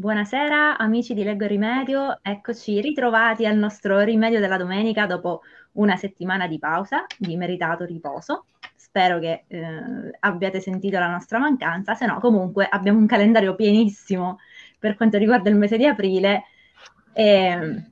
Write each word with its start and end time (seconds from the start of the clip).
Buonasera 0.00 0.78
amici 0.78 1.12
di 1.12 1.22
Leggo 1.22 1.44
Rimedio, 1.44 2.20
eccoci 2.22 2.80
ritrovati 2.80 3.44
al 3.44 3.58
nostro 3.58 4.00
rimedio 4.00 4.40
della 4.40 4.56
domenica 4.56 5.04
dopo 5.04 5.42
una 5.72 5.94
settimana 5.96 6.46
di 6.46 6.58
pausa, 6.58 7.04
di 7.18 7.36
meritato 7.36 7.84
riposo. 7.84 8.46
Spero 8.74 9.18
che 9.18 9.44
eh, 9.46 9.60
abbiate 10.20 10.58
sentito 10.58 10.98
la 10.98 11.10
nostra 11.10 11.38
mancanza, 11.38 11.92
se 11.94 12.06
no 12.06 12.18
comunque 12.18 12.66
abbiamo 12.66 12.98
un 12.98 13.04
calendario 13.04 13.54
pienissimo 13.54 14.38
per 14.78 14.96
quanto 14.96 15.18
riguarda 15.18 15.50
il 15.50 15.56
mese 15.56 15.76
di 15.76 15.84
aprile. 15.84 16.44
E, 17.12 17.84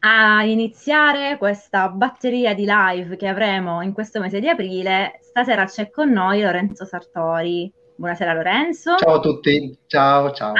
a 0.00 0.44
iniziare 0.44 1.38
questa 1.38 1.88
batteria 1.90 2.54
di 2.54 2.66
live 2.66 3.16
che 3.16 3.28
avremo 3.28 3.82
in 3.82 3.92
questo 3.92 4.18
mese 4.18 4.40
di 4.40 4.48
aprile, 4.48 5.20
stasera 5.20 5.64
c'è 5.64 5.90
con 5.90 6.10
noi 6.10 6.40
Lorenzo 6.40 6.84
Sartori. 6.84 7.72
Buonasera 7.94 8.32
Lorenzo. 8.32 8.96
Ciao 8.96 9.14
a 9.14 9.20
tutti, 9.20 9.78
ciao 9.86 10.32
ciao. 10.32 10.54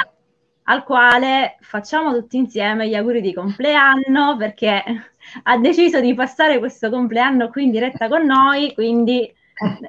Al 0.68 0.82
quale 0.82 1.56
facciamo 1.60 2.12
tutti 2.12 2.36
insieme 2.36 2.88
gli 2.88 2.94
auguri 2.94 3.20
di 3.20 3.32
compleanno 3.32 4.36
perché 4.36 4.82
ha 5.44 5.58
deciso 5.58 6.00
di 6.00 6.12
passare 6.14 6.58
questo 6.58 6.90
compleanno 6.90 7.50
qui 7.50 7.64
in 7.64 7.70
diretta 7.70 8.08
con 8.08 8.26
noi, 8.26 8.74
quindi 8.74 9.32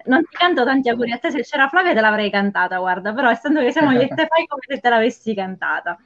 non 0.05 0.21
ti 0.21 0.35
canto 0.35 0.63
tanti 0.63 0.89
auguri 0.89 1.11
a 1.11 1.17
te, 1.17 1.31
se 1.31 1.41
c'era 1.41 1.67
Flavia 1.67 1.93
te 1.93 1.99
l'avrei 2.01 2.29
cantata, 2.29 2.77
guarda, 2.77 3.11
però 3.11 3.31
essendo 3.31 3.59
che 3.61 3.71
siamo 3.71 3.91
io 3.91 4.01
e 4.01 4.07
te 4.07 4.27
fai 4.27 4.45
come 4.45 4.61
se 4.67 4.79
te 4.79 4.89
l'avessi 4.89 5.33
cantata. 5.33 5.97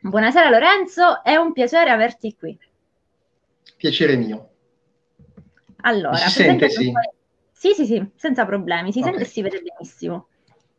Buonasera 0.00 0.50
Lorenzo, 0.50 1.22
è 1.22 1.36
un 1.36 1.52
piacere 1.52 1.90
averti 1.90 2.34
qui. 2.36 2.58
Piacere 3.76 4.16
mio. 4.16 4.48
Allora, 5.82 6.16
si 6.16 6.30
sente, 6.30 6.68
sì. 6.68 6.92
Sì, 7.52 7.72
sì, 7.74 7.86
sì, 7.86 8.10
senza 8.16 8.44
problemi, 8.44 8.90
si 8.90 8.98
okay. 8.98 9.10
sente 9.10 9.24
e 9.24 9.30
si 9.30 9.42
vede 9.42 9.62
benissimo. 9.62 10.28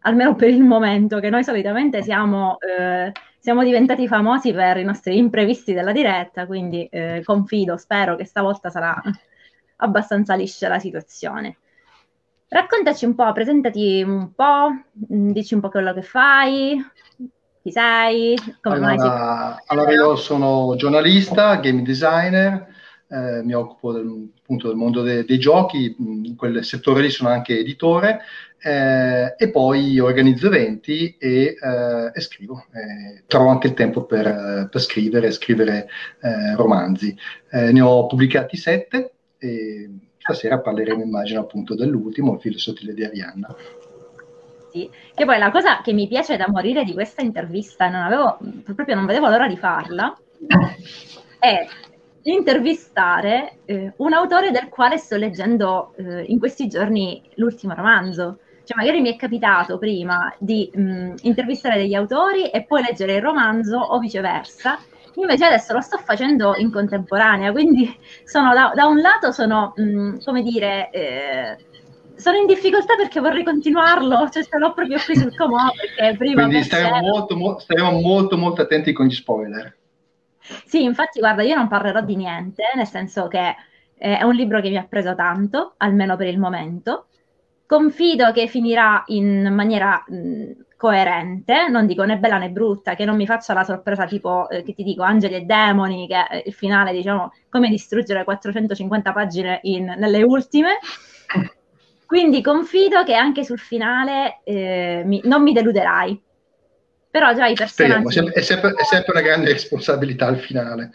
Almeno 0.02 0.36
per 0.36 0.50
il 0.50 0.64
momento, 0.64 1.20
che 1.20 1.30
noi 1.30 1.44
solitamente 1.44 2.02
siamo, 2.02 2.58
eh, 2.60 3.12
siamo 3.38 3.64
diventati 3.64 4.08
famosi 4.08 4.54
per 4.54 4.78
i 4.78 4.84
nostri 4.84 5.18
imprevisti 5.18 5.74
della 5.74 5.92
diretta, 5.92 6.46
quindi 6.46 6.86
eh, 6.86 7.22
confido, 7.24 7.76
spero 7.78 8.16
che 8.16 8.26
stavolta 8.26 8.70
sarà 8.70 9.02
abbastanza 9.78 10.36
liscia 10.36 10.70
la 10.70 10.80
situazione. 10.80 11.58
Raccontaci 12.48 13.06
un 13.06 13.14
po', 13.14 13.32
presentati 13.32 14.02
un 14.02 14.34
po', 14.34 14.70
dici 14.92 15.54
un 15.54 15.60
po' 15.60 15.70
quello 15.70 15.94
che 15.94 16.02
fai, 16.02 16.84
chi 17.62 17.72
sei? 17.72 18.36
Come 18.62 18.78
allora, 18.78 18.96
mai 18.96 19.58
allora 19.68 19.92
io 19.92 20.16
sono 20.16 20.76
giornalista, 20.76 21.58
game 21.58 21.84
designer, 21.84 22.68
eh, 23.10 23.44
mi 23.44 23.54
occupo 23.54 23.92
del, 23.92 24.30
appunto 24.40 24.68
del 24.68 24.78
mondo 24.78 25.02
de, 25.02 25.26
dei 25.26 25.38
giochi, 25.38 25.96
in 26.00 26.36
quel 26.36 26.64
settore 26.64 27.02
lì 27.02 27.10
sono 27.10 27.30
anche 27.30 27.60
editore 27.60 28.22
eh, 28.62 29.36
e 29.38 29.50
poi 29.50 30.00
organizzo 30.00 30.48
eventi 30.48 31.16
e, 31.18 31.56
eh, 31.60 32.12
e 32.14 32.22
scrivo. 32.22 32.66
Eh, 32.72 33.24
trovo 33.28 33.50
anche 33.50 33.68
il 33.68 33.74
tempo 33.74 34.04
per, 34.04 34.68
per 34.70 34.82
scrivere, 34.82 35.32
scrivere 35.32 35.88
eh, 36.22 36.56
romanzi. 36.56 37.16
Eh, 37.52 37.72
ne 37.72 37.82
ho 37.82 38.06
pubblicati 38.08 38.58
sette 38.58 39.14
e 39.38 39.90
stasera 40.18 40.60
parleremo 40.60 41.04
immagino 41.04 41.42
appunto 41.42 41.76
dell'ultimo, 41.76 42.34
Il 42.34 42.40
filo 42.40 42.58
sottile 42.58 42.94
di 42.94 43.04
Arianna 43.04 43.56
sì. 44.72 44.90
Che 45.14 45.26
poi 45.26 45.38
la 45.38 45.52
cosa 45.52 45.82
che 45.82 45.94
mi 45.94 46.08
piace 46.08 46.38
da 46.38 46.48
morire 46.48 46.84
di 46.84 46.94
questa 46.94 47.22
intervista, 47.22 47.90
non 47.90 48.02
avevo, 48.02 48.38
proprio 48.76 48.96
non 48.96 49.06
vedevo 49.06 49.28
l'ora 49.28 49.48
di 49.48 49.58
farla, 49.58 50.16
è 51.40 51.66
intervistare 52.24 53.60
eh, 53.66 53.94
un 53.98 54.14
autore 54.14 54.52
del 54.52 54.70
quale 54.70 54.98
sto 54.98 55.16
leggendo 55.16 55.94
eh, 55.98 56.24
in 56.24 56.40
questi 56.40 56.68
giorni 56.68 57.22
l'ultimo 57.36 57.74
romanzo. 57.74 58.40
Cioè, 58.70 58.78
magari 58.78 59.02
mi 59.02 59.12
è 59.12 59.16
capitato 59.16 59.80
prima 59.80 60.32
di 60.38 60.70
mh, 60.72 61.16
intervistare 61.22 61.78
degli 61.78 61.96
autori 61.96 62.52
e 62.52 62.66
poi 62.66 62.84
leggere 62.84 63.16
il 63.16 63.22
romanzo 63.24 63.80
o 63.80 63.98
viceversa. 63.98 64.78
Invece 65.16 65.46
adesso 65.46 65.74
lo 65.74 65.82
sto 65.82 65.98
facendo 65.98 66.56
in 66.56 66.72
contemporanea, 66.72 67.52
quindi 67.52 67.92
sono 68.26 68.54
da, 68.54 68.72
da 68.76 68.86
un 68.86 69.00
lato 69.00 69.32
sono, 69.32 69.74
mh, 69.76 70.24
come 70.24 70.44
dire, 70.44 70.92
eh, 70.92 71.58
sono 72.16 72.38
in 72.38 72.46
difficoltà 72.46 72.96
perché 72.96 73.20
vorrei 73.20 73.44
continuarlo, 73.44 74.30
cioè 74.30 74.44
ce 74.44 74.60
l'ho 74.60 74.72
proprio 74.74 75.00
qui 75.04 75.16
sul 75.16 75.36
comò 75.36 75.72
perché 75.76 76.16
prima... 76.16 76.44
Quindi 76.44 76.62
staremo 76.62 77.00
molto, 77.00 77.36
mo- 77.36 77.58
staremo 77.58 77.90
molto, 77.90 78.38
molto 78.38 78.62
attenti 78.62 78.94
con 78.94 79.08
gli 79.08 79.16
spoiler. 79.16 79.76
Sì, 80.66 80.84
infatti 80.84 81.18
guarda, 81.18 81.42
io 81.42 81.56
non 81.56 81.68
parlerò 81.68 82.02
di 82.02 82.16
niente, 82.16 82.66
nel 82.76 82.86
senso 82.86 83.28
che 83.28 83.56
eh, 83.98 84.18
è 84.20 84.22
un 84.22 84.36
libro 84.36 84.62
che 84.62 84.70
mi 84.70 84.78
ha 84.78 84.86
preso 84.88 85.16
tanto, 85.16 85.74
almeno 85.78 86.16
per 86.16 86.28
il 86.28 86.38
momento. 86.38 87.06
Confido 87.70 88.32
che 88.32 88.48
finirà 88.48 89.04
in 89.10 89.54
maniera 89.54 90.04
mh, 90.08 90.54
coerente, 90.76 91.68
non 91.68 91.86
dico 91.86 92.04
né 92.04 92.18
bella 92.18 92.40
né 92.40 92.50
brutta, 92.50 92.96
che 92.96 93.06
non 93.06 93.16
mi 93.16 93.28
faccia 93.28 93.54
la 93.54 93.64
sorpresa 93.64 94.08
tipo, 94.08 94.50
eh, 94.50 94.64
che 94.64 94.74
ti 94.74 94.82
dico, 94.82 95.04
Angeli 95.04 95.36
e 95.36 95.42
Demoni, 95.42 96.08
che 96.08 96.16
è 96.16 96.44
il 96.48 96.54
finale, 96.54 96.92
diciamo, 96.94 97.32
come 97.48 97.70
distruggere 97.70 98.24
450 98.24 99.12
pagine 99.14 99.60
in, 99.62 99.94
nelle 100.00 100.24
ultime. 100.24 100.80
Quindi 102.08 102.42
confido 102.42 103.04
che 103.04 103.14
anche 103.14 103.44
sul 103.44 103.60
finale 103.60 104.40
eh, 104.46 105.04
mi, 105.06 105.22
non 105.26 105.44
mi 105.44 105.54
deluderai. 105.54 106.20
Però 107.12 107.36
già 107.36 107.46
i 107.46 107.54
personaggi... 107.54 108.10
Speriamo, 108.10 108.34
è 108.34 108.42
sempre, 108.42 108.74
è 108.74 108.84
sempre 108.84 109.12
una 109.12 109.22
grande 109.22 109.52
responsabilità 109.52 110.26
al 110.26 110.40
finale. 110.40 110.90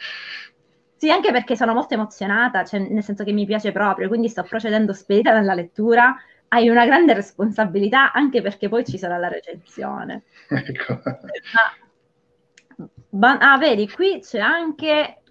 Sì, 0.97 1.09
anche 1.09 1.31
perché 1.31 1.55
sono 1.55 1.73
molto 1.73 1.95
emozionata, 1.95 2.65
cioè 2.65 2.81
nel 2.81 3.05
senso 3.05 3.23
che 3.23 3.31
mi 3.31 3.47
piace 3.47 3.71
proprio, 3.71 4.09
quindi 4.09 4.29
sto 4.29 4.43
procedendo 4.43 4.93
spedita 4.93 5.33
nella 5.33 5.55
lettura. 5.55 6.17
Hai 6.55 6.69
una 6.69 6.87
grande 6.87 7.15
responsabilità 7.15 8.13
anche 8.13 8.41
perché 8.41 8.69
poi 8.69 8.85
ci 8.85 8.97
sarà 8.97 9.19
la 9.19 9.27
recensione. 9.27 10.23
Ecco. 10.49 11.01
Ma, 13.11 13.39
ah, 13.39 13.59
vedi, 13.59 13.91
qui 13.91 14.21
c'è 14.21 14.39
anche 14.39 15.23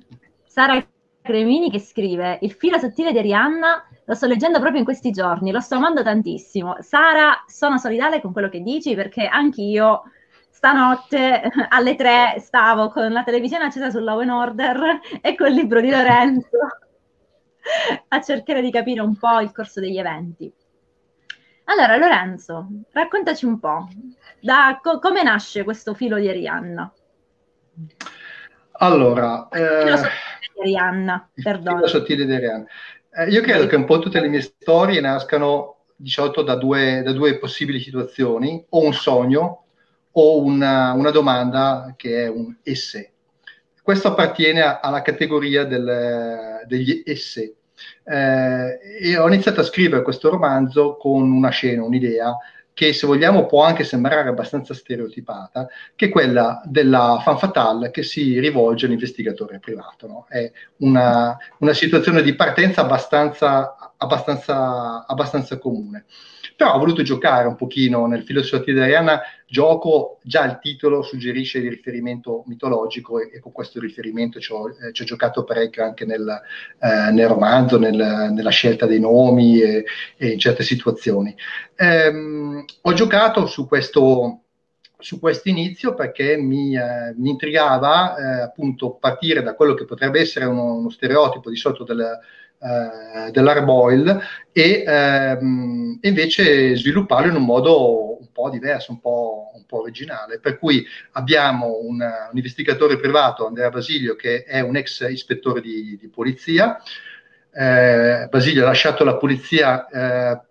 Sara 0.45 0.85
Cremini 1.21 1.71
che 1.71 1.79
scrive 1.79 2.39
Il 2.41 2.51
filo 2.51 2.77
sottile 2.77 3.13
di 3.13 3.19
Arianna 3.19 3.87
lo 4.05 4.13
sto 4.13 4.27
leggendo 4.27 4.59
proprio 4.59 4.79
in 4.79 4.85
questi 4.85 5.11
giorni, 5.11 5.53
lo 5.53 5.61
sto 5.61 5.75
amando 5.75 6.03
tantissimo. 6.03 6.75
Sara, 6.81 7.45
sono 7.47 7.77
solidale 7.77 8.19
con 8.19 8.33
quello 8.33 8.49
che 8.49 8.59
dici 8.59 8.93
perché 8.93 9.25
anch'io 9.25 10.01
stanotte 10.49 11.41
alle 11.69 11.95
tre 11.95 12.35
stavo 12.39 12.89
con 12.89 13.13
la 13.13 13.23
televisione 13.23 13.63
accesa 13.63 13.89
sul 13.89 14.03
Law 14.03 14.19
Order 14.19 14.99
e 15.21 15.35
col 15.35 15.51
libro 15.51 15.79
di 15.79 15.89
Lorenzo 15.89 16.57
a 18.09 18.21
cercare 18.21 18.61
di 18.61 18.71
capire 18.71 19.01
un 19.01 19.15
po' 19.15 19.39
il 19.39 19.51
corso 19.51 19.79
degli 19.79 19.97
eventi. 19.97 20.51
Allora, 21.65 21.97
Lorenzo, 21.97 22.67
raccontaci 22.91 23.45
un 23.45 23.59
po', 23.59 23.87
da 24.39 24.79
co- 24.81 24.99
come 24.99 25.23
nasce 25.23 25.63
questo 25.63 25.93
filo 25.93 26.17
di 26.19 26.27
Arianna? 26.27 26.91
Allora, 28.73 29.47
eh, 29.49 29.93
Arianna, 30.59 31.29
perdono. 31.41 31.87
Sottile 31.87 32.25
di 32.25 32.33
Arianna. 32.33 32.65
Eh, 33.15 33.29
io 33.29 33.41
credo 33.41 33.67
che 33.67 33.75
un 33.75 33.85
po' 33.85 33.99
tutte 33.99 34.19
le 34.19 34.27
mie 34.27 34.41
storie 34.41 34.99
nascano 34.99 35.77
di 35.95 36.09
solito 36.09 36.41
da 36.41 36.55
due, 36.55 37.01
da 37.03 37.13
due 37.13 37.37
possibili 37.37 37.79
situazioni, 37.79 38.65
o 38.69 38.83
un 38.83 38.93
sogno 38.93 39.65
o 40.11 40.41
una, 40.43 40.91
una 40.93 41.11
domanda 41.11 41.93
che 41.95 42.25
è 42.25 42.27
un 42.27 42.55
esse. 42.63 43.11
Questo 43.81 44.09
appartiene 44.09 44.61
alla 44.61 45.01
categoria 45.01 45.65
del, 45.65 46.61
degli 46.67 47.03
esse. 47.05 47.55
Eh, 48.03 48.79
e 49.01 49.17
ho 49.17 49.27
iniziato 49.27 49.61
a 49.61 49.63
scrivere 49.63 50.03
questo 50.03 50.29
romanzo 50.29 50.97
con 50.97 51.31
una 51.31 51.49
scena, 51.49 51.83
un'idea 51.83 52.37
che 52.73 52.91
se 52.91 53.05
vogliamo 53.05 53.45
può 53.45 53.63
anche 53.63 53.83
sembrare 53.83 54.29
abbastanza 54.29 54.73
stereotipata, 54.73 55.67
che 55.95 56.07
è 56.07 56.09
quella 56.09 56.61
della 56.65 57.19
fan 57.23 57.37
fatale 57.37 57.91
che 57.91 58.03
si 58.03 58.39
rivolge 58.39 58.87
all'investigatore 58.87 59.59
privato. 59.59 60.07
No? 60.07 60.25
È 60.27 60.51
una, 60.77 61.37
una, 61.59 61.73
situazione 61.73 62.23
di 62.23 62.33
partenza 62.35 62.81
abbastanza, 62.81 63.93
abbastanza, 63.95 65.05
abbastanza 65.05 65.57
comune. 65.59 66.05
Però 66.55 66.73
ho 66.73 66.79
voluto 66.79 67.01
giocare 67.01 67.47
un 67.47 67.55
pochino 67.55 68.05
nel 68.05 68.23
filosofia 68.23 68.73
di 68.73 68.79
Arianna, 68.79 69.21
gioco, 69.47 70.19
già 70.23 70.45
il 70.45 70.59
titolo 70.61 71.01
suggerisce 71.01 71.59
il 71.59 71.69
riferimento 71.69 72.43
mitologico 72.47 73.19
e, 73.19 73.29
e 73.33 73.39
con 73.39 73.51
questo 73.51 73.79
riferimento 73.79 74.39
ci 74.39 74.51
ho, 74.51 74.69
eh, 74.69 74.93
ci 74.93 75.03
ho 75.03 75.05
giocato 75.05 75.43
parecchio 75.43 75.83
anche 75.83 76.05
nel, 76.05 76.27
eh, 76.79 77.11
nel 77.11 77.27
romanzo, 77.27 77.77
nel, 77.77 78.31
nella 78.31 78.49
scelta 78.49 78.85
dei 78.85 78.99
nomi 78.99 79.61
e, 79.61 79.85
e 80.17 80.27
in 80.29 80.39
certe 80.39 80.63
situazioni. 80.63 81.35
Ehm, 81.75 82.65
ho 82.81 82.93
giocato 82.93 83.45
su 83.45 83.67
questo 83.67 84.39
su 85.03 85.19
questo 85.19 85.49
inizio 85.49 85.93
perché 85.95 86.37
mi, 86.37 86.77
eh, 86.77 87.13
mi 87.17 87.29
intrigava 87.31 88.15
eh, 88.15 88.41
appunto 88.43 88.95
partire 88.95 89.43
da 89.43 89.53
quello 89.53 89.73
che 89.73 89.83
potrebbe 89.83 90.21
essere 90.21 90.45
uno, 90.45 90.75
uno 90.75 90.89
stereotipo 90.89 91.49
di 91.49 91.57
solito 91.57 91.83
del, 91.83 92.19
eh, 92.63 93.31
dell'Arboil 93.31 94.19
e 94.51 94.83
ehm, 94.87 95.97
invece 96.01 96.75
svilupparlo 96.77 97.29
in 97.29 97.35
un 97.35 97.43
modo 97.43 98.19
un 98.19 98.31
po' 98.31 98.49
diverso, 98.49 98.91
un 98.91 99.01
po', 99.01 99.51
un 99.53 99.65
po 99.65 99.81
originale. 99.81 100.39
Per 100.39 100.57
cui 100.57 100.85
abbiamo 101.13 101.79
un, 101.81 101.99
un, 102.01 102.31
investigatore 102.33 102.97
privato, 102.97 103.45
Andrea 103.45 103.69
Basilio, 103.69 104.15
che 104.15 104.43
è 104.43 104.61
un 104.61 104.77
ex 104.77 105.07
ispettore 105.09 105.59
di, 105.61 105.97
di 105.99 106.07
polizia. 106.07 106.81
Eh, 107.51 108.27
Basilio 108.29 108.63
ha 108.63 108.67
lasciato 108.67 109.03
la 109.03 109.17
polizia 109.17 109.87
eh, 109.87 110.41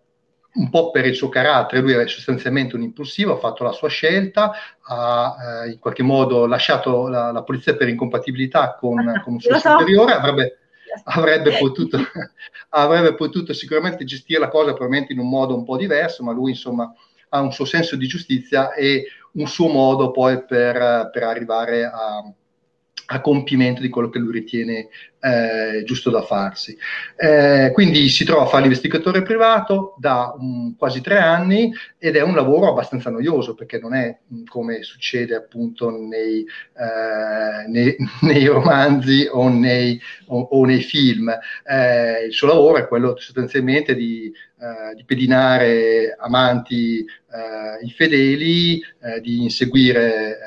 un 0.54 0.68
po' 0.68 0.90
per 0.90 1.06
il 1.06 1.14
suo 1.14 1.30
carattere, 1.30 1.80
lui 1.80 1.94
è 1.94 2.06
sostanzialmente 2.06 2.76
un 2.76 2.82
impulsivo, 2.82 3.34
ha 3.34 3.38
fatto 3.38 3.64
la 3.64 3.72
sua 3.72 3.88
scelta, 3.88 4.52
ha 4.82 5.64
eh, 5.64 5.70
in 5.70 5.78
qualche 5.78 6.02
modo 6.02 6.46
lasciato 6.46 7.08
la, 7.08 7.32
la 7.32 7.42
polizia 7.42 7.74
per 7.74 7.88
incompatibilità 7.88 8.76
con, 8.78 8.96
con 9.24 9.32
un 9.32 9.40
suo 9.40 9.58
superiore, 9.58 10.12
avrebbe, 10.12 10.58
avrebbe, 11.04 11.56
potuto, 11.58 11.98
avrebbe 12.70 13.14
potuto 13.14 13.52
sicuramente 13.52 14.04
gestire 14.04 14.40
la 14.40 14.48
cosa 14.48 14.72
probabilmente 14.72 15.12
in 15.12 15.18
un 15.18 15.28
modo 15.28 15.54
un 15.54 15.64
po' 15.64 15.76
diverso, 15.76 16.22
ma 16.22 16.32
lui 16.32 16.50
insomma 16.50 16.92
ha 17.30 17.40
un 17.40 17.52
suo 17.52 17.64
senso 17.64 17.96
di 17.96 18.06
giustizia 18.06 18.72
e 18.74 19.04
un 19.32 19.46
suo 19.46 19.68
modo 19.68 20.10
poi 20.10 20.44
per, 20.44 21.10
per 21.10 21.22
arrivare 21.22 21.84
a, 21.84 22.22
a 23.12 23.20
compimento 23.20 23.82
di 23.82 23.90
quello 23.90 24.08
che 24.08 24.18
lui 24.18 24.32
ritiene 24.32 24.88
eh, 25.20 25.84
giusto 25.84 26.10
da 26.10 26.22
farsi. 26.22 26.76
Eh, 27.14 27.70
quindi 27.74 28.08
si 28.08 28.24
trova 28.24 28.42
a 28.42 28.46
fare 28.46 28.62
l'investigatore 28.62 29.22
privato 29.22 29.94
da 29.98 30.34
um, 30.36 30.74
quasi 30.76 31.02
tre 31.02 31.18
anni 31.18 31.72
ed 31.98 32.16
è 32.16 32.22
un 32.22 32.34
lavoro 32.34 32.70
abbastanza 32.70 33.10
noioso 33.10 33.54
perché 33.54 33.78
non 33.78 33.94
è 33.94 34.18
um, 34.28 34.44
come 34.44 34.82
succede 34.82 35.34
appunto 35.34 35.90
nei, 35.90 36.40
eh, 36.40 37.68
nei, 37.68 37.96
nei 38.22 38.46
romanzi 38.46 39.28
o 39.30 39.48
nei, 39.48 40.00
o, 40.28 40.40
o 40.40 40.64
nei 40.64 40.80
film. 40.80 41.28
Eh, 41.64 42.24
il 42.26 42.32
suo 42.32 42.48
lavoro 42.48 42.78
è 42.78 42.88
quello 42.88 43.14
sostanzialmente 43.18 43.94
di, 43.94 44.32
eh, 44.58 44.94
di 44.94 45.04
pedinare 45.04 46.16
amanti 46.18 47.00
eh, 47.00 47.84
infedeli, 47.84 48.82
di 49.20 49.42
inseguire 49.42 50.38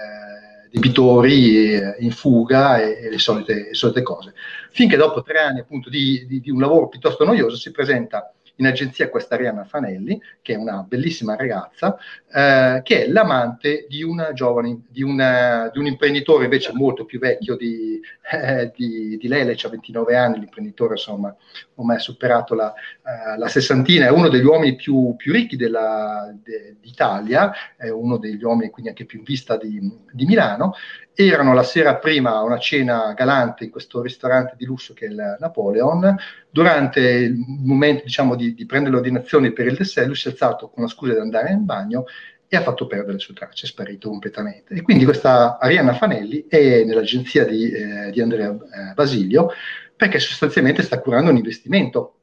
debitori 0.76 1.74
eh, 1.76 1.96
in 2.00 2.12
fuga 2.12 2.82
e, 2.82 3.06
e 3.06 3.10
le, 3.10 3.18
solite, 3.18 3.54
le, 3.54 3.74
solite, 3.74 4.02
cose. 4.02 4.34
Finché 4.72 4.98
dopo 4.98 5.22
tre 5.22 5.40
anni 5.40 5.60
appunto 5.60 5.90
di, 5.90 6.26
di, 6.28 6.42
di 6.42 6.52
un 6.52 6.60
lavoro 6.60 6.90
piuttosto 6.90 7.24
noioso 7.24 7.56
si 7.56 7.72
presenta 7.72 8.35
in 8.58 8.68
agenzia 8.68 9.10
questa 9.10 9.36
Arianna 9.36 9.64
Fanelli, 9.64 10.22
che 10.42 10.54
è 10.54 10.58
una 10.58 10.84
bellissima 10.88 11.36
ragazza, 11.36 11.98
eh, 12.34 12.82
che 12.84 13.06
è 13.06 13.08
l'amante 13.08 13.86
di 13.90 14.04
giovane, 14.34 14.84
di, 14.90 15.04
una, 15.04 15.70
di, 15.72 15.80
un 15.80 15.88
imprenditore 15.88 16.46
invece 16.46 16.72
molto 16.74 17.06
più 17.06 17.20
vecchio 17.20 17.56
di, 17.56 18.00
eh, 18.32 18.72
di, 18.76 19.18
di 19.18 19.28
lei, 19.28 19.44
lei 19.44 19.58
ha 19.62 19.70
29 19.70 20.16
anni, 20.16 20.40
l'imprenditore 20.40 20.94
insomma 20.94 21.36
ormai 21.76 21.98
ha 21.98 22.00
superato 22.00 22.56
la, 22.56 22.74
uh, 22.74 23.38
la, 23.38 23.48
sessantina, 23.48 24.06
è 24.06 24.12
uno 24.12 24.30
degli 24.30 24.46
uomini 24.46 24.76
più, 24.76 25.16
più 25.18 25.34
ricchi 25.34 25.56
della, 25.56 26.34
de, 26.44 26.78
d'Italia, 26.80 27.52
è 27.76 27.90
uno 27.90 28.18
degli 28.18 28.44
uomini 28.44 28.70
quindi 28.70 28.92
anche 28.92 29.06
più 29.06 29.20
in 29.20 29.26
vista 29.26 29.58
di 29.58 30.26
Milano, 30.26 30.74
erano 31.16 31.54
la 31.54 31.64
sera 31.64 31.96
prima 31.96 32.36
a 32.36 32.44
una 32.44 32.60
cena 32.60 33.14
galante 33.14 33.64
in 33.64 33.72
questo 33.72 34.02
ristorante 34.02 34.56
di 34.58 34.66
lusso 34.66 34.94
che 34.94 35.06
è 35.06 35.10
il 35.10 35.38
Napoleon. 35.40 36.16
Durante 36.50 37.00
il 37.00 37.36
momento 37.38 38.04
diciamo, 38.04 38.36
di, 38.36 38.54
di 38.54 38.66
prendere 38.66 38.94
le 38.94 39.02
ordinazioni 39.02 39.52
per 39.52 39.68
il 39.68 39.76
dessert, 39.76 40.08
lui 40.08 40.16
si 40.16 40.28
è 40.28 40.32
alzato 40.32 40.70
con 40.70 40.84
la 40.84 40.90
scusa 40.90 41.14
di 41.14 41.20
andare 41.20 41.52
in 41.52 41.66
bagno 41.66 42.06
e 42.48 42.58
ha 42.58 42.62
fatto 42.62 42.86
perdere 42.86 43.14
le 43.14 43.20
sue 43.20 43.34
tracce, 43.34 43.66
è 43.66 43.70
sparito 43.70 44.10
completamente. 44.10 44.76
E 44.76 44.82
quindi 44.82 45.04
questa 45.04 45.58
Arianna 45.58 45.94
Fanelli 45.94 46.46
è 46.48 46.84
nell'agenzia 46.84 47.46
di, 47.46 47.72
eh, 47.72 48.12
di 48.12 48.22
Andrea 48.22 48.52
eh, 48.52 48.94
Basilio 48.94 49.52
perché 49.96 50.20
sostanzialmente 50.20 50.84
sta 50.84 51.00
curando 51.00 51.32
un 51.32 51.38
investimento, 51.38 52.20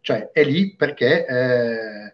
cioè 0.00 0.30
è 0.32 0.44
lì 0.44 0.74
perché 0.76 1.26
eh, 1.26 2.04
eh, 2.04 2.12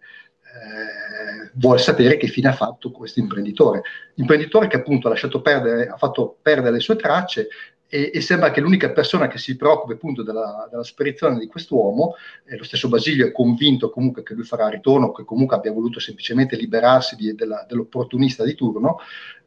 vuole 1.58 1.78
sapere 1.78 2.16
che 2.16 2.26
fine 2.26 2.48
ha 2.48 2.52
fatto 2.52 2.90
questo 2.90 3.20
imprenditore. 3.20 3.82
Imprenditore 4.14 4.66
che 4.66 4.76
appunto 4.76 5.06
ha 5.06 5.10
lasciato 5.10 5.40
perdere, 5.40 5.88
ha 5.88 5.96
fatto 5.96 6.36
perdere 6.40 6.72
le 6.72 6.80
sue 6.80 6.96
tracce 6.96 7.48
e, 7.88 8.10
e 8.12 8.20
sembra 8.20 8.50
che 8.50 8.60
l'unica 8.60 8.90
persona 8.90 9.28
che 9.28 9.38
si 9.38 9.56
preoccupi 9.56 9.92
appunto 9.92 10.22
della, 10.22 10.66
della 10.70 10.82
sparizione 10.82 11.38
di 11.38 11.46
quest'uomo, 11.46 12.14
eh, 12.44 12.56
lo 12.56 12.64
stesso 12.64 12.88
Basilio 12.88 13.26
è 13.26 13.32
convinto 13.32 13.90
comunque 13.90 14.22
che 14.22 14.34
lui 14.34 14.44
farà 14.44 14.68
ritorno, 14.68 15.12
che 15.12 15.24
comunque 15.24 15.56
abbia 15.56 15.72
voluto 15.72 16.00
semplicemente 16.00 16.56
liberarsi 16.56 17.14
di, 17.14 17.34
della, 17.34 17.64
dell'opportunista 17.68 18.44
di 18.44 18.54
turno, 18.54 18.98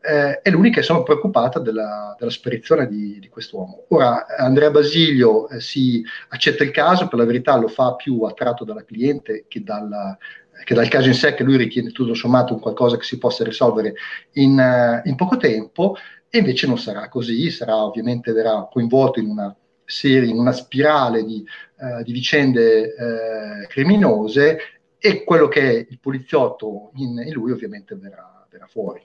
eh, 0.02 0.40
è 0.42 0.50
l'unica 0.50 0.80
che 0.80 0.86
sono 0.86 1.04
preoccupata 1.04 1.60
della, 1.60 2.16
della 2.18 2.32
sparizione 2.32 2.88
di, 2.88 3.20
di, 3.20 3.28
quest'uomo. 3.28 3.84
Ora 3.90 4.26
Andrea 4.38 4.72
Basilio 4.72 5.50
eh, 5.50 5.60
si 5.60 6.02
accetta 6.30 6.64
il 6.64 6.72
caso, 6.72 7.10
per 7.10 7.20
la 7.20 7.26
verità 7.26 7.58
lo 7.58 7.68
fa 7.68 7.96
più 7.96 8.22
attratto 8.22 8.64
dalla 8.64 8.86
cliente 8.86 9.46
che 9.50 9.62
dalla, 9.62 10.18
che 10.64 10.74
dal 10.74 10.88
caso 10.88 11.08
in 11.08 11.14
sé 11.14 11.34
che 11.34 11.44
lui 11.44 11.58
ritiene 11.58 11.92
tutto 11.92 12.14
sommato 12.14 12.54
un 12.54 12.60
qualcosa 12.60 12.98
che 12.98 13.04
si 13.04 13.18
possa 13.18 13.44
risolvere 13.44 13.96
in, 14.34 14.58
uh, 14.58 15.08
in 15.08 15.16
poco 15.16 15.38
tempo, 15.38 15.96
e 16.30 16.38
invece 16.38 16.68
non 16.68 16.78
sarà 16.78 17.10
così, 17.10 17.50
sarà 17.50 17.76
ovviamente 17.84 18.32
verrà 18.32 18.68
coinvolto 18.72 19.20
in 19.20 19.28
una 19.28 19.56
serie, 19.84 20.30
in 20.30 20.38
una 20.38 20.52
spirale 20.52 21.24
di, 21.24 21.44
uh, 21.78 22.04
di 22.04 22.12
vicende 22.12 22.94
uh, 22.98 23.68
criminose 23.68 24.60
e 25.00 25.24
quello 25.24 25.48
che 25.48 25.62
è 25.62 25.88
il 25.90 26.00
poliziotto 26.00 26.92
in, 26.96 27.24
in 27.26 27.34
lui 27.34 27.52
ovviamente 27.52 27.96
verrà, 27.96 28.46
verrà 28.50 28.68
fuori. 28.68 29.02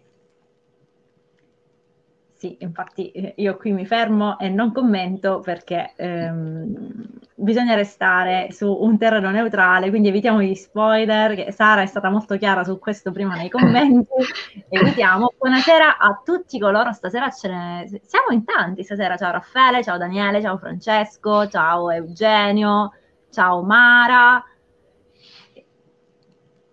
Sì, 2.44 2.58
infatti 2.60 3.10
eh, 3.10 3.32
io 3.38 3.56
qui 3.56 3.72
mi 3.72 3.86
fermo 3.86 4.38
e 4.38 4.50
non 4.50 4.70
commento 4.70 5.40
perché 5.40 5.94
ehm, 5.96 7.06
bisogna 7.36 7.74
restare 7.74 8.48
su 8.52 8.70
un 8.70 8.98
terreno 8.98 9.30
neutrale, 9.30 9.88
quindi 9.88 10.08
evitiamo 10.08 10.42
gli 10.42 10.54
spoiler, 10.54 11.34
che 11.36 11.52
Sara 11.52 11.80
è 11.80 11.86
stata 11.86 12.10
molto 12.10 12.36
chiara 12.36 12.62
su 12.62 12.78
questo 12.78 13.12
prima 13.12 13.34
nei 13.34 13.48
commenti, 13.48 14.12
evitiamo. 14.68 15.32
Buonasera 15.38 15.96
a 15.96 16.20
tutti 16.22 16.58
coloro, 16.58 16.92
stasera 16.92 17.30
ce 17.30 17.48
ne... 17.48 18.00
siamo 18.02 18.26
in 18.32 18.44
tanti 18.44 18.84
stasera, 18.84 19.16
ciao 19.16 19.32
Raffaele, 19.32 19.82
ciao 19.82 19.96
Daniele, 19.96 20.42
ciao 20.42 20.58
Francesco, 20.58 21.48
ciao 21.48 21.90
Eugenio, 21.90 22.92
ciao 23.30 23.62
Mara, 23.62 24.44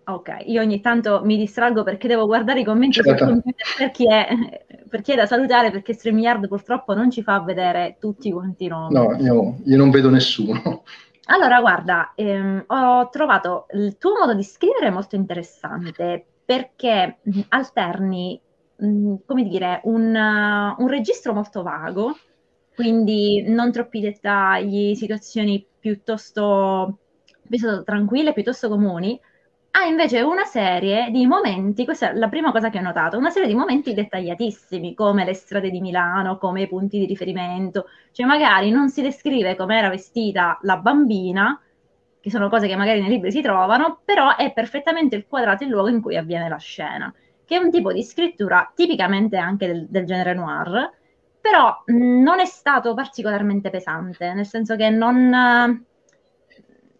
Ok, 0.04 0.44
io 0.46 0.60
ogni 0.60 0.80
tanto 0.80 1.20
mi 1.24 1.36
distraggo 1.36 1.84
perché 1.84 2.08
devo 2.08 2.26
guardare 2.26 2.60
i 2.60 2.64
commenti 2.64 3.02
certo. 3.02 3.24
sul 3.24 3.26
computer 3.34 3.66
per 3.76 3.90
chi, 3.92 4.10
è, 4.10 4.28
per 4.88 5.00
chi 5.00 5.12
è 5.12 5.16
da 5.16 5.26
salutare, 5.26 5.70
perché 5.70 5.92
StreamYard 5.92 6.48
purtroppo 6.48 6.94
non 6.94 7.10
ci 7.10 7.22
fa 7.22 7.40
vedere 7.40 7.96
tutti 8.00 8.32
quanti 8.32 8.64
i 8.64 8.68
nomi. 8.68 8.94
No, 8.94 9.16
io, 9.18 9.58
io 9.64 9.76
non 9.76 9.90
vedo 9.90 10.10
nessuno. 10.10 10.82
Allora, 11.26 11.60
guarda, 11.60 12.12
ehm, 12.16 12.64
ho 12.66 13.08
trovato 13.08 13.66
il 13.74 13.96
tuo 13.96 14.18
modo 14.18 14.34
di 14.34 14.42
scrivere 14.42 14.90
molto 14.90 15.14
interessante 15.14 16.26
perché 16.44 17.18
alterni, 17.48 18.40
mh, 18.76 19.14
come 19.24 19.44
dire, 19.44 19.80
un, 19.84 20.14
uh, 20.14 20.82
un 20.82 20.88
registro 20.88 21.32
molto 21.32 21.62
vago, 21.62 22.16
quindi 22.74 23.44
non 23.46 23.70
troppi 23.70 24.00
dettagli, 24.00 24.94
situazioni 24.96 25.64
piuttosto, 25.78 26.98
piuttosto 27.48 27.84
tranquille, 27.84 28.32
piuttosto 28.32 28.68
comuni, 28.68 29.18
ha 29.74 29.84
invece 29.86 30.20
una 30.20 30.44
serie 30.44 31.10
di 31.10 31.26
momenti, 31.26 31.84
questa 31.84 32.10
è 32.10 32.14
la 32.14 32.28
prima 32.28 32.52
cosa 32.52 32.68
che 32.68 32.78
ho 32.78 32.82
notato, 32.82 33.16
una 33.16 33.30
serie 33.30 33.48
di 33.48 33.54
momenti 33.54 33.94
dettagliatissimi, 33.94 34.94
come 34.94 35.24
le 35.24 35.34
strade 35.34 35.70
di 35.70 35.80
Milano, 35.80 36.36
come 36.38 36.62
i 36.62 36.68
punti 36.68 36.98
di 36.98 37.06
riferimento, 37.06 37.86
cioè 38.12 38.26
magari 38.26 38.70
non 38.70 38.90
si 38.90 39.00
descrive 39.02 39.56
come 39.56 39.78
era 39.78 39.88
vestita 39.88 40.58
la 40.62 40.76
bambina, 40.76 41.58
che 42.20 42.30
sono 42.30 42.48
cose 42.50 42.66
che 42.68 42.76
magari 42.76 43.00
nei 43.00 43.08
libri 43.08 43.30
si 43.32 43.40
trovano, 43.40 44.00
però 44.04 44.36
è 44.36 44.52
perfettamente 44.52 45.16
il 45.16 45.26
quadrato 45.26 45.64
il 45.64 45.70
luogo 45.70 45.88
in 45.88 46.02
cui 46.02 46.16
avviene 46.16 46.48
la 46.48 46.58
scena, 46.58 47.12
che 47.44 47.56
è 47.56 47.58
un 47.58 47.70
tipo 47.70 47.92
di 47.92 48.02
scrittura 48.02 48.70
tipicamente 48.74 49.38
anche 49.38 49.66
del, 49.66 49.86
del 49.88 50.04
genere 50.04 50.34
noir, 50.34 50.90
però 51.40 51.82
mh, 51.86 52.22
non 52.22 52.40
è 52.40 52.44
stato 52.44 52.92
particolarmente 52.94 53.70
pesante, 53.70 54.32
nel 54.34 54.46
senso 54.46 54.76
che 54.76 54.90
non 54.90 55.82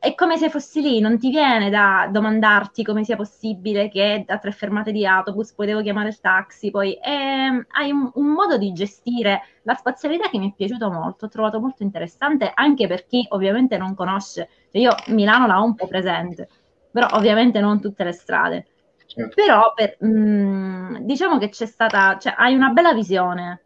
è 0.03 0.17
come 0.17 0.37
se 0.37 0.51
fossi 0.51 0.83
lì, 0.83 0.99
non 0.99 1.17
ti 1.17 1.31
viene 1.31 1.71
da 1.71 2.09
domandarti 2.11 2.83
come 2.83 3.05
sia 3.05 3.15
possibile 3.15 3.89
che 3.89 4.25
a 4.27 4.39
tre 4.39 4.51
fermate 4.51 4.91
di 4.91 5.07
autobus 5.07 5.53
poi 5.53 5.67
devo 5.67 5.81
chiamare 5.81 6.09
il 6.09 6.19
taxi, 6.19 6.73
poi 6.73 6.95
eh, 6.95 7.65
hai 7.69 7.93
un, 7.93 8.11
un, 8.15 8.27
modo 8.27 8.59
di 8.59 8.73
gestire 8.73 9.43
la 9.63 9.75
spazialità 9.75 10.29
che 10.29 10.39
mi 10.39 10.51
è 10.51 10.55
piaciuto 10.57 10.91
molto, 10.91 11.27
ho 11.27 11.29
trovato 11.29 11.61
molto 11.61 11.85
interessante 11.85 12.51
anche 12.53 12.89
per 12.89 13.07
chi 13.07 13.25
ovviamente 13.29 13.79
non 13.79 13.95
conosce, 13.95 14.49
cioè 14.73 14.83
io 14.83 14.91
Milano 15.15 15.47
la 15.47 15.61
ho 15.61 15.65
un 15.65 15.77
po' 15.77 15.87
presente, 15.87 16.49
però 16.91 17.07
ovviamente 17.13 17.61
non 17.61 17.81
tutte 17.81 18.03
le 18.03 18.13
strade. 18.13 18.67
Certo. 19.07 19.35
Però 19.37 19.73
per, 19.73 19.99
mh, 20.01 20.09
mm, 20.09 20.97
diciamo 21.03 21.39
che 21.39 21.49
c'è 21.49 21.67
stata, 21.67 22.19
cioè 22.19 22.35
hai 22.37 22.57
una 22.57 22.71
bella 22.71 22.93
visione 22.93 23.62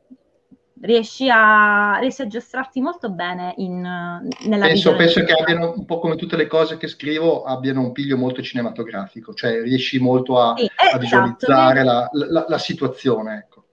riesci 0.81 1.29
a, 1.31 1.99
riesci 1.99 2.23
a 2.23 2.27
giostrarti 2.27 2.81
molto 2.81 3.11
bene 3.11 3.55
in, 3.57 3.81
nella 3.81 4.67
penso, 4.67 4.95
penso 4.95 5.25
che 5.25 5.33
abbiano 5.33 5.73
un 5.75 5.85
po' 5.85 5.99
come 5.99 6.17
tutte 6.17 6.37
le 6.37 6.47
cose 6.47 6.77
che 6.77 6.87
scrivo 6.87 7.45
abbiano 7.45 7.81
un 7.81 7.93
piglio 7.93 8.17
molto 8.17 8.43
cinematografico 8.43 9.33
cioè 9.33 9.63
riesci 9.63 9.99
molto 9.99 10.39
a, 10.39 10.55
sì, 10.57 10.71
a 10.93 10.99
visualizzare 10.99 11.81
esatto. 11.81 12.11
la, 12.13 12.27
la, 12.27 12.45
la, 12.49 12.59
situazione 12.59 13.37
ecco. 13.39 13.65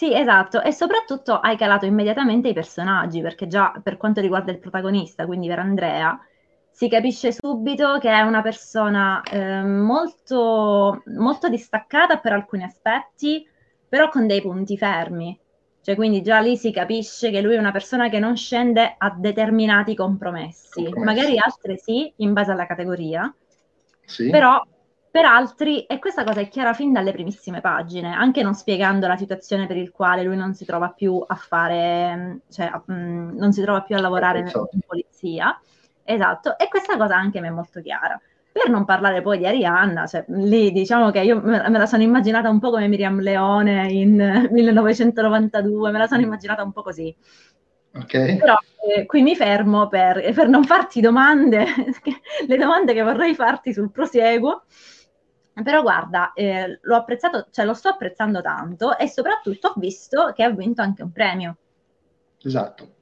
Sì, 0.00 0.14
esatto, 0.14 0.62
e 0.62 0.72
soprattutto 0.72 1.38
hai 1.38 1.58
calato 1.58 1.84
immediatamente 1.84 2.48
i 2.48 2.54
personaggi, 2.54 3.20
perché 3.20 3.46
già 3.46 3.78
per 3.82 3.98
quanto 3.98 4.22
riguarda 4.22 4.50
il 4.50 4.58
protagonista, 4.58 5.26
quindi 5.26 5.46
per 5.46 5.58
Andrea, 5.58 6.18
si 6.70 6.88
capisce 6.88 7.32
subito 7.32 7.98
che 7.98 8.08
è 8.08 8.22
una 8.22 8.40
persona 8.40 9.20
eh, 9.30 9.62
molto, 9.62 11.02
molto 11.18 11.48
distaccata 11.50 12.16
per 12.16 12.32
alcuni 12.32 12.62
aspetti, 12.62 13.46
però 13.86 14.08
con 14.08 14.26
dei 14.26 14.40
punti 14.40 14.78
fermi. 14.78 15.38
Cioè, 15.82 15.94
quindi 15.94 16.22
già 16.22 16.40
lì 16.40 16.56
si 16.56 16.70
capisce 16.70 17.30
che 17.30 17.40
lui 17.40 17.54
è 17.54 17.58
una 17.58 17.72
persona 17.72 18.08
che 18.08 18.18
non 18.18 18.36
scende 18.36 18.94
a 18.98 19.14
determinati 19.16 19.94
compromessi, 19.94 20.82
compromessi. 20.84 21.04
magari 21.04 21.38
altre 21.38 21.78
sì, 21.78 22.12
in 22.16 22.32
base 22.32 22.50
alla 22.52 22.66
categoria, 22.66 23.34
Sì. 24.04 24.28
Però 24.28 24.62
per 25.10 25.24
altri, 25.24 25.84
e 25.86 25.98
questa 25.98 26.22
cosa 26.22 26.40
è 26.40 26.48
chiara 26.48 26.72
fin 26.72 26.92
dalle 26.92 27.12
primissime 27.12 27.60
pagine, 27.60 28.12
anche 28.12 28.42
non 28.42 28.54
spiegando 28.54 29.08
la 29.08 29.16
situazione 29.16 29.66
per 29.66 29.76
il 29.76 29.90
quale 29.90 30.22
lui 30.22 30.36
non 30.36 30.54
si 30.54 30.64
trova 30.64 30.90
più 30.90 31.22
a 31.26 31.34
fare, 31.34 32.42
cioè 32.48 32.70
mh, 32.70 32.92
mm, 32.92 33.36
non 33.36 33.52
si 33.52 33.62
trova 33.62 33.82
più 33.82 33.96
a 33.96 34.00
lavorare 34.00 34.40
in 34.40 34.80
polizia. 34.86 35.60
Esatto, 36.04 36.58
e 36.58 36.68
questa 36.68 36.96
cosa 36.96 37.16
anche 37.16 37.40
mi 37.40 37.48
è 37.48 37.50
molto 37.50 37.80
chiara. 37.80 38.20
Per 38.52 38.68
non 38.68 38.84
parlare 38.84 39.22
poi 39.22 39.38
di 39.38 39.46
Arianna, 39.46 40.06
cioè, 40.06 40.24
lì 40.28 40.72
diciamo 40.72 41.10
che 41.12 41.20
io 41.20 41.40
me 41.40 41.68
la 41.68 41.86
sono 41.86 42.02
immaginata 42.02 42.48
un 42.48 42.58
po' 42.58 42.70
come 42.70 42.88
Miriam 42.88 43.20
Leone 43.20 43.90
in 43.92 44.48
1992, 44.50 45.90
me 45.90 45.98
la 45.98 46.06
sono 46.08 46.20
immaginata 46.20 46.62
un 46.62 46.72
po' 46.72 46.82
così. 46.82 47.14
Okay. 47.92 48.36
Però 48.38 48.56
eh, 48.88 49.06
qui 49.06 49.22
mi 49.22 49.36
fermo 49.36 49.88
per, 49.88 50.32
per 50.32 50.48
non 50.48 50.64
farti 50.64 51.00
domande, 51.00 51.64
le 52.46 52.56
domande 52.56 52.92
che 52.92 53.02
vorrei 53.02 53.34
farti 53.34 53.72
sul 53.72 53.90
prosieguo. 53.90 54.64
Però 55.62 55.82
guarda, 55.82 56.32
eh, 56.32 56.78
l'ho 56.80 56.96
apprezzato, 56.96 57.48
cioè 57.50 57.64
lo 57.64 57.74
sto 57.74 57.88
apprezzando 57.90 58.40
tanto 58.40 58.96
e 58.96 59.08
soprattutto 59.08 59.68
ho 59.68 59.74
visto 59.76 60.32
che 60.34 60.42
ha 60.42 60.50
vinto 60.50 60.80
anche 60.80 61.02
un 61.02 61.12
premio. 61.12 61.56
Esatto. 62.42 62.94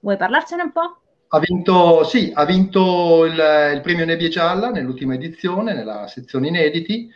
Vuoi 0.00 0.16
parlarcene 0.16 0.62
un 0.62 0.72
po'? 0.72 1.01
Ha 1.34 1.38
vinto, 1.38 2.04
sì, 2.04 2.30
ha 2.34 2.44
vinto 2.44 3.24
il, 3.24 3.32
il 3.74 3.80
premio 3.80 4.04
Nebbie 4.04 4.28
Gialla 4.28 4.68
nell'ultima 4.70 5.14
edizione, 5.14 5.72
nella 5.72 6.06
sezione 6.06 6.48
inediti. 6.48 7.10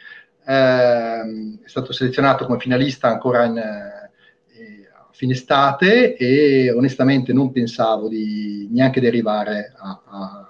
Eh, 0.47 1.21
è 1.63 1.69
stato 1.69 1.93
selezionato 1.93 2.47
come 2.47 2.59
finalista 2.59 3.09
ancora 3.09 3.45
in, 3.45 3.59
eh, 3.59 4.89
a 4.91 5.09
fine 5.13 5.35
estate 5.35 6.17
e 6.17 6.71
onestamente 6.71 7.35
non 7.35 7.53
pensavo 7.53 8.09
di 8.09 8.67
neanche 8.73 9.01
di 9.01 9.07
arrivare 9.07 9.75
a, 9.77 10.03
a 10.07 10.41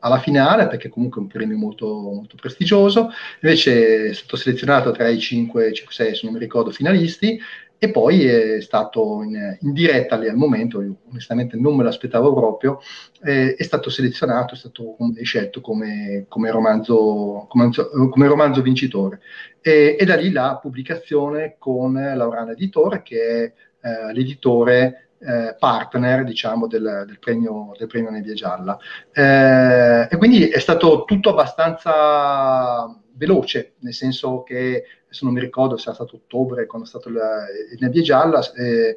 alla 0.00 0.18
finale 0.18 0.66
perché 0.68 0.90
comunque 0.90 1.20
è 1.20 1.24
un 1.24 1.30
premio 1.30 1.56
molto, 1.56 1.86
molto 1.86 2.36
prestigioso, 2.36 3.10
invece 3.40 4.10
è 4.10 4.12
stato 4.12 4.36
selezionato 4.36 4.90
tra 4.90 5.08
i 5.08 5.18
5, 5.18 5.72
5, 5.72 5.94
6, 5.94 6.14
se 6.14 6.20
non 6.24 6.34
mi 6.34 6.38
ricordo, 6.38 6.70
finalisti 6.70 7.40
e 7.82 7.90
poi 7.90 8.26
è 8.26 8.60
stato 8.60 9.22
in, 9.22 9.56
in 9.58 9.72
diretta 9.72 10.18
lì 10.18 10.28
al 10.28 10.36
momento, 10.36 10.82
io 10.82 10.98
onestamente 11.08 11.56
non 11.56 11.76
me 11.76 11.82
l'aspettavo 11.82 12.34
proprio, 12.34 12.78
eh, 13.22 13.54
è 13.54 13.62
stato 13.62 13.88
selezionato, 13.88 14.52
è 14.52 14.58
stato 14.58 14.98
scelto 15.22 15.62
come, 15.62 16.26
come, 16.28 16.50
romanzo, 16.50 17.46
come, 17.48 17.70
come 18.10 18.26
romanzo 18.26 18.60
vincitore. 18.60 19.22
E, 19.62 19.96
e, 19.98 20.04
da 20.04 20.16
lì 20.16 20.30
la 20.30 20.58
pubblicazione 20.60 21.56
con 21.58 21.94
Laurana 21.94 22.52
Editore, 22.52 23.00
che 23.00 23.16
è 23.22 23.52
eh, 23.80 24.12
l'editore 24.12 25.12
eh, 25.18 25.56
partner 25.58 26.24
diciamo, 26.24 26.66
del, 26.66 27.04
del, 27.06 27.18
premio, 27.18 27.72
del 27.78 27.86
premio 27.86 28.10
Nebbia 28.10 28.34
Gialla. 28.34 28.78
Eh, 29.10 30.06
e 30.10 30.16
quindi 30.18 30.48
è 30.48 30.58
stato 30.58 31.04
tutto 31.06 31.30
abbastanza 31.30 32.94
veloce, 33.14 33.76
nel 33.78 33.94
senso 33.94 34.42
che 34.42 34.84
adesso 35.10 35.24
non 35.24 35.34
mi 35.34 35.40
ricordo 35.40 35.76
se 35.76 35.90
è 35.90 35.94
stato 35.94 36.16
ottobre 36.16 36.66
quando 36.66 36.86
è 36.86 36.88
stato 36.88 37.10
la, 37.10 37.44
Nebbia 37.78 38.02
Gialla. 38.02 38.40
Eh, 38.52 38.96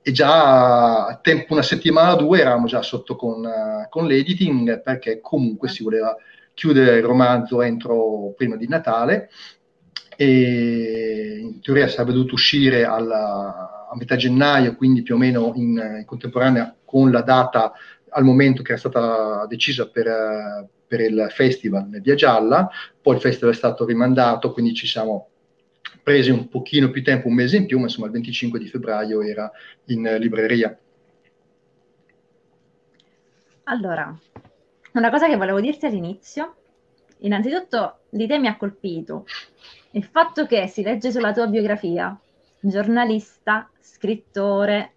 e 0.00 0.12
già 0.12 1.06
a 1.06 1.16
tempo 1.16 1.52
una 1.52 1.62
settimana 1.62 2.14
o 2.14 2.16
due 2.16 2.40
eravamo 2.40 2.66
già 2.66 2.80
sotto 2.80 3.16
con, 3.16 3.46
con 3.90 4.06
l'editing 4.06 4.80
perché 4.80 5.20
comunque 5.20 5.68
si 5.68 5.82
voleva 5.82 6.16
chiudere 6.54 6.98
il 6.98 7.04
romanzo 7.04 7.60
entro 7.60 8.32
prima 8.36 8.56
di 8.56 8.68
Natale 8.68 9.28
e 10.16 11.40
in 11.42 11.60
teoria 11.60 11.88
sarebbe 11.88 12.12
dovuto 12.12 12.34
uscire 12.34 12.84
alla, 12.84 13.88
a 13.90 13.96
metà 13.96 14.16
gennaio, 14.16 14.76
quindi 14.76 15.02
più 15.02 15.16
o 15.16 15.18
meno 15.18 15.52
in, 15.56 15.76
in, 15.98 16.04
contemporanea 16.06 16.74
con 16.84 17.10
la 17.10 17.22
data 17.22 17.72
al 18.10 18.24
momento 18.24 18.62
che 18.62 18.70
era 18.70 18.80
stata 18.80 19.46
decisa 19.46 19.88
per, 19.90 20.68
per 20.86 21.00
il 21.00 21.26
festival 21.30 21.88
Via 22.00 22.14
Gialla, 22.14 22.70
poi 23.02 23.16
il 23.16 23.20
festival 23.20 23.52
è 23.52 23.56
stato 23.56 23.84
rimandato, 23.84 24.52
quindi 24.52 24.74
ci 24.74 24.86
siamo 24.86 25.28
presi 26.08 26.30
un 26.30 26.48
pochino 26.48 26.88
più 26.88 27.02
tempo, 27.02 27.28
un 27.28 27.34
mese 27.34 27.58
in 27.58 27.66
più, 27.66 27.76
ma 27.76 27.84
insomma 27.84 28.06
il 28.06 28.12
25 28.12 28.58
di 28.58 28.66
febbraio 28.66 29.20
era 29.20 29.50
in 29.86 30.16
libreria. 30.18 30.74
Allora, 33.64 34.18
una 34.94 35.10
cosa 35.10 35.28
che 35.28 35.36
volevo 35.36 35.60
dirti 35.60 35.84
all'inizio, 35.84 36.54
innanzitutto 37.18 37.98
di 38.08 38.26
te 38.26 38.38
mi 38.38 38.46
ha 38.46 38.56
colpito 38.56 39.26
il 39.90 40.04
fatto 40.04 40.46
che 40.46 40.66
si 40.66 40.82
legge 40.82 41.10
sulla 41.10 41.34
tua 41.34 41.46
biografia, 41.46 42.18
giornalista, 42.58 43.68
scrittore, 43.78 44.92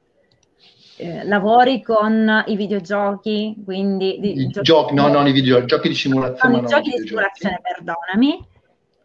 eh, 0.95 1.25
lavori 1.25 1.81
con 1.81 2.45
i 2.47 2.55
videogiochi, 2.55 3.61
quindi... 3.65 4.17
Di, 4.17 4.43
I 4.43 4.47
giochi, 4.61 4.93
no, 4.93 5.09
non 5.09 5.27
i 5.27 5.33
videogiochi, 5.33 5.67
giochi 5.67 5.87
di 5.89 5.95
simulazione. 5.95 6.61
No, 6.61 6.63
i 6.65 6.69
giochi 6.69 6.89
di 6.91 7.05
simulazione, 7.05 7.59
perdonami. 7.61 8.47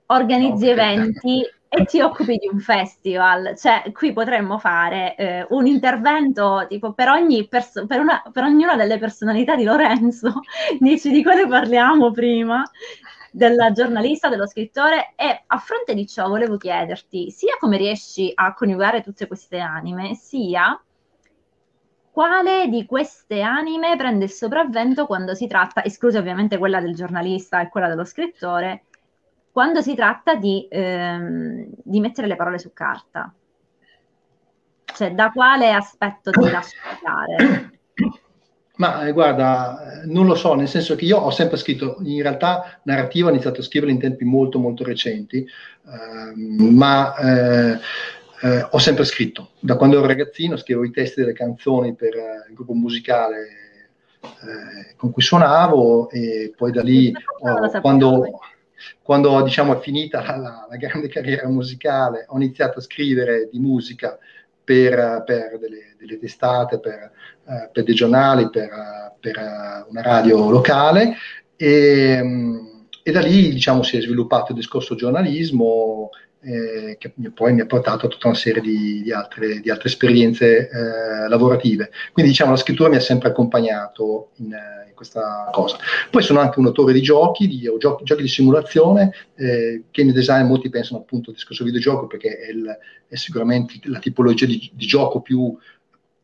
Organizzi 0.06 0.70
okay. 0.70 0.94
eventi 0.94 1.54
e 1.68 1.84
ti 1.84 2.00
occupi 2.00 2.36
di 2.36 2.48
un 2.50 2.58
festival. 2.58 3.56
Cioè, 3.56 3.90
qui 3.92 4.12
potremmo 4.12 4.58
fare 4.58 5.14
eh, 5.16 5.46
un 5.50 5.66
intervento 5.66 6.64
tipo 6.68 6.92
per, 6.92 7.08
ogni 7.08 7.46
perso- 7.48 7.86
per, 7.86 8.00
una, 8.00 8.22
per 8.32 8.44
ognuna 8.44 8.76
delle 8.76 8.98
personalità 8.98 9.56
di 9.56 9.64
Lorenzo. 9.64 10.40
Dici 10.78 11.10
di 11.10 11.22
quale 11.22 11.46
parliamo 11.46 12.10
prima? 12.10 12.62
del 13.36 13.70
giornalista, 13.74 14.30
dello 14.30 14.46
scrittore 14.46 15.12
e 15.14 15.42
a 15.46 15.58
fronte 15.58 15.92
di 15.92 16.06
ciò 16.06 16.26
volevo 16.26 16.56
chiederti 16.56 17.30
sia 17.30 17.56
come 17.60 17.76
riesci 17.76 18.32
a 18.34 18.54
coniugare 18.54 19.02
tutte 19.02 19.26
queste 19.26 19.58
anime, 19.58 20.14
sia 20.14 20.80
quale 22.10 22.66
di 22.68 22.86
queste 22.86 23.42
anime 23.42 23.94
prende 23.94 24.24
il 24.24 24.30
sopravvento 24.30 25.04
quando 25.04 25.34
si 25.34 25.46
tratta, 25.46 25.84
esclusa 25.84 26.18
ovviamente 26.18 26.56
quella 26.56 26.80
del 26.80 26.94
giornalista 26.94 27.60
e 27.60 27.68
quella 27.68 27.88
dello 27.88 28.06
scrittore, 28.06 28.84
quando 29.56 29.80
si 29.80 29.94
tratta 29.94 30.34
di, 30.34 30.68
ehm, 30.68 31.68
di 31.82 31.98
mettere 31.98 32.26
le 32.26 32.36
parole 32.36 32.58
su 32.58 32.74
carta? 32.74 33.32
Cioè, 34.84 35.14
da 35.14 35.30
quale 35.32 35.72
aspetto 35.72 36.30
ti 36.30 36.50
lasci 36.50 36.76
andare? 37.00 37.70
Ma 38.76 39.06
eh, 39.06 39.12
guarda, 39.12 40.02
non 40.04 40.26
lo 40.26 40.34
so, 40.34 40.52
nel 40.52 40.68
senso 40.68 40.94
che 40.94 41.06
io 41.06 41.16
ho 41.16 41.30
sempre 41.30 41.56
scritto, 41.56 41.96
in 42.02 42.20
realtà 42.20 42.80
narrativa 42.82 43.28
ho 43.28 43.30
iniziato 43.30 43.60
a 43.60 43.64
scrivere 43.64 43.92
in 43.92 43.98
tempi 43.98 44.26
molto 44.26 44.58
molto 44.58 44.84
recenti, 44.84 45.38
eh, 45.38 46.36
ma 46.36 47.16
eh, 47.16 47.78
eh, 48.42 48.68
ho 48.70 48.78
sempre 48.78 49.04
scritto. 49.06 49.52
Da 49.58 49.76
quando 49.76 49.96
ero 49.96 50.06
ragazzino 50.06 50.58
scrivevo 50.58 50.84
i 50.84 50.90
testi 50.90 51.20
delle 51.20 51.32
canzoni 51.32 51.94
per 51.94 52.14
eh, 52.14 52.44
il 52.50 52.54
gruppo 52.54 52.74
musicale 52.74 53.38
eh, 54.20 54.94
con 54.96 55.12
cui 55.12 55.22
suonavo 55.22 56.10
e 56.10 56.52
poi 56.54 56.72
da 56.72 56.82
lì 56.82 57.10
quando, 57.80 58.38
quando 59.02 59.42
diciamo, 59.42 59.76
è 59.76 59.80
finita 59.80 60.20
la, 60.36 60.66
la, 60.68 60.76
grande 60.76 61.08
carriera 61.08 61.48
musicale 61.48 62.26
ho 62.28 62.36
iniziato 62.36 62.78
a 62.78 62.82
scrivere 62.82 63.48
di 63.50 63.58
musica 63.58 64.18
per, 64.62 65.22
per 65.24 65.58
delle, 65.58 65.94
delle, 65.98 66.18
testate, 66.18 66.80
per, 66.80 67.10
uh, 67.44 67.70
per 67.72 67.84
dei 67.84 67.94
giornali, 67.94 68.50
per, 68.50 69.14
per 69.20 69.36
uh, 69.36 69.90
una 69.90 70.02
radio 70.02 70.50
locale. 70.50 71.14
E, 71.56 72.20
um, 72.20 72.86
e, 73.02 73.12
da 73.12 73.20
lì 73.20 73.50
diciamo, 73.50 73.82
si 73.82 73.96
è 73.96 74.00
sviluppato 74.00 74.52
il 74.52 74.58
discorso 74.58 74.96
giornalismo 74.96 76.10
eh, 76.46 76.96
che 76.96 77.12
poi 77.34 77.52
mi 77.52 77.60
ha 77.60 77.66
portato 77.66 78.06
a 78.06 78.08
tutta 78.08 78.28
una 78.28 78.36
serie 78.36 78.62
di, 78.62 79.02
di, 79.02 79.12
altre, 79.12 79.58
di 79.58 79.68
altre, 79.68 79.88
esperienze 79.88 80.68
eh, 80.68 81.28
lavorative. 81.28 81.90
Quindi 82.12 82.30
diciamo 82.30 82.52
la 82.52 82.56
scrittura 82.56 82.88
mi 82.88 82.94
ha 82.94 83.00
sempre 83.00 83.30
accompagnato 83.30 84.30
in, 84.36 84.46
in, 84.46 84.94
questa 84.94 85.48
cosa. 85.52 85.76
Poi 86.08 86.22
sono 86.22 86.38
anche 86.38 86.60
un 86.60 86.66
autore 86.66 86.92
di 86.92 87.02
giochi, 87.02 87.48
di, 87.48 87.68
giochi, 87.78 88.04
giochi 88.04 88.22
di 88.22 88.28
simulazione, 88.28 89.12
eh, 89.34 89.82
game 89.90 90.12
design 90.12 90.46
molti 90.46 90.70
pensano 90.70 91.00
appunto 91.00 91.30
al 91.30 91.36
discorso 91.36 91.64
videogioco 91.64 92.06
perché 92.06 92.38
è, 92.38 92.50
il, 92.50 92.78
è 93.08 93.16
sicuramente 93.16 93.80
la 93.84 93.98
tipologia 93.98 94.46
di, 94.46 94.70
di 94.72 94.86
gioco 94.86 95.20
più 95.20 95.56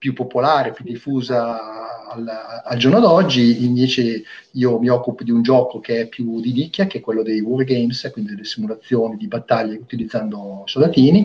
più 0.02 0.14
popolare, 0.14 0.72
più 0.72 0.84
diffusa 0.84 2.10
al, 2.10 2.28
al, 2.64 2.76
giorno 2.76 2.98
d'oggi, 2.98 3.64
invece 3.64 4.24
io 4.50 4.80
mi 4.80 4.88
occupo 4.88 5.22
di 5.22 5.30
un 5.30 5.42
gioco 5.42 5.78
che 5.78 6.00
è 6.00 6.08
più 6.08 6.40
di 6.40 6.52
nicchia, 6.52 6.88
che 6.88 6.98
è 6.98 7.00
quello 7.00 7.22
dei 7.22 7.38
wargames, 7.38 8.10
quindi 8.12 8.32
delle 8.32 8.44
simulazioni 8.44 9.16
di 9.16 9.28
battaglie 9.28 9.76
utilizzando 9.76 10.64
soldatini. 10.66 11.24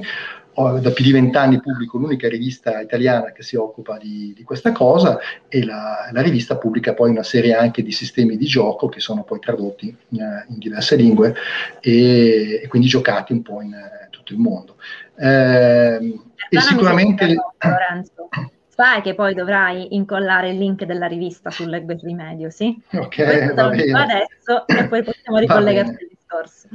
Ho, 0.59 0.77
da 0.77 0.91
più 0.91 1.03
di 1.03 1.11
vent'anni 1.11 1.59
pubblico 1.59 1.97
l'unica 1.97 2.29
rivista 2.29 2.79
italiana 2.79 3.31
che 3.31 3.41
si 3.41 3.55
occupa 3.55 3.97
di, 3.97 4.33
di 4.37 4.43
questa 4.43 4.71
cosa 4.71 5.17
e 5.47 5.65
la, 5.65 6.09
la, 6.11 6.21
rivista 6.21 6.57
pubblica 6.57 6.93
poi 6.93 7.09
una 7.09 7.23
serie 7.23 7.55
anche 7.55 7.81
di 7.81 7.91
sistemi 7.91 8.37
di 8.37 8.45
gioco 8.45 8.89
che 8.89 8.99
sono 8.99 9.23
poi 9.23 9.39
tradotti 9.39 9.95
in, 10.09 10.45
in 10.49 10.57
diverse 10.59 10.95
lingue 10.95 11.33
e, 11.79 12.61
e, 12.63 12.67
quindi 12.67 12.87
giocati 12.87 13.33
un 13.33 13.41
po' 13.41 13.59
in, 13.61 13.69
in 13.69 14.07
tutto 14.11 14.33
il 14.33 14.39
mondo. 14.39 14.75
Eh, 15.15 16.19
e 16.49 16.59
sicuramente... 16.59 17.25
Lorenzo 17.57 18.29
sai 18.77 19.01
che 19.01 19.15
poi 19.15 19.33
dovrai 19.33 19.95
incollare 19.95 20.51
il 20.51 20.59
link 20.59 20.83
della 20.83 21.07
rivista 21.07 21.49
sul 21.49 21.67
Leggo 21.67 21.97
Rimedio, 21.99 22.51
sì? 22.51 22.79
Ok, 22.93 23.55
va 23.55 23.69
bene. 23.69 23.91
adesso 23.91 24.67
e 24.67 24.87
poi 24.87 25.01
possiamo 25.01 25.39
ricollegarci 25.39 25.89
al 25.89 26.07
discorso. 26.07 26.67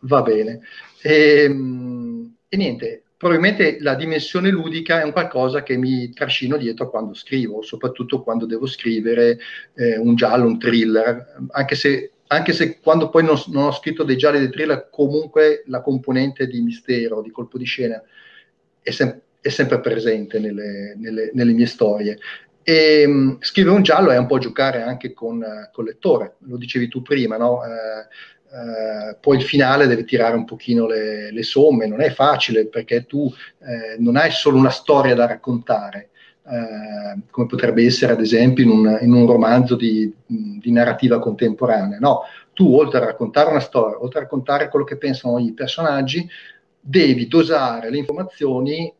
Va 0.00 0.20
bene. 0.20 0.60
E, 1.00 1.44
ehm, 1.44 2.36
e, 2.46 2.56
niente, 2.58 3.04
probabilmente 3.16 3.78
la 3.80 3.94
dimensione 3.94 4.50
ludica 4.50 5.00
è 5.00 5.02
un 5.02 5.12
qualcosa 5.12 5.62
che 5.62 5.78
mi 5.78 6.12
trascino 6.12 6.58
dietro 6.58 6.90
quando 6.90 7.14
scrivo, 7.14 7.62
soprattutto 7.62 8.22
quando 8.22 8.44
devo 8.44 8.66
scrivere 8.66 9.38
eh, 9.76 9.96
un 9.96 10.16
giallo, 10.16 10.44
un 10.44 10.58
thriller, 10.58 11.38
anche 11.52 11.74
se 11.74 12.10
anche 12.26 12.52
se 12.52 12.78
quando 12.80 13.08
poi 13.08 13.24
non, 13.24 13.40
non, 13.46 13.64
ho 13.64 13.72
scritto 13.72 14.04
dei 14.04 14.18
gialli 14.18 14.38
dei 14.38 14.50
thriller, 14.50 14.88
comunque 14.90 15.64
la 15.66 15.80
componente 15.80 16.46
di 16.46 16.60
mistero, 16.60 17.22
di 17.22 17.30
colpo 17.30 17.58
di 17.58 17.64
scena, 17.64 18.00
è, 18.82 18.90
sem- 18.90 19.20
è 19.40 19.48
sempre 19.48 19.80
presente 19.80 20.38
nelle, 20.38 20.94
nelle, 20.96 21.30
nelle, 21.32 21.52
mie 21.52 21.66
storie. 21.66 22.18
E 22.62 23.04
um, 23.06 23.38
scrivere 23.40 23.74
un 23.74 23.82
giallo 23.82 24.10
è 24.10 24.18
un 24.18 24.26
po' 24.26 24.38
giocare 24.38 24.82
anche 24.82 25.12
con, 25.12 25.38
uh, 25.38 25.72
con 25.72 25.84
il 25.84 25.92
lettore, 25.92 26.36
lo 26.40 26.56
dicevi 26.56 26.88
tu 26.88 27.02
prima, 27.02 27.36
no? 27.36 27.58
Uh, 27.58 28.38
Uh, 28.50 29.16
poi 29.20 29.36
il 29.36 29.44
finale 29.44 29.86
deve 29.86 30.02
tirare 30.02 30.34
un 30.34 30.44
pochino 30.44 30.88
le, 30.88 31.30
le 31.30 31.42
somme, 31.44 31.86
non 31.86 32.00
è 32.00 32.10
facile 32.10 32.66
perché 32.66 33.06
tu 33.06 33.32
eh, 33.60 33.96
non 34.00 34.16
hai 34.16 34.32
solo 34.32 34.56
una 34.56 34.70
storia 34.70 35.14
da 35.14 35.26
raccontare, 35.26 36.10
eh, 36.50 37.20
come 37.30 37.46
potrebbe 37.46 37.84
essere 37.84 38.12
ad 38.12 38.20
esempio 38.20 38.64
in 38.64 38.70
un, 38.70 38.98
in 39.02 39.12
un 39.12 39.24
romanzo 39.24 39.76
di, 39.76 40.12
di, 40.26 40.72
narrativa 40.72 41.20
contemporanea. 41.20 41.98
No, 42.00 42.22
tu 42.52 42.74
oltre 42.74 42.98
a 42.98 43.04
raccontare 43.04 43.50
una 43.50 43.60
storia, 43.60 44.02
oltre 44.02 44.18
a 44.18 44.22
raccontare 44.22 44.68
quello 44.68 44.84
che 44.84 44.96
pensano 44.96 45.38
i 45.38 45.52
personaggi, 45.52 46.28
devi 46.80 47.28
dosare 47.28 47.88
le 47.88 47.98
informazioni 47.98 48.88
eh, 48.88 48.94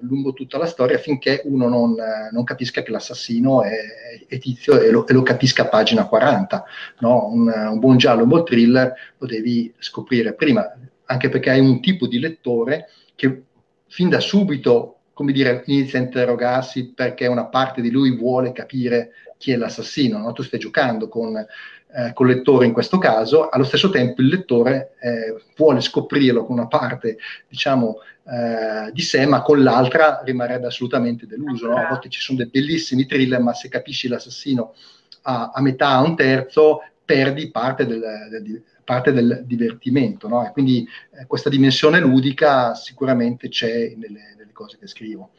lungo 0.00 0.32
tutta 0.32 0.58
la 0.58 0.66
storia 0.66 0.96
affinché 0.96 1.42
uno 1.44 1.68
non, 1.68 1.94
non 2.32 2.44
capisca 2.44 2.82
che 2.82 2.90
l'assassino 2.90 3.62
è, 3.62 3.78
è 4.26 4.38
tizio 4.38 4.80
e 4.80 4.90
lo, 4.90 5.06
e 5.06 5.12
lo, 5.12 5.22
capisca 5.22 5.62
a 5.62 5.68
pagina 5.68 6.06
40. 6.06 6.64
No? 7.00 7.26
Un, 7.26 7.48
un 7.48 7.78
buon 7.78 7.96
giallo, 7.96 8.22
un 8.22 8.28
buon 8.28 8.44
thriller 8.44 8.92
lo 9.18 9.26
devi 9.26 9.72
scoprire 9.78 10.34
prima, 10.34 10.68
anche 11.04 11.28
perché 11.28 11.50
hai 11.50 11.60
un 11.60 11.80
tipo 11.80 12.06
di 12.06 12.18
lettore 12.18 12.88
che 13.14 13.42
fin 13.86 14.08
da 14.08 14.20
subito 14.20 14.96
come 15.16 15.32
dire, 15.32 15.62
inizia 15.64 15.98
a 15.98 16.02
interrogarsi 16.02 16.92
perché 16.92 17.26
una 17.26 17.46
parte 17.46 17.80
di 17.80 17.90
lui 17.90 18.14
vuole 18.14 18.52
capire 18.52 19.12
chi 19.38 19.50
è 19.50 19.56
l'assassino. 19.56 20.18
No? 20.18 20.32
Tu 20.32 20.42
stai 20.42 20.58
giocando 20.58 21.08
con, 21.08 21.34
eh, 21.38 22.12
con, 22.12 22.28
il 22.28 22.36
lettore 22.36 22.66
in 22.66 22.74
questo 22.74 22.98
caso, 22.98 23.48
allo 23.48 23.64
stesso 23.64 23.88
tempo 23.88 24.20
il 24.20 24.28
lettore 24.28 24.92
eh, 25.00 25.42
vuole 25.56 25.80
scoprirlo 25.80 26.44
con 26.44 26.58
una 26.58 26.66
parte, 26.66 27.16
diciamo, 27.48 28.00
eh, 28.28 28.90
di 28.92 29.02
sé, 29.02 29.24
ma 29.26 29.42
con 29.42 29.62
l'altra 29.62 30.20
rimarrebbe 30.24 30.66
assolutamente 30.66 31.26
deluso. 31.26 31.68
No? 31.68 31.76
A 31.76 31.88
volte 31.88 32.08
ci 32.08 32.20
sono 32.20 32.38
dei 32.38 32.48
bellissimi 32.48 33.06
thriller, 33.06 33.40
ma 33.40 33.52
se 33.52 33.68
capisci 33.68 34.08
l'assassino 34.08 34.74
a, 35.22 35.52
a 35.54 35.60
metà, 35.60 35.90
a 35.90 36.02
un 36.02 36.16
terzo, 36.16 36.80
perdi 37.04 37.50
parte 37.50 37.86
del, 37.86 38.02
del, 38.30 38.62
parte 38.84 39.12
del 39.12 39.42
divertimento. 39.44 40.28
No? 40.28 40.46
E 40.46 40.50
quindi 40.50 40.86
eh, 41.12 41.26
questa 41.26 41.48
dimensione 41.50 42.00
ludica 42.00 42.74
sicuramente 42.74 43.48
c'è 43.48 43.94
nelle, 43.96 44.34
cose 44.56 44.78
che 44.78 44.86
scrivo. 44.86 45.30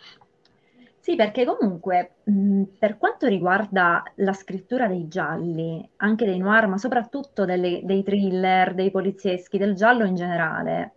Sì, 0.99 1.15
perché 1.15 1.45
comunque 1.45 2.17
mh, 2.23 2.63
per 2.77 2.97
quanto 2.97 3.27
riguarda 3.27 4.03
la 4.15 4.33
scrittura 4.33 4.87
dei 4.87 5.07
gialli, 5.07 5.89
anche 5.97 6.25
dei 6.25 6.37
noir, 6.37 6.67
ma 6.67 6.77
soprattutto 6.77 7.45
delle, 7.45 7.81
dei 7.83 8.03
thriller, 8.03 8.75
dei 8.75 8.91
polizieschi, 8.91 9.57
del 9.57 9.73
giallo 9.73 10.05
in 10.05 10.15
generale, 10.15 10.96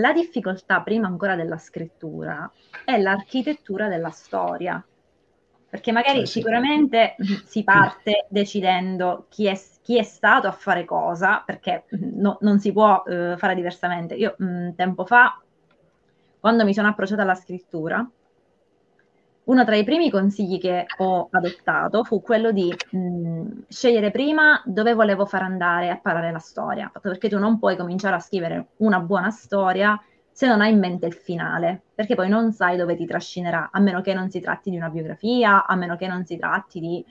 la 0.00 0.12
difficoltà 0.12 0.80
prima 0.82 1.06
ancora 1.06 1.34
della 1.36 1.58
scrittura 1.58 2.50
è 2.84 2.98
l'architettura 2.98 3.88
della 3.88 4.10
storia. 4.10 4.84
Perché 5.70 5.92
magari 5.92 6.22
eh 6.22 6.26
sicuramente 6.26 7.16
si 7.44 7.62
parte 7.62 8.26
decidendo 8.30 9.26
chi 9.28 9.46
è, 9.46 9.60
chi 9.82 9.98
è, 9.98 10.02
stato 10.02 10.46
a 10.46 10.52
fare 10.52 10.86
cosa, 10.86 11.42
perché 11.44 11.84
no, 11.90 12.38
non 12.40 12.58
si 12.58 12.72
può 12.72 13.02
uh, 13.04 13.36
fare 13.36 13.54
diversamente. 13.54 14.14
Io 14.14 14.34
mh, 14.38 14.74
tempo 14.74 15.04
fa 15.04 15.38
quando 16.40 16.64
mi 16.64 16.72
sono 16.72 16.88
approcciata 16.88 17.22
alla 17.22 17.34
scrittura, 17.34 18.08
uno 19.48 19.64
tra 19.64 19.76
i 19.76 19.84
primi 19.84 20.10
consigli 20.10 20.58
che 20.58 20.86
ho 20.98 21.28
adottato 21.30 22.04
fu 22.04 22.20
quello 22.20 22.52
di 22.52 22.74
mh, 22.90 23.64
scegliere 23.68 24.10
prima 24.10 24.62
dove 24.64 24.92
volevo 24.92 25.24
far 25.24 25.42
andare 25.42 25.88
a 25.90 25.98
parlare 25.98 26.30
la 26.30 26.38
storia, 26.38 26.90
perché 27.00 27.28
tu 27.28 27.38
non 27.38 27.58
puoi 27.58 27.76
cominciare 27.76 28.16
a 28.16 28.20
scrivere 28.20 28.68
una 28.78 29.00
buona 29.00 29.30
storia 29.30 29.98
se 30.30 30.46
non 30.46 30.60
hai 30.60 30.72
in 30.72 30.78
mente 30.78 31.06
il 31.06 31.14
finale, 31.14 31.82
perché 31.94 32.14
poi 32.14 32.28
non 32.28 32.52
sai 32.52 32.76
dove 32.76 32.94
ti 32.94 33.06
trascinerà, 33.06 33.70
a 33.72 33.80
meno 33.80 34.02
che 34.02 34.14
non 34.14 34.30
si 34.30 34.40
tratti 34.40 34.70
di 34.70 34.76
una 34.76 34.90
biografia, 34.90 35.66
a 35.66 35.74
meno 35.74 35.96
che 35.96 36.06
non 36.06 36.24
si 36.24 36.36
tratti 36.36 36.78
di, 36.78 37.04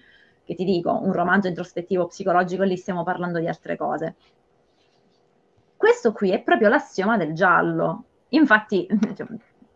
che 0.45 0.55
ti 0.55 0.63
dico, 0.63 0.97
un 1.03 1.11
romanzo 1.11 1.47
introspettivo 1.47 2.05
psicologico, 2.05 2.63
lì 2.63 2.77
stiamo 2.77 3.03
parlando 3.03 3.39
di 3.39 3.47
altre 3.47 3.75
cose. 3.75 4.15
Questo 5.75 6.13
qui 6.13 6.31
è 6.31 6.41
proprio 6.41 6.69
l'assioma 6.69 7.17
del 7.17 7.33
giallo, 7.33 8.05
Infatti, 8.29 8.87
cioè, 9.15 9.27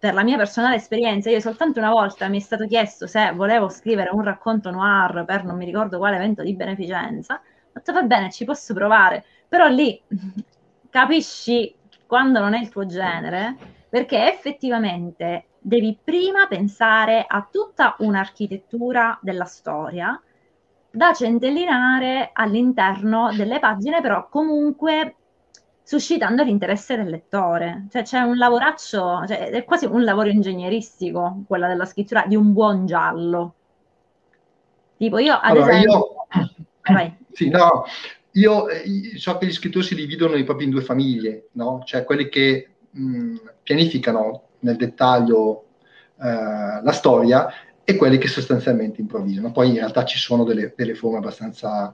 per 0.02 0.16
la 0.16 0.24
mia 0.24 0.36
personale 0.36 0.78
esperienza, 0.78 1.30
io 1.30 1.40
soltanto 1.40 1.78
una 1.78 1.92
volta 1.92 2.28
mi 2.28 2.38
è 2.38 2.40
stato 2.40 2.66
chiesto 2.66 3.06
se 3.06 3.34
volevo 3.34 3.70
scrivere 3.70 4.10
un 4.10 4.24
racconto 4.24 4.72
noir 4.72 5.24
per 5.28 5.44
non 5.44 5.58
mi 5.58 5.66
ricordo 5.66 6.00
quale 6.00 6.16
evento 6.16 6.42
di 6.42 6.56
beneficenza. 6.56 7.36
Ho 7.36 7.72
detto 7.72 7.94
va 7.94 8.02
bene, 8.02 8.32
ci 8.32 8.44
posso 8.44 8.74
provare, 8.74 9.24
però 9.48 9.68
lì 9.68 10.02
capisci 10.90 11.76
quando 12.08 12.40
non 12.40 12.56
è 12.56 12.62
il 12.62 12.70
tuo 12.70 12.88
genere, 12.88 13.56
perché 13.90 14.28
effettivamente 14.28 15.50
devi 15.60 15.96
prima 16.04 16.48
pensare 16.48 17.24
a 17.28 17.48
tutta 17.52 17.96
un'architettura 18.00 19.20
della 19.22 19.46
storia 19.46 20.20
da 20.90 21.14
centellinare 21.14 22.32
all'interno 22.34 23.32
delle 23.36 23.60
pagine, 23.60 24.02
però 24.02 24.28
comunque 24.30 25.18
suscitando 25.84 26.44
l'interesse 26.44 26.96
del 26.96 27.10
lettore. 27.10 27.88
Cioè 27.91 28.04
c'è 28.04 28.20
un 28.20 28.38
lavoraccio, 28.38 29.26
cioè, 29.28 29.50
è 29.50 29.63
quasi 29.63 29.86
un 29.86 30.04
lavoro 30.04 30.30
ingegneristico, 30.30 31.44
quella 31.48 31.67
della 31.67 31.86
scrittura 31.86 32.26
di 32.28 32.36
un 32.36 32.54
buon 32.54 32.86
giallo. 32.86 33.54
Tipo 34.98 35.17
io 35.17 35.34
ad 35.34 35.56
allora, 35.56 35.72
esempio... 35.72 35.91
Io... 35.91 37.20
Sì, 37.34 37.48
no, 37.48 37.86
io 38.32 38.67
eh, 38.67 39.13
so 39.15 39.38
che 39.38 39.46
gli 39.46 39.54
scrittori 39.54 39.86
si 39.86 39.96
dividono 39.96 40.34
proprio 40.44 40.67
in 40.67 40.74
due 40.74 40.82
famiglie, 40.82 41.48
no? 41.54 41.82
Cioè 41.86 42.04
quelli 42.04 42.28
che 42.28 42.67
mh, 42.89 43.36
pianificano 43.63 44.50
nel 44.60 44.76
dettaglio 44.76 45.65
eh, 46.22 46.82
la 46.84 46.91
storia 46.91 47.48
e 47.84 47.96
quelli 47.96 48.17
che 48.17 48.28
sostanzialmente 48.28 49.02
improvvisano. 49.02 49.52
Poi 49.52 49.70
in 49.70 49.76
realtà 49.76 50.06
ci 50.06 50.17
sono 50.17 50.44
delle, 50.44 50.74
delle 50.76 50.94
forme 50.94 51.17
abbastanza 51.17 51.94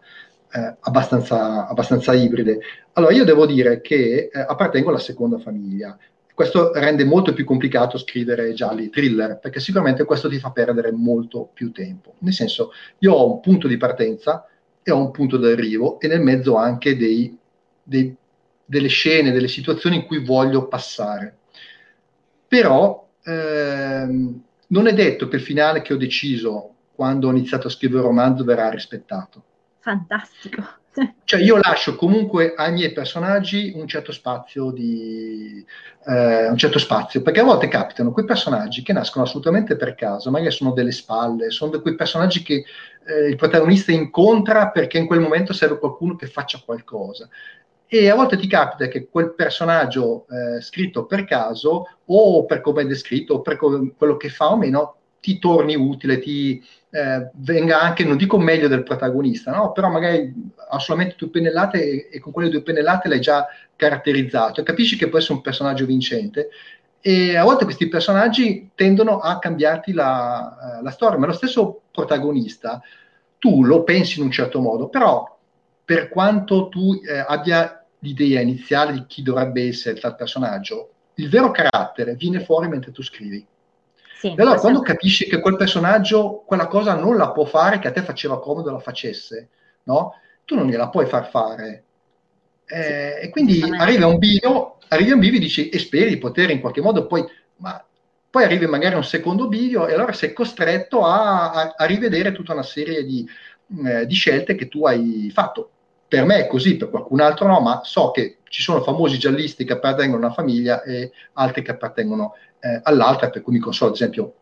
eh, 0.52 0.76
abbastanza, 0.80 1.68
abbastanza, 1.68 2.14
ibride. 2.14 2.60
Allora, 2.94 3.14
io 3.14 3.24
devo 3.24 3.46
dire 3.46 3.82
che 3.82 4.30
eh, 4.32 4.40
appartengo 4.40 4.90
alla 4.90 5.00
seconda 5.00 5.38
famiglia. 5.40 5.98
Questo 6.34 6.72
rende 6.74 7.04
molto 7.04 7.34
più 7.34 7.46
complicato 7.46 7.98
scrivere 7.98 8.54
gialli 8.54 8.90
thriller, 8.90 9.40
perché 9.40 9.60
sicuramente 9.60 10.06
questo 10.06 10.30
ti 10.30 10.38
fa 10.38 10.52
perdere 10.52 10.92
molto 10.92 11.50
più 11.52 11.72
tempo. 11.72 12.14
Nel 12.20 12.34
senso, 12.34 12.72
io 13.00 13.14
ho 13.14 13.34
un 13.34 13.40
punto 13.40 13.68
di 13.68 13.78
partenza 13.78 14.48
e 14.84 14.92
ho 14.92 15.00
un 15.00 15.12
punto 15.12 15.38
d'arrivo 15.38 16.00
e 16.00 16.08
nel 16.08 16.22
mezzo 16.22 16.56
anche 16.56 16.96
dei, 16.96 17.36
dei, 17.82 18.16
delle 18.64 18.88
scene, 18.88 19.32
delle 19.32 19.48
situazioni 19.48 19.96
in 19.96 20.06
cui 20.06 20.24
voglio 20.24 20.68
passare. 20.68 21.38
Però 22.48 23.10
ehm, 23.24 24.44
non 24.68 24.88
è 24.88 24.94
detto 24.94 25.28
che 25.28 25.38
il 25.38 25.42
finale 25.42 25.82
che 25.82 25.94
ho 25.94 25.98
deciso 25.98 26.76
quando 26.94 27.28
ho 27.28 27.32
iniziato 27.32 27.68
a 27.68 27.72
scrivere 27.72 28.02
il 28.02 28.08
romanzo 28.08 28.44
verrà 28.44 28.70
rispettato 28.70 29.44
fantastico. 29.88 30.64
Cioè 31.24 31.40
io 31.40 31.58
lascio 31.58 31.96
comunque 31.96 32.56
ai 32.56 32.74
miei 32.74 32.92
personaggi 32.92 33.72
un 33.76 33.88
certo 33.88 34.12
spazio 34.12 34.72
di 34.72 35.64
eh, 36.06 36.50
un 36.50 36.58
certo 36.58 36.80
spazio, 36.80 37.22
perché 37.22 37.40
a 37.40 37.44
volte 37.44 37.68
capitano 37.68 38.12
quei 38.12 38.26
personaggi 38.26 38.82
che 38.82 38.94
nascono 38.94 39.26
assolutamente 39.26 39.76
per 39.76 39.94
caso, 39.94 40.32
magari 40.32 40.52
sono 40.52 40.72
delle 40.72 40.92
spalle, 40.92 41.52
sono 41.52 41.80
quei 41.80 41.96
personaggi 41.96 42.42
che 42.42 42.66
eh, 43.06 43.28
il 43.30 43.36
protagonista 43.36 43.92
incontra 43.92 44.72
perché 44.72 44.98
in 44.98 45.06
quel 45.06 45.20
momento 45.20 45.54
serve 45.54 45.78
qualcuno 45.78 46.16
che 46.16 46.28
faccia 46.28 46.62
qualcosa. 46.66 47.30
E 47.86 48.10
a 48.10 48.16
volte 48.16 48.36
ti 48.36 48.48
capita 48.48 48.88
che 48.88 49.08
quel 49.08 49.34
personaggio 49.36 50.26
eh, 50.28 50.62
scritto 50.62 51.06
per 51.06 51.24
caso, 51.24 52.00
o 52.06 52.46
per 52.46 52.60
come 52.60 52.82
è 52.82 52.86
descritto, 52.86 53.36
o 53.36 53.42
per 53.42 53.56
co- 53.56 53.94
quello 53.96 54.18
che 54.18 54.30
fa 54.30 54.52
o 54.52 54.58
meno, 54.58 54.96
ti 55.20 55.40
torni 55.40 55.76
utile, 55.76 56.20
ti, 56.20 56.62
eh, 56.98 57.30
venga 57.36 57.80
anche, 57.80 58.04
non 58.04 58.18
dico 58.18 58.40
meglio 58.40 58.68
del 58.68 58.82
protagonista, 58.82 59.52
no? 59.52 59.72
però 59.72 59.88
magari 59.88 60.34
ha 60.70 60.80
solamente 60.80 61.14
due 61.16 61.30
pennellate 61.30 61.80
e, 61.80 62.10
e, 62.12 62.20
con 62.20 62.32
quelle 62.32 62.50
due 62.50 62.64
pennellate 62.64 63.08
l'hai 63.08 63.20
già 63.20 63.46
caratterizzato 63.76 64.62
e 64.62 64.64
capisci 64.64 64.98
che 64.98 65.08
può 65.08 65.20
essere 65.20 65.36
un 65.36 65.42
personaggio 65.42 65.86
vincente. 65.86 66.50
E 67.00 67.36
a 67.36 67.44
volte 67.44 67.66
questi 67.66 67.88
personaggi 67.88 68.72
tendono 68.74 69.20
a 69.20 69.38
cambiarti 69.38 69.94
la, 69.94 70.80
uh, 70.80 70.84
la 70.84 70.90
storia, 70.90 71.20
ma 71.20 71.28
lo 71.28 71.34
stesso 71.34 71.82
protagonista 71.92 72.82
tu 73.38 73.64
lo 73.64 73.84
pensi 73.84 74.18
in 74.18 74.26
un 74.26 74.32
certo 74.32 74.60
modo, 74.60 74.90
però 74.90 75.38
per 75.86 76.10
quanto 76.10 76.68
tu 76.70 77.00
eh, 77.08 77.24
abbia 77.26 77.86
l'idea 78.00 78.42
iniziale 78.42 78.94
di 78.94 79.06
chi 79.06 79.22
dovrebbe 79.22 79.68
essere 79.68 80.00
tal 80.00 80.16
personaggio, 80.16 80.90
il 81.16 81.30
vero 81.30 81.52
carattere 81.52 82.16
viene 82.16 82.44
fuori 82.44 82.68
mentre 82.68 82.92
tu 82.92 83.04
scrivi. 83.04 83.46
Sì, 84.20 84.34
allora 84.36 84.60
quando 84.60 84.82
capisci 84.82 85.26
che 85.28 85.40
quel 85.40 85.56
personaggio 85.56 86.44
quella 86.46 86.68
cosa 86.68 86.96
non 86.96 87.18
la 87.18 87.32
può 87.32 87.46
fare, 87.46 87.78
che 87.78 87.88
a 87.88 87.92
te 87.92 88.02
faceva 88.02 88.40
comodo 88.40 88.72
la 88.72 88.80
facesse, 88.80 89.50
no? 89.84 90.16
Tu 90.44 90.56
non 90.56 90.68
gliela 90.68 90.90
puoi 90.90 91.06
far 91.06 91.30
fare. 91.30 91.84
Eh, 92.66 93.18
sì, 93.20 93.26
e 93.26 93.30
quindi 93.30 93.62
arrivi 93.62 94.02
a 94.02 94.08
un 94.08 94.18
bivio, 94.18 94.78
arrivi 94.88 95.12
a 95.12 95.14
un 95.14 95.20
bivio 95.20 95.38
e 95.38 95.42
dici, 95.42 95.70
e 95.70 95.78
speri 95.78 96.10
di 96.10 96.18
poter 96.18 96.50
in 96.50 96.60
qualche 96.60 96.82
modo 96.82 97.06
poi, 97.06 97.24
ma 97.58 97.84
poi 98.30 98.44
arrivi 98.44 98.66
magari 98.66 98.96
a 98.96 98.98
un 98.98 99.04
secondo 99.04 99.48
bivio 99.48 99.88
e 99.88 99.94
allora 99.94 100.14
sei 100.14 100.34
costretto 100.34 101.04
a, 101.06 101.52
a, 101.52 101.74
a 101.78 101.86
rivedere 101.86 102.32
tutta 102.32 102.54
una 102.54 102.64
serie 102.64 103.04
di, 103.04 103.28
eh, 103.86 104.06
di, 104.06 104.14
scelte 104.16 104.56
che 104.56 104.68
tu 104.68 104.86
hai 104.86 105.32
fatto. 105.34 105.70
per 106.08 106.26
me 106.26 106.38
è 106.40 106.48
così, 106.48 106.76
per 106.76 106.90
qualcun 106.90 107.22
altro 107.22 107.48
no, 107.48 107.60
ma 107.60 107.82
so 107.84 108.12
che 108.12 108.38
ci 108.50 108.62
sono 108.62 108.82
famosi 108.82 109.18
giallisti 109.18 109.64
che 109.64 109.74
appartengono 109.74 110.24
a 110.24 110.26
una 110.26 110.36
famiglia 110.36 110.82
e 110.84 111.12
altri 111.34 111.62
che 111.62 111.72
appartengono 111.72 112.34
eh, 112.60 112.80
all'altra, 112.84 113.30
per 113.30 113.42
cui 113.42 113.54
mi 113.54 113.60
consolo, 113.60 113.92
ad 113.92 113.96
esempio, 113.96 114.34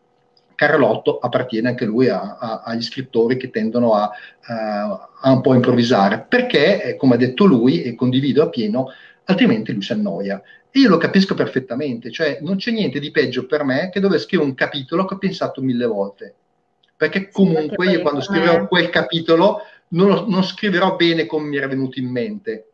Carlotto 0.56 1.18
appartiene 1.18 1.68
anche 1.68 1.84
lui 1.84 2.08
a, 2.08 2.38
a, 2.38 2.62
agli 2.64 2.82
scrittori 2.82 3.36
che 3.36 3.50
tendono 3.50 3.92
a, 3.94 4.10
a, 5.20 5.30
un 5.30 5.40
po' 5.42 5.54
improvvisare, 5.54 6.24
perché, 6.28 6.82
eh, 6.82 6.96
come 6.96 7.14
ha 7.14 7.18
detto 7.18 7.44
lui, 7.44 7.82
e 7.82 7.94
condivido 7.94 8.42
appieno, 8.42 8.88
altrimenti 9.24 9.72
lui 9.72 9.82
si 9.82 9.92
annoia. 9.92 10.42
E 10.70 10.80
io 10.80 10.88
lo 10.88 10.96
capisco 10.96 11.34
perfettamente, 11.34 12.10
cioè 12.10 12.38
non 12.40 12.56
c'è 12.56 12.70
niente 12.70 12.98
di 12.98 13.10
peggio 13.10 13.46
per 13.46 13.64
me 13.64 13.90
che 13.90 14.00
dove 14.00 14.18
scrivo 14.18 14.44
un 14.44 14.54
capitolo 14.54 15.04
che 15.04 15.14
ho 15.14 15.18
pensato 15.18 15.62
mille 15.62 15.86
volte. 15.86 16.34
Perché 16.96 17.28
comunque 17.30 17.68
sì, 17.68 17.74
perché 17.76 17.92
io 17.92 18.00
quando 18.00 18.20
scriverò 18.22 18.66
quel 18.66 18.88
capitolo 18.88 19.60
non, 19.88 20.08
lo, 20.08 20.26
non 20.26 20.42
scriverò 20.42 20.96
bene 20.96 21.26
come 21.26 21.48
mi 21.48 21.56
era 21.58 21.68
venuto 21.68 21.98
in 21.98 22.10
mente 22.10 22.70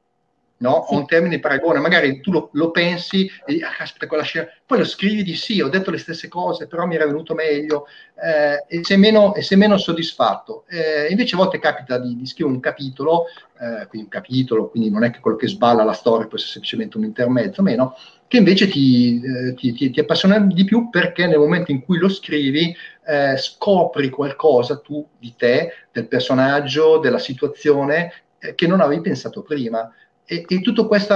no? 0.63 0.87
Sì. 0.89 0.95
un 0.95 1.07
termine 1.07 1.35
di 1.35 1.41
paragone, 1.41 1.81
magari 1.81 2.21
tu 2.21 2.31
lo, 2.31 2.49
lo 2.53 2.71
pensi 2.71 3.29
e 3.45 3.63
ah, 3.63 3.75
caspita, 3.77 4.07
quella 4.07 4.23
scena, 4.23 4.49
poi 4.65 4.79
lo 4.79 4.85
scrivi 4.85 5.25
di 5.25 5.35
sì, 5.35 5.61
ho 5.61 5.69
detto 5.69 5.91
le 5.91 5.99
stesse 5.99 6.29
cose, 6.29 6.69
però 6.69 6.87
mi 6.87 6.95
era 6.95 7.05
venuto 7.05 7.35
meglio, 7.35 7.87
eh, 8.23 8.65
e, 8.69 8.85
sei 8.85 8.97
meno, 8.97 9.35
e 9.35 9.43
sei 9.43 9.59
meno 9.59 9.77
soddisfatto. 9.77 10.65
Eh, 10.69 11.09
invece 11.11 11.35
a 11.35 11.39
volte 11.39 11.59
capita 11.59 11.99
di, 11.99 12.17
di 12.17 12.27
scrivere 12.27 12.55
un 12.55 12.63
capitolo, 12.63 13.25
eh, 13.61 13.87
quindi 13.89 14.07
un 14.07 14.09
capitolo, 14.09 14.69
quindi 14.69 14.91
non 14.91 15.05
è 15.05 15.11
che 15.11 15.19
quello 15.19 15.37
che 15.37 15.49
sballa 15.49 15.83
la 15.83 15.93
storia 15.93 16.27
può 16.27 16.37
essere 16.37 16.53
semplicemente 16.53 16.97
un 16.97 17.05
intermezzo, 17.05 17.61
meno, 17.61 17.97
che 18.29 18.39
invece 18.39 18.69
ti, 18.69 19.21
eh, 19.21 19.55
ti, 19.55 19.73
ti, 19.73 19.91
ti, 19.91 20.01
appassiona 20.01 20.39
di 20.39 20.65
più 20.65 20.89
perché 20.89 21.27
nel 21.27 21.39
momento 21.39 21.71
in 21.71 21.85
cui 21.85 21.99
lo 21.99 22.09
scrivi 22.09 22.75
eh, 23.05 23.37
scopri 23.37 24.09
qualcosa 24.09 24.79
tu 24.79 25.07
di 25.19 25.35
te, 25.37 25.71
del 25.91 26.07
personaggio, 26.07 26.99
della 26.99 27.19
situazione 27.19 28.13
eh, 28.39 28.55
che 28.55 28.67
non 28.67 28.81
avevi 28.81 29.03
pensato 29.03 29.43
prima 29.43 29.93
e, 30.33 30.45
e 30.49 30.61
tutto 30.63 30.87
questo 30.87 31.15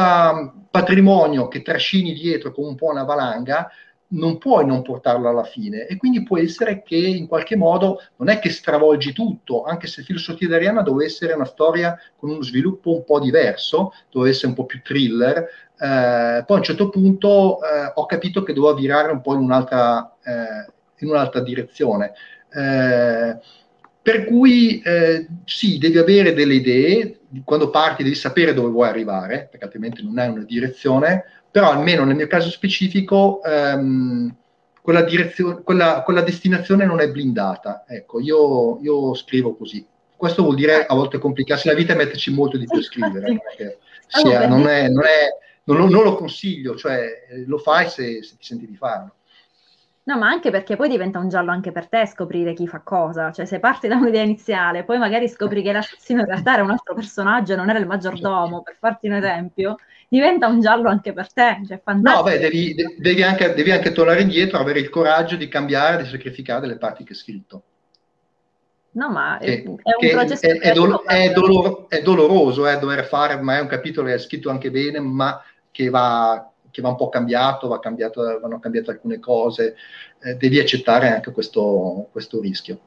patrimonio 0.70 1.48
che 1.48 1.62
trascini 1.62 2.12
dietro 2.12 2.52
come 2.52 2.68
un 2.68 2.74
po' 2.74 2.90
una 2.90 3.04
valanga 3.04 3.70
non 4.08 4.38
puoi 4.38 4.66
non 4.66 4.82
portarlo 4.82 5.28
alla 5.28 5.42
fine 5.42 5.86
e 5.86 5.96
quindi 5.96 6.22
può 6.22 6.38
essere 6.38 6.82
che 6.82 6.96
in 6.96 7.26
qualche 7.26 7.56
modo 7.56 8.00
non 8.16 8.28
è 8.28 8.38
che 8.38 8.50
stravolgi 8.50 9.12
tutto, 9.12 9.64
anche 9.64 9.88
se 9.88 10.02
Filosofia 10.02 10.46
d'Ariana 10.46 10.82
doveva 10.82 11.06
essere 11.06 11.32
una 11.32 11.46
storia 11.46 11.98
con 12.16 12.30
uno 12.30 12.42
sviluppo 12.42 12.94
un 12.94 13.04
po' 13.04 13.18
diverso, 13.18 13.92
doveva 14.12 14.30
essere 14.30 14.48
un 14.48 14.54
po' 14.54 14.66
più 14.66 14.80
thriller, 14.82 15.38
eh, 15.38 16.44
poi 16.46 16.56
a 16.56 16.58
un 16.58 16.62
certo 16.62 16.88
punto 16.88 17.58
eh, 17.62 17.92
ho 17.94 18.06
capito 18.06 18.44
che 18.44 18.52
dovevo 18.52 18.76
virare 18.76 19.10
un 19.10 19.22
po' 19.22 19.34
in 19.34 19.40
un'altra, 19.40 20.16
eh, 20.22 20.72
in 20.98 21.08
un'altra 21.08 21.40
direzione. 21.40 22.12
Eh, 22.48 23.38
per 24.06 24.24
cui 24.24 24.80
eh, 24.82 25.26
sì, 25.46 25.78
devi 25.78 25.98
avere 25.98 26.32
delle 26.32 26.54
idee, 26.54 27.15
quando 27.44 27.70
parti 27.70 28.02
devi 28.02 28.14
sapere 28.14 28.54
dove 28.54 28.70
vuoi 28.70 28.88
arrivare, 28.88 29.48
perché 29.50 29.64
altrimenti 29.64 30.02
non 30.02 30.18
hai 30.18 30.28
una 30.28 30.44
direzione, 30.44 31.24
però 31.50 31.70
almeno 31.70 32.04
nel 32.04 32.16
mio 32.16 32.26
caso 32.26 32.50
specifico 32.50 33.42
ehm, 33.42 34.34
quella, 34.82 35.04
quella, 35.64 36.02
quella, 36.02 36.20
destinazione 36.22 36.84
non 36.84 37.00
è 37.00 37.10
blindata. 37.10 37.84
Ecco, 37.88 38.20
io, 38.20 38.80
io, 38.82 39.14
scrivo 39.14 39.56
così. 39.56 39.84
Questo 40.16 40.42
vuol 40.42 40.54
dire 40.54 40.86
a 40.86 40.94
volte 40.94 41.18
complicarsi 41.18 41.66
la 41.66 41.74
vita 41.74 41.92
e 41.92 41.96
metterci 41.96 42.32
molto 42.32 42.56
di 42.56 42.66
più 42.66 42.78
a 42.78 42.82
scrivere. 42.82 43.40
Sia, 44.06 44.46
non, 44.46 44.68
è, 44.68 44.88
non, 44.88 45.04
è, 45.04 45.28
non, 45.64 45.88
non, 45.88 46.04
lo 46.04 46.14
consiglio, 46.14 46.76
cioè 46.76 47.26
lo 47.46 47.58
fai 47.58 47.88
se, 47.88 48.22
se 48.22 48.36
ti 48.36 48.44
senti 48.44 48.66
di 48.66 48.76
farlo. 48.76 49.14
No, 50.06 50.16
ma 50.18 50.28
anche 50.28 50.52
perché 50.52 50.76
poi 50.76 50.88
diventa 50.88 51.18
un 51.18 51.28
giallo 51.28 51.50
anche 51.50 51.72
per 51.72 51.88
te 51.88 52.06
scoprire 52.06 52.54
chi 52.54 52.68
fa 52.68 52.80
cosa. 52.80 53.32
Cioè, 53.32 53.44
se 53.44 53.58
parti 53.58 53.88
da 53.88 53.96
un'idea 53.96 54.22
iniziale, 54.22 54.84
poi 54.84 54.98
magari 54.98 55.28
scopri 55.28 55.62
che 55.62 55.72
l'assassino 55.72 56.20
in 56.20 56.26
realtà 56.26 56.54
era 56.54 56.62
un 56.62 56.70
altro 56.70 56.94
personaggio 56.94 57.54
e 57.54 57.56
non 57.56 57.68
era 57.70 57.80
il 57.80 57.88
maggiordomo, 57.88 58.62
per 58.62 58.76
farti 58.78 59.08
un 59.08 59.14
esempio, 59.14 59.74
diventa 60.08 60.46
un 60.46 60.60
giallo 60.60 60.88
anche 60.88 61.12
per 61.12 61.32
te. 61.32 61.60
Cioè, 61.66 61.82
no, 61.84 62.22
beh, 62.22 62.38
devi, 62.38 62.76
devi, 62.98 63.22
anche, 63.24 63.52
devi, 63.52 63.72
anche, 63.72 63.90
tornare 63.90 64.20
indietro, 64.22 64.60
avere 64.60 64.78
il 64.78 64.90
coraggio 64.90 65.34
di 65.34 65.48
cambiare, 65.48 66.04
di 66.04 66.08
sacrificare 66.08 66.60
delle 66.60 66.78
parti 66.78 67.02
che 67.02 67.12
hai 67.12 67.18
scritto. 67.18 67.62
No, 68.92 69.10
ma 69.10 69.38
è, 69.38 69.44
che, 69.44 69.62
è 69.82 70.04
un 70.04 70.10
processo 70.12 70.46
è, 70.46 70.58
è, 70.60 70.72
dolo- 70.72 71.04
è, 71.04 71.32
dolor- 71.32 71.88
è 71.88 72.00
doloroso 72.00 72.68
eh, 72.68 72.78
dover 72.78 73.04
fare, 73.06 73.40
ma 73.40 73.56
è 73.56 73.60
un 73.60 73.66
capitolo 73.66 74.06
che 74.06 74.14
è 74.14 74.18
scritto 74.18 74.50
anche 74.50 74.70
bene, 74.70 75.00
ma 75.00 75.42
che 75.72 75.90
va 75.90 76.48
che 76.76 76.82
va 76.82 76.90
un 76.90 76.96
po' 76.96 77.08
cambiato, 77.08 77.68
va 77.68 77.78
cambiato 77.78 78.38
vanno 78.38 78.58
cambiate 78.58 78.90
alcune 78.90 79.18
cose, 79.18 79.76
eh, 80.20 80.34
devi 80.34 80.58
accettare 80.58 81.08
anche 81.08 81.32
questo, 81.32 82.08
questo 82.12 82.38
rischio. 82.38 82.78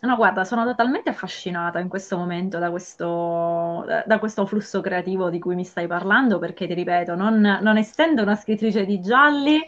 No, 0.00 0.16
guarda, 0.16 0.42
sono 0.42 0.64
totalmente 0.64 1.10
affascinata 1.10 1.78
in 1.78 1.86
questo 1.86 2.16
momento 2.16 2.58
da 2.58 2.70
questo, 2.70 3.84
da 4.04 4.18
questo 4.18 4.44
flusso 4.44 4.80
creativo 4.80 5.30
di 5.30 5.38
cui 5.38 5.54
mi 5.54 5.62
stai 5.62 5.86
parlando, 5.86 6.40
perché 6.40 6.66
ti 6.66 6.74
ripeto, 6.74 7.14
non, 7.14 7.60
non 7.62 7.76
essendo 7.76 8.22
una 8.22 8.34
scrittrice 8.34 8.84
di 8.84 9.00
gialli, 9.00 9.60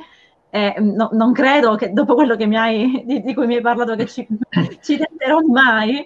eh, 0.51 0.75
no, 0.81 1.11
non 1.12 1.33
credo 1.33 1.77
che 1.77 1.93
dopo 1.93 2.14
quello 2.14 2.35
che 2.35 2.47
mi 2.47 2.57
hai, 2.57 3.05
di, 3.07 3.23
di 3.23 3.35
cui 3.35 3.47
mi 3.47 3.55
hai 3.55 3.61
parlato 3.61 3.95
che 3.95 4.07
ci, 4.07 4.27
ci 4.83 4.97
tenterò 4.97 5.38
mai, 5.43 6.05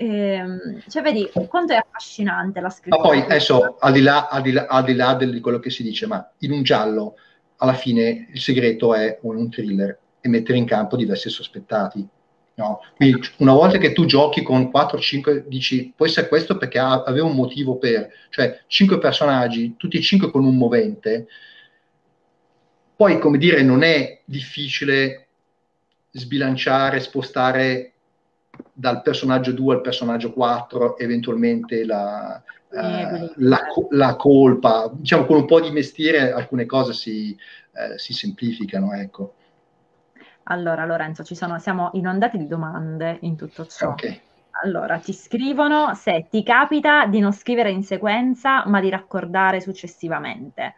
eh, 0.00 0.44
cioè, 0.88 1.02
vedi 1.02 1.28
quanto 1.48 1.72
è 1.72 1.76
affascinante 1.76 2.60
la 2.60 2.70
scrittura. 2.70 3.02
Ma 3.02 3.08
poi 3.08 3.20
adesso, 3.20 3.78
al 3.80 3.92
di 3.92 4.00
là, 4.00 4.28
al 4.28 4.42
di 4.42 4.52
là, 4.52 4.66
al 4.68 4.84
di, 4.84 4.94
là 4.94 5.14
di 5.14 5.40
quello 5.40 5.58
che 5.58 5.70
si 5.70 5.82
dice, 5.82 6.06
ma 6.06 6.30
in 6.38 6.52
un 6.52 6.62
giallo, 6.62 7.16
alla 7.56 7.74
fine 7.74 8.28
il 8.32 8.40
segreto 8.40 8.94
è 8.94 9.18
un, 9.22 9.36
un 9.36 9.50
thriller 9.50 9.98
e 10.20 10.28
mettere 10.28 10.56
in 10.56 10.66
campo 10.66 10.96
diversi 10.96 11.28
sospettati. 11.30 12.06
No? 12.54 12.80
Quindi 12.94 13.20
una 13.38 13.52
volta 13.52 13.78
che 13.78 13.92
tu 13.92 14.04
giochi 14.04 14.42
con 14.42 14.70
4-5, 14.72 15.46
dici 15.46 15.92
può 15.96 16.06
essere 16.06 16.28
questo 16.28 16.56
perché 16.56 16.78
ha, 16.78 17.02
aveva 17.02 17.26
un 17.26 17.34
motivo 17.34 17.76
per, 17.76 18.08
cioè 18.30 18.60
5 18.68 18.98
personaggi, 18.98 19.74
tutti 19.76 19.96
e 19.96 20.02
5 20.02 20.30
con 20.30 20.44
un 20.44 20.56
movente, 20.56 21.26
poi 22.94 23.18
come 23.18 23.38
dire 23.38 23.62
non 23.62 23.82
è 23.82 24.20
difficile 24.24 25.26
sbilanciare, 26.12 27.00
spostare 27.00 27.94
dal 28.72 29.02
personaggio 29.02 29.52
2 29.52 29.74
al 29.76 29.80
personaggio 29.80 30.32
4 30.32 30.98
eventualmente 30.98 31.84
la, 31.84 32.42
eh, 32.70 33.32
la, 33.36 33.60
la, 33.90 34.16
colpa, 34.16 34.90
diciamo 34.92 35.24
con 35.24 35.36
un 35.38 35.46
po' 35.46 35.60
di 35.60 35.70
mestiere 35.70 36.32
alcune 36.32 36.66
cose 36.66 36.92
si, 36.92 37.36
eh, 37.72 37.98
si 37.98 38.12
semplificano, 38.12 38.92
ecco. 38.92 39.34
Allora 40.44 40.84
Lorenzo, 40.86 41.24
ci 41.24 41.34
sono, 41.34 41.58
siamo 41.58 41.90
inondati 41.94 42.38
di 42.38 42.46
domande 42.46 43.18
in 43.22 43.36
tutto 43.36 43.66
ciò. 43.66 43.90
Okay. 43.90 44.20
Allora, 44.62 44.98
ti 44.98 45.12
scrivono 45.12 45.94
se 45.94 46.26
ti 46.30 46.42
capita 46.42 47.06
di 47.06 47.20
non 47.20 47.32
scrivere 47.32 47.70
in 47.70 47.82
sequenza, 47.82 48.66
ma 48.66 48.80
di 48.80 48.88
raccordare 48.88 49.60
successivamente. 49.60 50.74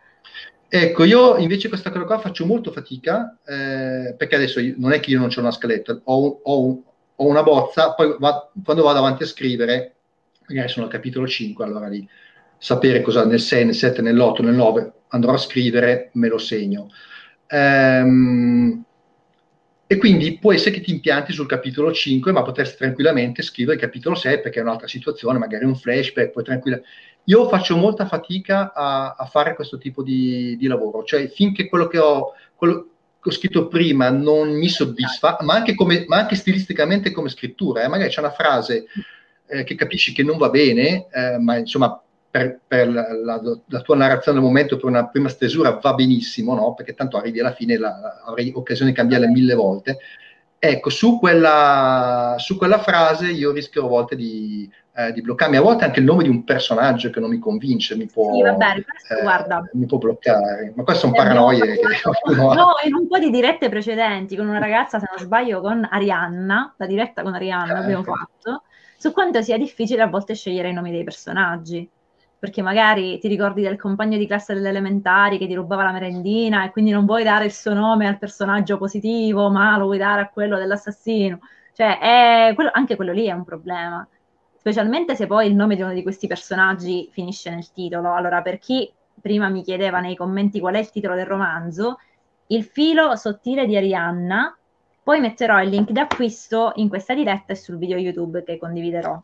Ecco, 0.69 1.05
io 1.05 1.37
invece 1.37 1.69
questa 1.69 1.91
cosa 1.91 2.05
qua 2.05 2.19
faccio 2.19 2.47
molto 2.47 2.71
fatica, 2.71 3.39
eh, 3.45 4.15
perché 4.17 4.37
adesso 4.37 4.61
io, 4.61 4.75
non 4.77 4.93
è 4.93 5.01
che 5.01 5.11
io 5.11 5.19
non 5.19 5.31
ho 5.35 5.41
una 5.41 5.51
scaletta, 5.51 5.99
ho, 6.05 6.41
ho, 6.43 6.83
ho 7.21 7.27
una 7.27 7.43
bozza, 7.43 7.93
poi 7.93 8.17
va, 8.19 8.51
quando 8.65 8.83
vado 8.83 8.99
avanti 8.99 9.25
a 9.25 9.27
scrivere, 9.27 9.97
magari 10.49 10.69
sono 10.69 10.87
al 10.87 10.93
capitolo 10.93 11.27
5, 11.27 11.65
allora 11.65 11.89
di 11.89 12.07
sapere 12.57 13.03
cosa 13.03 13.27
nel 13.27 13.41
6, 13.41 13.67
nel 13.67 13.75
7, 13.75 14.01
nell'8, 14.01 14.43
nel 14.43 14.55
9 14.55 14.93
andrò 15.09 15.35
a 15.35 15.39
scrivere, 15.39 16.11
me 16.15 16.29
lo 16.29 16.39
segno. 16.39 16.89
Ehm, 17.49 18.85
e 19.87 19.97
quindi 19.99 20.39
può 20.39 20.53
essere 20.53 20.77
che 20.77 20.81
ti 20.81 20.93
impianti 20.93 21.33
sul 21.33 21.47
capitolo 21.47 21.93
5, 21.93 22.33
ma 22.33 22.43
potresti 22.43 22.79
tranquillamente 22.79 23.43
scrivere 23.43 23.77
il 23.77 23.83
capitolo 23.83 24.15
6 24.15 24.41
perché 24.41 24.61
è 24.61 24.63
un'altra 24.63 24.87
situazione, 24.87 25.39
magari 25.39 25.65
un 25.65 25.77
flashback, 25.77 26.31
puoi 26.31 26.45
tranquillamente... 26.45 26.89
Io 27.25 27.49
faccio 27.49 27.77
molta 27.77 28.07
fatica 28.07 28.73
a, 28.73 29.15
a 29.19 29.27
fare 29.27 29.55
questo 29.55 29.77
tipo 29.77 30.03
di, 30.03 30.57
di, 30.57 30.67
lavoro, 30.69 31.05
cioè 31.05 31.29
finché 31.29 31.69
quello 31.69 31.87
che 31.87 31.99
ho, 31.99 32.33
quello, 32.55 32.87
ho 33.23 33.31
scritto 33.31 33.69
prima 33.69 34.11
non 34.11 34.51
mi 34.53 34.69
soddisfa, 34.69 35.39
ma 35.43 35.55
anche, 35.55 35.75
come, 35.75 36.05
ma 36.07 36.17
anche 36.17 36.37
stilisticamente 36.37 37.11
come 37.11 37.29
scrittura. 37.29 37.83
Eh? 37.83 37.89
Magari 37.89 38.11
c'è 38.11 38.21
una 38.21 38.31
frase 38.31 38.87
eh, 39.47 39.65
che 39.65 39.75
capisci 39.75 40.13
che 40.13 40.23
non 40.23 40.39
va 40.39 40.49
bene, 40.49 41.07
eh, 41.13 41.39
ma 41.39 41.57
insomma 41.57 42.01
per, 42.31 42.61
per 42.67 42.89
la, 42.89 43.13
la, 43.13 43.41
la, 43.67 43.81
tua 43.81 43.97
narrazione 43.97 44.39
al 44.39 44.45
momento, 44.45 44.77
per 44.77 44.85
una 44.85 45.09
prima 45.09 45.29
stesura 45.29 45.79
va 45.83 45.95
benissimo, 45.95 46.55
no? 46.55 46.75
perché 46.75 46.95
tanto 46.95 47.17
arrivi 47.17 47.41
alla 47.41 47.53
fine, 47.53 47.77
la, 47.77 48.23
avrai 48.25 48.53
occasione 48.55 48.91
di 48.91 48.97
cambiarla 48.97 49.27
mille 49.27 49.55
volte. 49.55 49.99
Ecco, 50.59 50.91
su 50.91 51.19
quella, 51.19 52.37
su 52.39 52.57
quella 52.57 52.79
frase 52.79 53.31
io 53.31 53.51
rischio 53.51 53.85
a 53.85 53.89
volte 53.89 54.15
di, 54.15 54.71
eh, 54.95 55.13
di, 55.13 55.23
bloccarmi, 55.23 55.57
a 55.57 55.61
volte 55.61 55.85
anche 55.85 56.01
il 56.01 56.05
nome 56.05 56.25
di 56.25 56.29
un 56.29 56.45
personaggio 56.45 57.11
che 57.11 57.21
non 57.21 57.31
mi 57.31 57.39
convince 57.39 57.97
mi 57.97 58.07
può, 58.07 58.35
sì, 58.35 58.43
vabbè, 58.43 58.83
questo, 58.83 59.15
eh, 59.15 59.23
guarda, 59.23 59.69
mi 59.73 59.87
può 59.87 59.99
bloccare, 59.99 60.73
ma 60.75 60.83
queste 60.83 61.03
sono 61.03 61.13
paranoie. 61.15 61.61
Che, 61.61 61.81
no, 62.35 62.73
in 62.85 62.95
un 62.95 63.07
po' 63.07 63.19
di 63.19 63.31
dirette 63.31 63.69
precedenti 63.69 64.37
con 64.37 64.49
una 64.49 64.59
ragazza, 64.59 64.99
se 64.99 65.07
non 65.09 65.19
sbaglio, 65.19 65.61
con 65.61 65.87
Arianna, 65.89 66.75
la 66.77 66.87
diretta 66.87 67.23
con 67.23 67.35
Arianna 67.35 67.75
eh, 67.75 67.83
abbiamo 67.83 68.03
ecco. 68.03 68.15
fatto, 68.15 68.63
su 68.97 69.13
quanto 69.13 69.41
sia 69.43 69.57
difficile 69.57 70.03
a 70.03 70.09
volte 70.09 70.35
scegliere 70.35 70.69
i 70.69 70.73
nomi 70.73 70.91
dei 70.91 71.05
personaggi 71.05 71.89
perché 72.41 72.63
magari 72.63 73.19
ti 73.19 73.29
ricordi 73.29 73.61
del 73.61 73.77
compagno 73.77 74.17
di 74.17 74.27
classe 74.27 74.55
delle 74.55 74.71
elementari 74.71 75.37
che 75.37 75.47
ti 75.47 75.53
rubava 75.53 75.83
la 75.83 75.93
merendina 75.93 76.65
e 76.65 76.71
quindi 76.71 76.91
non 76.91 77.05
vuoi 77.05 77.23
dare 77.23 77.45
il 77.45 77.53
suo 77.53 77.75
nome 77.75 78.07
al 78.07 78.17
personaggio 78.17 78.79
positivo, 78.79 79.51
ma 79.51 79.77
lo 79.77 79.85
vuoi 79.85 79.99
dare 79.99 80.23
a 80.23 80.31
quello 80.31 80.57
dell'assassino. 80.57 81.39
Cioè, 81.75 81.99
è, 81.99 82.55
quello, 82.55 82.71
anche 82.73 82.97
quello 82.97 83.13
lì 83.13 83.27
è 83.27 83.33
un 83.33 83.45
problema. 83.45 84.09
Specialmente 84.61 85.17
se 85.17 85.27
poi 85.27 85.47
il 85.47 85.55
nome 85.55 85.75
di 85.75 85.81
uno 85.81 85.95
di 85.95 86.03
questi 86.03 86.27
personaggi 86.27 87.09
finisce 87.11 87.49
nel 87.49 87.73
titolo. 87.73 88.13
Allora, 88.15 88.43
per 88.43 88.59
chi 88.59 88.93
prima 89.19 89.49
mi 89.49 89.63
chiedeva 89.63 90.01
nei 90.01 90.15
commenti 90.15 90.61
qual 90.61 90.75
è 90.75 90.79
il 90.79 90.91
titolo 90.91 91.15
del 91.15 91.25
romanzo, 91.27 91.97
Il 92.53 92.65
filo 92.65 93.17
sottile 93.17 93.65
di 93.67 93.77
Arianna, 93.77 94.57
poi 95.03 95.21
metterò 95.21 95.63
il 95.63 95.69
link 95.71 95.91
d'acquisto 95.91 96.73
in 96.77 96.89
questa 96.89 97.15
diretta 97.15 97.53
e 97.53 97.57
sul 97.57 97.79
video 97.79 97.97
YouTube 97.97 98.43
che 98.43 98.59
condividerò. 98.59 99.23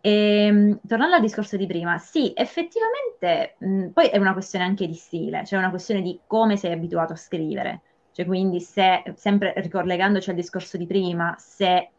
E, 0.00 0.10
ehm, 0.46 0.80
tornando 0.86 1.16
al 1.16 1.20
discorso 1.20 1.56
di 1.56 1.66
prima, 1.66 1.98
sì, 1.98 2.32
effettivamente, 2.34 3.56
mh, 3.58 3.88
poi 3.88 4.06
è 4.08 4.18
una 4.18 4.32
questione 4.32 4.64
anche 4.64 4.86
di 4.86 4.94
stile, 4.94 5.44
cioè 5.44 5.58
una 5.58 5.70
questione 5.70 6.00
di 6.02 6.20
come 6.26 6.56
sei 6.56 6.72
abituato 6.72 7.12
a 7.12 7.16
scrivere. 7.16 7.82
Cioè, 8.12 8.24
quindi 8.24 8.60
se, 8.60 9.02
sempre 9.16 9.52
ricollegandoci 9.56 10.30
al 10.30 10.36
discorso 10.36 10.76
di 10.78 10.86
prima, 10.86 11.34
se 11.38 11.90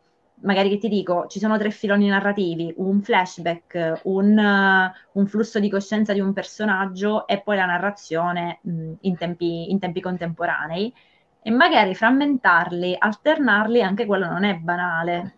magari 0.41 0.69
che 0.69 0.77
ti 0.77 0.87
dico, 0.87 1.27
ci 1.27 1.39
sono 1.39 1.57
tre 1.57 1.71
filoni 1.71 2.07
narrativi, 2.07 2.73
un 2.77 3.01
flashback, 3.01 4.01
un, 4.03 4.37
uh, 4.37 5.19
un 5.19 5.27
flusso 5.27 5.59
di 5.59 5.69
coscienza 5.69 6.13
di 6.13 6.19
un 6.19 6.33
personaggio 6.33 7.27
e 7.27 7.41
poi 7.41 7.55
la 7.55 7.65
narrazione 7.65 8.59
mh, 8.61 8.93
in, 9.01 9.17
tempi, 9.17 9.71
in 9.71 9.79
tempi 9.79 10.01
contemporanei, 10.01 10.93
e 11.41 11.51
magari 11.51 11.95
frammentarli, 11.95 12.95
alternarli, 12.97 13.81
anche 13.81 14.05
quello 14.05 14.27
non 14.27 14.43
è 14.43 14.55
banale. 14.55 15.35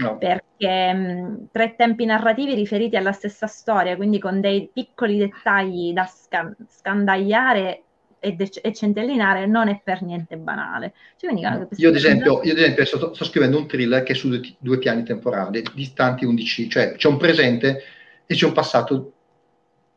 No. 0.00 0.16
Perché 0.16 0.92
mh, 0.92 1.48
tre 1.52 1.74
tempi 1.76 2.04
narrativi 2.06 2.54
riferiti 2.54 2.96
alla 2.96 3.12
stessa 3.12 3.46
storia, 3.46 3.96
quindi 3.96 4.18
con 4.18 4.40
dei 4.40 4.70
piccoli 4.72 5.18
dettagli 5.18 5.92
da 5.92 6.04
sca- 6.06 6.54
scandagliare 6.68 7.82
e, 8.20 8.32
de- 8.32 8.60
e, 8.62 8.72
centellinare, 8.72 9.46
non 9.46 9.68
è 9.68 9.80
per 9.82 10.02
niente 10.02 10.36
banale. 10.36 10.92
Cioè, 11.16 11.32
no. 11.32 11.68
io, 11.74 11.88
ad 11.88 11.96
esempio, 11.96 12.42
io, 12.42 12.52
ad 12.52 12.58
esempio, 12.58 12.84
sto, 12.84 13.14
sto, 13.14 13.24
scrivendo 13.24 13.58
un 13.58 13.66
thriller 13.66 14.02
che 14.02 14.12
è 14.12 14.14
su 14.14 14.28
due, 14.28 14.40
due 14.58 14.78
piani 14.78 15.02
temporali, 15.02 15.62
distanti 15.74 16.24
11, 16.24 16.68
cioè 16.68 16.92
c'è 16.92 17.08
un 17.08 17.16
presente 17.16 17.82
e 18.26 18.34
c'è 18.34 18.46
un 18.46 18.52
passato 18.52 19.12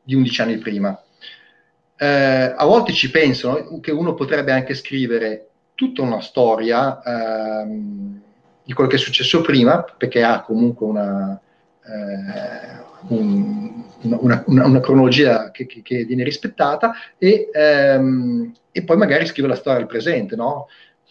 di 0.01 0.15
11 0.15 0.41
anni 0.41 0.57
prima. 0.57 0.99
Eh, 1.95 2.53
a 2.57 2.65
volte 2.65 2.93
ci 2.93 3.11
pensano 3.11 3.79
che 3.79 3.91
uno 3.91 4.13
potrebbe 4.15 4.51
anche 4.51 4.73
scrivere 4.73 5.49
tutta 5.75 6.01
una 6.01 6.21
storia. 6.21 7.01
Ehm, 7.03 8.21
di 8.63 8.73
quello 8.73 8.89
che 8.89 8.95
è 8.95 8.99
successo 8.99 9.41
prima, 9.41 9.83
perché 9.83 10.23
ha 10.23 10.41
comunque 10.41 10.87
una, 10.87 11.39
un, 13.07 13.83
una, 14.01 14.43
una, 14.45 14.65
una, 14.65 14.79
cronologia 14.79 15.51
che, 15.51 15.65
che, 15.65 15.81
che, 15.81 16.05
viene 16.05 16.23
rispettata 16.23 16.93
e, 17.17 17.49
ehm, 17.51 18.53
e, 18.71 18.83
poi 18.83 18.97
magari 18.97 19.25
scrive 19.25 19.47
la 19.47 19.55
storia 19.55 19.81
al 19.81 19.87
presente, 19.87 20.35
no? 20.35 20.67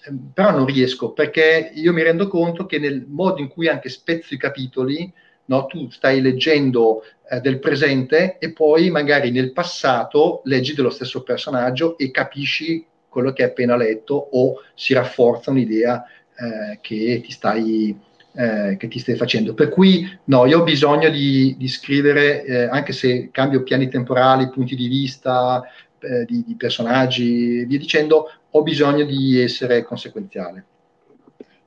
Ehm, 0.07 0.31
però 0.33 0.51
non 0.51 0.67
riesco 0.67 1.13
perché 1.13 1.73
io 1.75 1.93
mi 1.93 2.03
rendo 2.03 2.29
conto 2.29 2.67
che 2.67 2.79
nel 2.79 3.05
modo 3.07 3.41
in 3.41 3.49
cui 3.49 3.69
anche 3.69 3.89
spezzo 3.89 4.35
i 4.35 4.39
capitoli, 4.39 5.13
no, 5.47 5.67
tu 5.67 5.91
stai 5.91 6.21
leggendo 6.21 7.03
eh, 7.29 7.41
del 7.41 7.59
presente 7.59 8.39
e 8.39 8.53
poi 8.53 8.91
magari 8.91 9.31
nel 9.31 9.53
passato 9.53 10.41
leggi 10.45 10.75
dello 10.75 10.91
stesso 10.91 11.23
personaggio 11.23 11.99
e 11.99 12.11
capisci 12.11 12.87
quello 13.09 13.33
che 13.33 13.43
hai 13.43 13.51
appena 13.51 13.77
letto 13.77 14.15
o 14.15 14.63
si 14.75 14.95
rafforza 14.95 15.51
un'idea 15.51 16.03
eh, 16.35 16.79
che, 16.81 17.21
ti 17.23 17.31
stai, 17.31 17.97
eh, 18.35 18.77
che 18.79 18.89
ti 18.89 18.99
stai 18.99 19.17
facendo. 19.17 19.55
Per 19.55 19.69
cui 19.69 20.09
no, 20.25 20.47
io 20.47 20.61
ho 20.61 20.63
bisogno 20.65 21.09
di, 21.11 21.55
di 21.59 21.69
scrivere, 21.69 22.45
eh, 22.45 22.65
anche 22.65 22.93
se 22.93 23.31
cambio 23.31 23.63
piani 23.63 23.89
temporali, 23.89 24.51
punti 24.51 24.75
di 24.75 24.89
vista, 24.89 25.63
eh, 26.01 26.25
di, 26.25 26.45
di 26.47 26.55
personaggi, 26.57 27.65
via 27.65 27.79
dicendo, 27.79 28.31
ho 28.51 28.63
bisogno 28.63 29.05
di 29.05 29.41
essere 29.41 29.83
conseguenziale. 29.83 30.67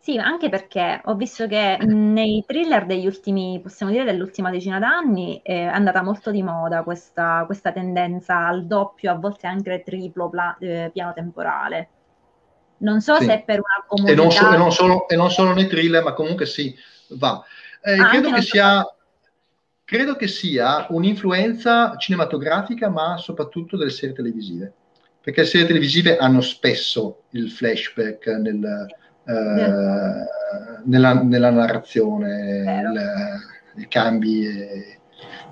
Sì, 0.06 0.20
anche 0.20 0.50
perché 0.50 1.02
ho 1.06 1.16
visto 1.16 1.48
che 1.48 1.80
nei 1.82 2.44
thriller 2.46 2.86
degli 2.86 3.08
ultimi, 3.08 3.60
possiamo 3.60 3.92
dire 3.92 4.04
dell'ultima 4.04 4.52
decina 4.52 4.78
d'anni, 4.78 5.40
è 5.42 5.64
andata 5.64 6.04
molto 6.04 6.30
di 6.30 6.44
moda 6.44 6.84
questa, 6.84 7.42
questa 7.48 7.72
tendenza 7.72 8.46
al 8.46 8.68
doppio, 8.68 9.10
a 9.10 9.16
volte 9.16 9.48
anche 9.48 9.82
triplo 9.84 10.30
pla, 10.30 10.56
eh, 10.60 10.92
piano 10.94 11.12
temporale. 11.12 11.90
Non 12.78 13.02
so 13.02 13.16
sì. 13.18 13.26
se 13.26 13.34
è 13.34 13.44
per 13.44 13.60
una 13.60 13.86
comodità... 13.88 14.12
E 14.12 14.16
non, 14.16 14.32
so, 14.32 14.52
e, 14.52 14.58
non 14.58 14.72
solo, 14.72 15.08
e 15.08 15.16
non, 15.16 15.32
solo, 15.32 15.54
nei 15.54 15.68
thriller, 15.68 16.04
ma 16.04 16.14
comunque 16.14 16.46
sì, 16.46 16.76
va. 17.10 17.44
Eh, 17.82 17.94
ah, 17.94 18.10
credo, 18.10 18.32
che 18.32 18.42
sia, 18.42 18.96
credo 19.84 20.16
che 20.16 20.28
sia 20.28 20.86
un'influenza 20.90 21.96
cinematografica, 21.98 22.90
ma 22.90 23.18
soprattutto 23.18 23.78
delle 23.78 23.92
serie 23.92 24.16
televisive. 24.16 24.74
Perché 25.22 25.42
le 25.42 25.48
serie 25.48 25.68
televisive 25.68 26.18
hanno 26.18 26.42
spesso 26.42 27.24
il 27.32 27.50
flashback 27.50 28.28
nel, 28.28 28.88
eh, 29.26 30.26
nella, 30.84 31.14
nella, 31.24 31.50
narrazione, 31.50 32.84
il, 33.76 33.82
i 33.82 33.88
cambi. 33.88 34.46
E, 34.46 35.00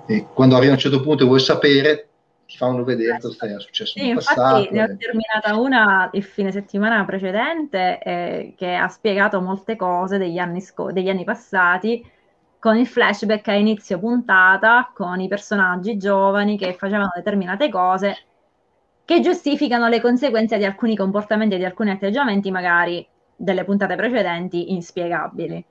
e 0.06 0.26
quando 0.32 0.56
arriva 0.56 0.72
a 0.72 0.74
un 0.74 0.80
certo 0.80 1.00
punto 1.00 1.24
e 1.24 1.26
vuoi 1.26 1.40
sapere, 1.40 2.08
ti 2.46 2.56
fanno 2.56 2.84
vedere 2.84 3.18
cosa 3.20 3.46
è 3.46 3.60
successo 3.60 3.98
sì, 3.98 4.08
in 4.08 4.14
passato. 4.14 4.68
ne 4.70 4.82
ho 4.82 4.96
terminata 4.96 5.56
una 5.56 6.08
il 6.12 6.22
fine 6.22 6.52
settimana 6.52 7.04
precedente 7.04 7.98
eh, 8.02 8.54
che 8.56 8.74
ha 8.74 8.88
spiegato 8.88 9.40
molte 9.40 9.76
cose 9.76 10.18
degli 10.18 10.38
anni, 10.38 10.60
sco- 10.60 10.92
degli 10.92 11.08
anni 11.08 11.24
passati 11.24 12.04
con 12.58 12.78
il 12.78 12.86
flashback 12.86 13.48
a 13.48 13.54
inizio 13.54 13.98
puntata, 13.98 14.90
con 14.94 15.20
i 15.20 15.28
personaggi 15.28 15.98
giovani 15.98 16.56
che 16.56 16.72
facevano 16.72 17.10
determinate 17.14 17.68
cose 17.68 18.16
che 19.04 19.20
giustificano 19.20 19.88
le 19.88 20.00
conseguenze 20.00 20.56
di 20.56 20.64
alcuni 20.64 20.96
comportamenti 20.96 21.56
e 21.56 21.58
di 21.58 21.64
alcuni 21.66 21.90
atteggiamenti 21.90 22.50
magari 22.50 23.06
delle 23.36 23.64
puntate 23.64 23.96
precedenti 23.96 24.72
inspiegabili. 24.72 25.62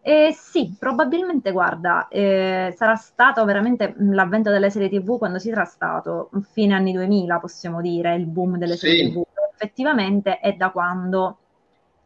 Eh, 0.00 0.32
sì, 0.32 0.74
probabilmente, 0.78 1.50
guarda, 1.52 2.08
eh, 2.08 2.72
sarà 2.76 2.94
stato 2.94 3.44
veramente 3.44 3.94
l'avvento 3.98 4.50
delle 4.50 4.70
serie 4.70 4.88
TV 4.88 5.18
quando 5.18 5.38
si 5.38 5.50
sarà 5.50 5.64
stato, 5.64 6.30
fine 6.52 6.74
anni 6.74 6.92
2000, 6.92 7.38
possiamo 7.38 7.80
dire, 7.80 8.14
il 8.14 8.26
boom 8.26 8.56
delle 8.56 8.76
sì. 8.76 8.86
serie 8.88 9.10
TV. 9.10 9.22
Effettivamente 9.52 10.38
è 10.38 10.54
da 10.54 10.70
quando, 10.70 11.38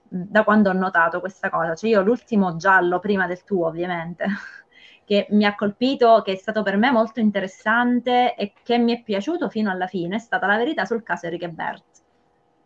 da 0.09 0.42
quando 0.42 0.70
ho 0.70 0.72
notato 0.72 1.20
questa 1.20 1.50
cosa. 1.50 1.74
Cioè 1.74 1.90
io 1.90 2.02
l'ultimo 2.02 2.57
giallo, 2.57 2.98
prima 2.98 3.26
del 3.26 3.44
tuo 3.44 3.66
ovviamente, 3.66 4.24
che 5.05 5.26
mi 5.31 5.44
ha 5.44 5.55
colpito, 5.55 6.22
che 6.24 6.33
è 6.33 6.37
stato 6.37 6.62
per 6.62 6.76
me 6.76 6.90
molto 6.90 7.20
interessante 7.20 8.35
e 8.35 8.52
che 8.62 8.78
mi 8.78 8.96
è 8.96 9.02
piaciuto 9.02 9.48
fino 9.48 9.70
alla 9.70 9.87
fine, 9.87 10.16
è 10.16 10.18
stata 10.18 10.46
la 10.46 10.57
verità 10.57 10.85
sul 10.85 11.02
caso 11.02 11.26
Enrique 11.26 11.50
Bert. 11.50 11.85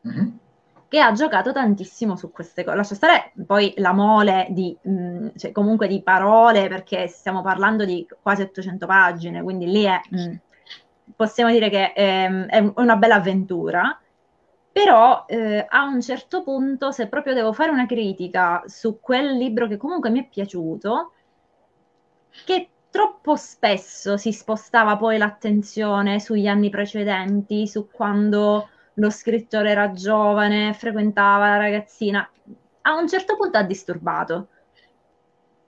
Mm-hmm 0.07 0.45
che 0.89 1.01
ha 1.01 1.13
giocato 1.13 1.53
tantissimo 1.53 2.17
su 2.17 2.31
queste 2.31 2.65
cose. 2.65 2.77
Lascia 2.77 2.95
stare 2.95 3.33
poi 3.47 3.75
la 3.79 3.93
mole 3.93 4.47
di, 4.51 4.77
mh, 4.81 4.91
mm, 4.91 5.29
cioè 5.37 5.53
comunque 5.53 5.89
di 5.89 6.03
parole, 6.03 6.69
perché 6.69 7.09
stiamo 7.09 7.43
parlando 7.43 7.85
di 7.85 8.07
quasi 8.23 8.43
800 8.43 8.87
pagine, 8.87 9.43
quindi 9.43 9.67
lì 9.67 9.85
è, 9.85 10.01
mh, 10.09 10.21
mm, 10.21 10.35
possiamo 11.17 11.51
dire 11.51 11.69
che 11.71 11.93
è, 11.93 12.29
è, 12.29 12.73
una 12.77 12.97
bella 12.97 13.17
avventura. 13.17 14.01
Però 14.73 15.25
eh, 15.27 15.65
a 15.67 15.85
un 15.85 16.03
certo 16.03 16.43
punto, 16.43 16.91
se 16.93 17.09
proprio 17.09 17.33
devo 17.33 17.53
fare 17.55 17.71
una 17.71 17.87
critica 17.87 18.63
su 18.67 19.01
quel 19.01 19.37
libro 19.37 19.67
che 19.67 19.79
comunque 19.79 20.11
mi 20.11 20.21
è 20.21 20.29
piaciuto, 20.29 21.13
che 22.45 22.69
troppo 22.91 23.37
spesso 23.37 24.17
si 24.19 24.33
spostava 24.33 24.97
poi 24.99 25.17
l'attenzione 25.19 26.21
sugli 26.21 26.47
anni 26.47 26.69
precedenti, 26.69 27.67
su 27.67 27.89
quando 27.91 28.69
lo 28.99 29.11
scrittore 29.11 29.71
era 29.71 29.93
giovane, 29.93 30.73
frequentava 30.75 31.49
la 31.49 31.57
ragazzina, 31.57 32.29
a 32.83 32.95
un 32.95 33.09
certo 33.09 33.37
punto 33.37 33.59
ha 33.59 33.63
disturbato. 33.63 34.49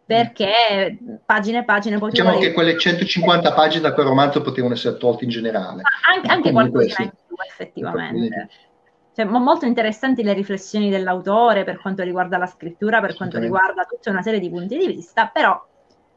Perché 0.08 0.96
pagine 1.26 1.58
e 1.58 1.64
pagine 1.64 1.98
poi 1.98 2.08
diciamo 2.08 2.38
che 2.38 2.54
quelle 2.54 2.78
150 2.78 3.52
pagine 3.52 3.82
da 3.82 3.92
quel 3.92 4.06
romanzo 4.06 4.40
potevano 4.40 4.72
essere 4.72 4.96
tolte 4.96 5.24
in 5.24 5.30
generale. 5.30 5.82
Ma 5.82 6.14
anche, 6.14 6.28
anche 6.28 6.50
qualcosa 6.50 7.02
in 7.02 7.10
più 7.26 7.36
effettivamente. 7.46 8.48
Cioè, 9.14 9.26
molto 9.26 9.66
interessanti 9.66 10.22
le 10.22 10.32
riflessioni 10.32 10.88
dell'autore 10.88 11.64
per 11.64 11.78
quanto 11.78 12.02
riguarda 12.04 12.38
la 12.38 12.46
scrittura 12.46 13.02
per 13.02 13.16
quanto 13.16 13.38
riguarda 13.38 13.84
tutta 13.84 14.08
una 14.10 14.22
serie 14.22 14.40
di 14.40 14.48
punti 14.48 14.78
di 14.78 14.86
vista 14.86 15.26
però 15.26 15.62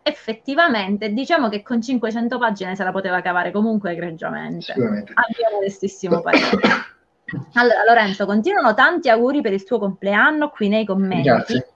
effettivamente 0.04 1.10
diciamo 1.10 1.50
che 1.50 1.62
con 1.62 1.82
500 1.82 2.38
pagine 2.38 2.76
se 2.76 2.84
la 2.84 2.92
poteva 2.92 3.22
cavare 3.22 3.52
comunque 3.52 3.92
egregiamente. 3.92 4.72
Abbiamo 4.72 5.56
modestissimo 5.56 6.22
parere 6.22 6.46
allora, 7.54 7.84
Lorenzo, 7.88 8.26
continuano 8.26 8.74
tanti 8.74 9.10
auguri 9.10 9.42
per 9.42 9.54
il 9.54 9.64
tuo 9.64 9.80
compleanno 9.80 10.50
qui 10.50 10.68
nei 10.68 10.86
commenti. 10.86 11.28
Grazie. 11.28 11.68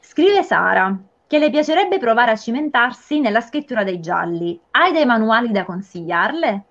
Scrive 0.00 0.42
Sara 0.42 0.96
che 1.26 1.38
le 1.38 1.50
piacerebbe 1.50 1.98
provare 1.98 2.30
a 2.30 2.36
cimentarsi 2.36 3.20
nella 3.20 3.40
scrittura 3.40 3.82
dei 3.82 3.98
gialli. 4.00 4.60
Hai 4.70 4.92
dei 4.92 5.04
manuali 5.04 5.50
da 5.50 5.64
consigliarle? 5.64 6.64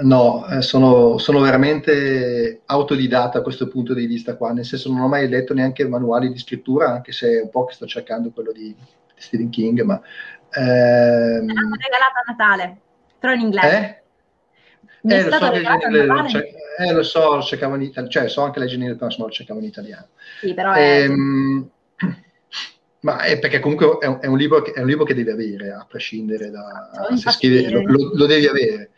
No, 0.00 0.46
eh, 0.48 0.62
sono, 0.62 1.18
sono, 1.18 1.40
veramente 1.40 2.62
autodidatta 2.64 3.38
a 3.38 3.42
questo 3.42 3.68
punto 3.68 3.92
di 3.92 4.06
vista 4.06 4.36
qua, 4.36 4.52
nel 4.52 4.64
senso 4.64 4.90
non 4.90 5.02
ho 5.02 5.08
mai 5.08 5.28
letto 5.28 5.52
neanche 5.52 5.86
manuali 5.86 6.32
di 6.32 6.38
scrittura, 6.38 6.88
anche 6.88 7.12
se 7.12 7.38
è 7.38 7.42
un 7.42 7.50
po' 7.50 7.66
che 7.66 7.74
sto 7.74 7.86
cercando 7.86 8.30
quello 8.30 8.52
di, 8.52 8.74
di 8.74 8.84
Stephen 9.14 9.50
King, 9.50 9.82
ma... 9.82 10.00
Ehm... 10.54 11.44
Me 11.44 11.52
l'hanno 11.52 11.76
regalato 11.76 12.18
a 12.18 12.24
Natale, 12.26 12.80
però 13.18 13.34
in 13.34 13.40
inglese. 13.40 13.76
Eh? 13.76 14.01
Mi 15.02 15.14
eh, 15.14 15.24
lo 15.24 15.30
so, 15.32 15.50
che, 15.50 16.54
eh, 16.78 16.92
lo 16.92 17.02
so, 17.02 17.34
lo 17.36 17.42
cercavo 17.42 17.74
in 17.74 17.82
italiano, 17.82 18.08
cioè 18.08 18.28
so 18.28 18.42
anche 18.42 18.60
leggere 18.60 18.84
in 18.84 18.90
italiano, 18.90 19.14
ma 19.18 19.24
lo 19.24 19.30
cercavo 19.30 19.60
in 19.60 19.66
italiano. 19.66 20.08
Sì, 20.40 20.54
però 20.54 20.74
ehm, 20.74 21.70
Ma 23.02 23.22
è 23.22 23.38
perché 23.40 23.58
comunque 23.58 23.98
è 23.98 24.06
un, 24.06 24.18
è 24.20 24.26
un, 24.26 24.36
libro, 24.36 24.62
che, 24.62 24.72
è 24.72 24.80
un 24.80 24.86
libro 24.86 25.04
che 25.04 25.14
devi 25.14 25.30
avere, 25.30 25.72
a 25.72 25.84
prescindere 25.88 26.50
da... 26.50 26.92
Se 27.16 27.30
scrivi, 27.32 27.68
lo, 27.68 27.82
lo, 27.82 28.12
lo, 28.14 28.26
devi 28.26 28.46
avere. 28.46 28.90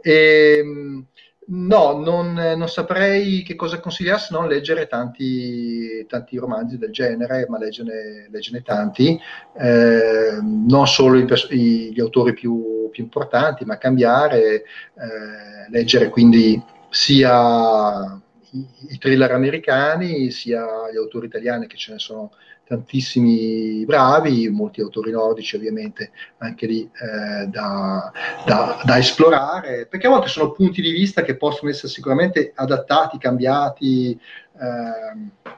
E, 0.00 0.58
ehm, 0.60 1.06
no, 1.50 1.98
non, 1.98 2.32
non, 2.34 2.68
saprei 2.68 3.42
che 3.42 3.54
cosa 3.54 3.80
consigliare 3.80 4.18
se 4.18 4.28
non 4.32 4.48
leggere 4.48 4.86
tanti, 4.86 6.04
tanti 6.06 6.36
romanzi 6.36 6.78
del 6.78 6.90
genere, 6.90 7.46
ma 7.48 7.58
leggerne, 7.58 8.28
leggerne 8.30 8.62
tanti, 8.62 9.18
eh, 9.58 10.38
non 10.42 10.86
solo 10.86 11.18
i, 11.18 11.92
gli 11.92 12.00
autori 12.00 12.34
più, 12.34 12.88
più, 12.90 13.02
importanti, 13.02 13.64
ma 13.64 13.78
cambiare, 13.78 14.54
eh, 14.56 15.70
leggere 15.70 16.10
quindi 16.10 16.60
sia 16.90 18.20
i, 18.50 18.66
i 18.90 18.98
thriller 18.98 19.32
americani, 19.32 20.30
sia 20.30 20.66
gli 20.92 20.96
autori 20.96 21.26
italiani 21.26 21.66
che 21.66 21.76
ce 21.76 21.92
ne 21.92 21.98
sono 21.98 22.32
tantissimi 22.68 23.86
bravi, 23.86 24.50
molti 24.50 24.82
autori 24.82 25.10
nordici 25.10 25.56
ovviamente 25.56 26.10
anche 26.36 26.66
lì 26.66 26.82
eh, 26.82 27.46
da, 27.46 28.12
da, 28.44 28.82
da, 28.84 28.98
esplorare, 28.98 29.86
perché 29.86 30.06
a 30.06 30.10
volte 30.10 30.28
sono 30.28 30.52
punti 30.52 30.82
di 30.82 30.90
vista 30.90 31.22
che 31.22 31.36
possono 31.36 31.70
essere 31.70 31.88
sicuramente 31.88 32.52
adattati, 32.54 33.16
cambiati, 33.16 34.20
eh, 34.60 35.52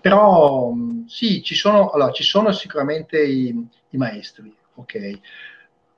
però 0.00 0.72
sì, 1.06 1.42
ci 1.42 1.54
sono, 1.54 1.90
allora, 1.90 2.12
ci 2.12 2.24
sono 2.24 2.50
sicuramente 2.52 3.22
i, 3.22 3.54
i 3.90 3.96
maestri, 3.98 4.54
ok? 4.76 5.18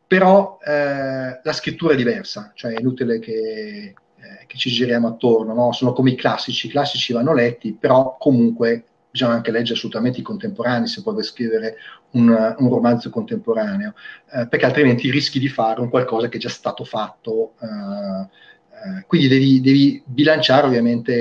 Però 0.08 0.58
eh, 0.64 1.40
la 1.42 1.52
scrittura 1.52 1.94
è 1.94 1.96
diversa, 1.96 2.50
cioè 2.54 2.72
è 2.72 2.80
inutile 2.80 3.20
che, 3.20 3.32
eh, 3.34 4.46
che 4.46 4.56
ci 4.56 4.70
giriamo 4.70 5.08
attorno, 5.08 5.54
no? 5.54 5.72
sono 5.72 5.92
come 5.92 6.10
i 6.10 6.16
classici, 6.16 6.66
i 6.66 6.70
classici 6.70 7.12
vanno 7.12 7.32
letti, 7.32 7.72
però 7.72 8.16
comunque 8.18 8.84
bisogna 9.16 9.32
anche 9.32 9.50
leggere 9.50 9.78
assolutamente 9.78 10.20
i 10.20 10.22
contemporanei 10.22 10.86
se 10.86 11.02
puoi 11.02 11.24
scrivere 11.24 11.76
un, 12.12 12.28
un 12.58 12.68
romanzo 12.68 13.08
contemporaneo, 13.08 13.94
eh, 14.30 14.46
perché 14.46 14.66
altrimenti 14.66 15.10
rischi 15.10 15.38
di 15.38 15.48
fare 15.48 15.80
un 15.80 15.88
qualcosa 15.88 16.28
che 16.28 16.36
è 16.36 16.40
già 16.40 16.50
stato 16.50 16.84
fatto. 16.84 17.54
Eh, 17.60 18.44
eh 18.76 19.04
quindi 19.06 19.28
devi, 19.28 19.60
devi, 19.62 20.02
bilanciare 20.04 20.66
ovviamente 20.66 21.14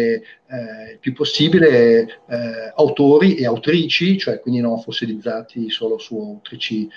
eh, 0.45 0.91
il 0.91 0.99
più 0.99 1.13
possibile 1.13 2.01
eh, 2.27 2.73
autori 2.75 3.35
e 3.35 3.45
autrici, 3.45 4.17
cioè 4.17 4.41
quindi 4.41 4.59
non 4.59 4.81
fossilizzati 4.81 5.69
solo 5.69 5.97
su 5.97 6.17
autrici 6.17 6.89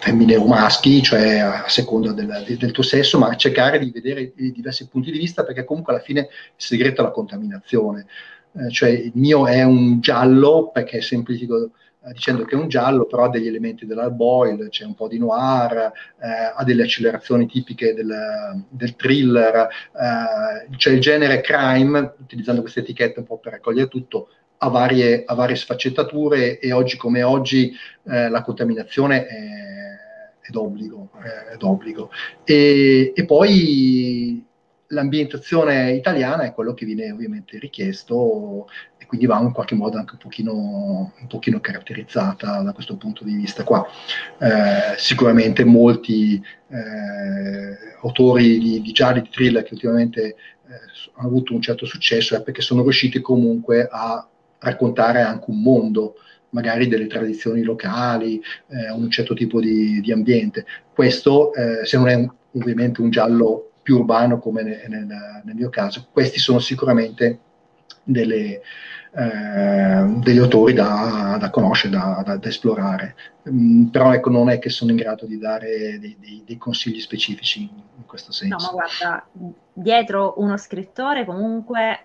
femmine 0.00 0.36
o 0.36 0.44
maschi, 0.44 1.02
cioè 1.02 1.38
a 1.38 1.68
seconda 1.68 2.10
del, 2.10 2.56
del, 2.58 2.72
tuo 2.72 2.82
sesso, 2.82 3.16
ma 3.16 3.34
cercare 3.36 3.78
di 3.78 3.92
vedere 3.92 4.32
i 4.36 4.50
diversi 4.50 4.88
punti 4.88 5.12
di 5.12 5.18
vista 5.18 5.44
perché 5.44 5.64
comunque 5.64 5.92
alla 5.94 6.02
fine 6.02 6.20
il 6.22 6.28
segreto 6.56 7.00
è 7.00 7.04
la 7.04 7.12
contaminazione 7.12 8.06
eh, 8.54 8.70
cioè 8.70 8.90
il 8.90 9.12
mio 9.14 9.46
è 9.46 9.62
un 9.62 10.00
giallo 10.00 10.70
perché 10.72 11.00
semplifico 11.00 11.70
eh, 12.04 12.12
dicendo 12.12 12.44
che 12.44 12.56
è 12.56 12.58
un 12.58 12.68
giallo, 12.68 13.06
però 13.06 13.24
ha 13.24 13.28
degli 13.28 13.46
elementi 13.46 13.86
dell'hard 13.86 14.14
boil, 14.14 14.68
c'è 14.68 14.84
un 14.84 14.94
po' 14.94 15.06
di 15.06 15.18
noir, 15.18 15.92
eh, 16.20 16.52
ha 16.54 16.64
delle 16.64 16.82
accelerazioni 16.82 17.46
tipiche 17.46 17.94
del, 17.94 18.64
del 18.68 18.96
thriller, 18.96 19.54
eh, 19.56 20.76
c'è 20.76 20.90
il 20.90 21.00
genere 21.00 21.40
crime, 21.40 22.14
utilizzando 22.20 22.60
queste 22.60 22.80
etichette 22.80 23.20
un 23.20 23.26
po' 23.26 23.38
per 23.38 23.52
raccogliere 23.52 23.88
tutto, 23.88 24.28
ha 24.58 24.68
varie, 24.68 25.22
ha 25.24 25.34
varie 25.34 25.56
sfaccettature 25.56 26.58
e 26.58 26.72
oggi 26.72 26.96
come 26.96 27.22
oggi 27.22 27.72
eh, 28.04 28.28
la 28.28 28.42
contaminazione 28.42 29.26
è, 29.26 29.36
è 30.40 30.50
d'obbligo. 30.50 31.10
È 31.52 31.56
d'obbligo. 31.56 32.10
E, 32.44 33.12
e 33.14 33.24
poi 33.24 34.44
l'ambientazione 34.92 35.92
italiana 35.92 36.44
è 36.44 36.52
quello 36.52 36.74
che 36.74 36.84
viene 36.84 37.10
ovviamente 37.10 37.58
richiesto 37.58 38.68
e 38.98 39.06
quindi 39.06 39.26
va 39.26 39.40
in 39.40 39.52
qualche 39.52 39.74
modo 39.74 39.98
anche 39.98 40.12
un 40.12 40.18
pochino, 40.18 41.12
un 41.18 41.26
pochino 41.28 41.60
caratterizzata 41.60 42.60
da 42.60 42.72
questo 42.72 42.96
punto 42.96 43.24
di 43.24 43.34
vista 43.34 43.64
qua. 43.64 43.84
Eh, 44.38 44.96
sicuramente 44.96 45.64
molti 45.64 46.42
eh, 46.68 47.96
autori 48.02 48.58
di, 48.58 48.80
di 48.80 48.92
gialli, 48.92 49.22
di 49.22 49.30
thriller 49.30 49.62
che 49.64 49.74
ultimamente 49.74 50.22
eh, 50.22 50.36
hanno 51.14 51.28
avuto 51.28 51.54
un 51.54 51.62
certo 51.62 51.86
successo 51.86 52.36
è 52.36 52.42
perché 52.42 52.62
sono 52.62 52.82
riusciti 52.82 53.20
comunque 53.20 53.88
a 53.90 54.26
raccontare 54.58 55.22
anche 55.22 55.50
un 55.50 55.60
mondo 55.60 56.14
magari 56.50 56.86
delle 56.86 57.06
tradizioni 57.06 57.62
locali, 57.62 58.40
eh, 58.68 58.90
un 58.90 59.10
certo 59.10 59.32
tipo 59.32 59.58
di, 59.58 60.00
di 60.00 60.12
ambiente. 60.12 60.66
Questo, 60.92 61.54
eh, 61.54 61.86
se 61.86 61.96
non 61.96 62.08
è 62.08 62.14
un, 62.14 62.30
ovviamente 62.52 63.00
un 63.00 63.08
giallo 63.08 63.71
più 63.82 63.98
urbano 63.98 64.38
come 64.38 64.62
nel, 64.62 64.84
nel, 64.88 65.06
nel 65.44 65.54
mio 65.54 65.68
caso. 65.68 66.06
Questi 66.10 66.38
sono 66.38 66.60
sicuramente 66.60 67.38
delle, 68.04 68.60
eh, 69.14 70.04
degli 70.20 70.38
autori 70.38 70.72
da, 70.72 71.36
da 71.38 71.50
conoscere, 71.50 71.94
da, 71.94 72.22
da, 72.24 72.36
da 72.36 72.48
esplorare. 72.48 73.14
Mm, 73.50 73.86
però 73.86 74.12
ecco, 74.14 74.30
non 74.30 74.48
è 74.48 74.58
che 74.58 74.70
sono 74.70 74.90
in 74.90 74.96
grado 74.96 75.26
di 75.26 75.38
dare 75.38 75.98
dei, 75.98 76.16
dei, 76.18 76.42
dei, 76.46 76.56
consigli 76.56 77.00
specifici 77.00 77.60
in 77.62 78.06
questo 78.06 78.32
senso. 78.32 78.56
No, 78.56 78.62
ma 78.64 78.72
guarda, 78.72 79.26
dietro 79.72 80.34
uno 80.38 80.56
scrittore 80.56 81.24
comunque 81.24 82.04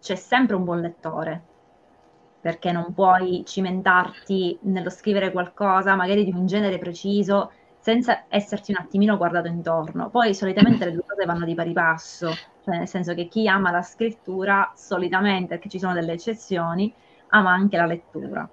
c'è 0.00 0.14
sempre 0.14 0.54
un 0.54 0.64
buon 0.64 0.80
lettore, 0.80 1.42
perché 2.40 2.70
non 2.70 2.92
puoi 2.94 3.42
cimentarti 3.46 4.58
nello 4.62 4.90
scrivere 4.90 5.32
qualcosa, 5.32 5.96
magari 5.96 6.24
di 6.24 6.30
un 6.30 6.46
genere 6.46 6.78
preciso, 6.78 7.50
senza 7.84 8.24
esserti 8.30 8.70
un 8.70 8.78
attimino 8.80 9.18
guardato 9.18 9.46
intorno. 9.46 10.08
Poi 10.08 10.34
solitamente 10.34 10.86
le 10.86 10.92
due 10.92 11.02
cose 11.06 11.26
vanno 11.26 11.44
di 11.44 11.54
pari 11.54 11.74
passo, 11.74 12.34
cioè 12.64 12.78
nel 12.78 12.88
senso 12.88 13.12
che 13.12 13.28
chi 13.28 13.46
ama 13.46 13.70
la 13.70 13.82
scrittura 13.82 14.72
solitamente, 14.74 15.48
perché 15.48 15.68
ci 15.68 15.78
sono 15.78 15.92
delle 15.92 16.12
eccezioni, 16.12 16.90
ama 17.28 17.50
anche 17.50 17.76
la 17.76 17.84
lettura. 17.84 18.48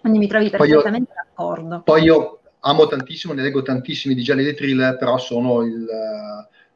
Quindi 0.00 0.20
mi 0.20 0.28
trovi 0.28 0.48
perfettamente 0.48 1.10
io, 1.10 1.22
d'accordo. 1.24 1.82
Poi 1.84 2.02
io 2.04 2.38
amo 2.60 2.86
tantissimo, 2.86 3.32
ne 3.32 3.42
leggo 3.42 3.62
tantissimi 3.62 4.14
di 4.14 4.22
gialli 4.22 4.44
di 4.44 4.54
thriller, 4.54 4.96
però 4.96 5.18
sono 5.18 5.62
il, 5.62 5.84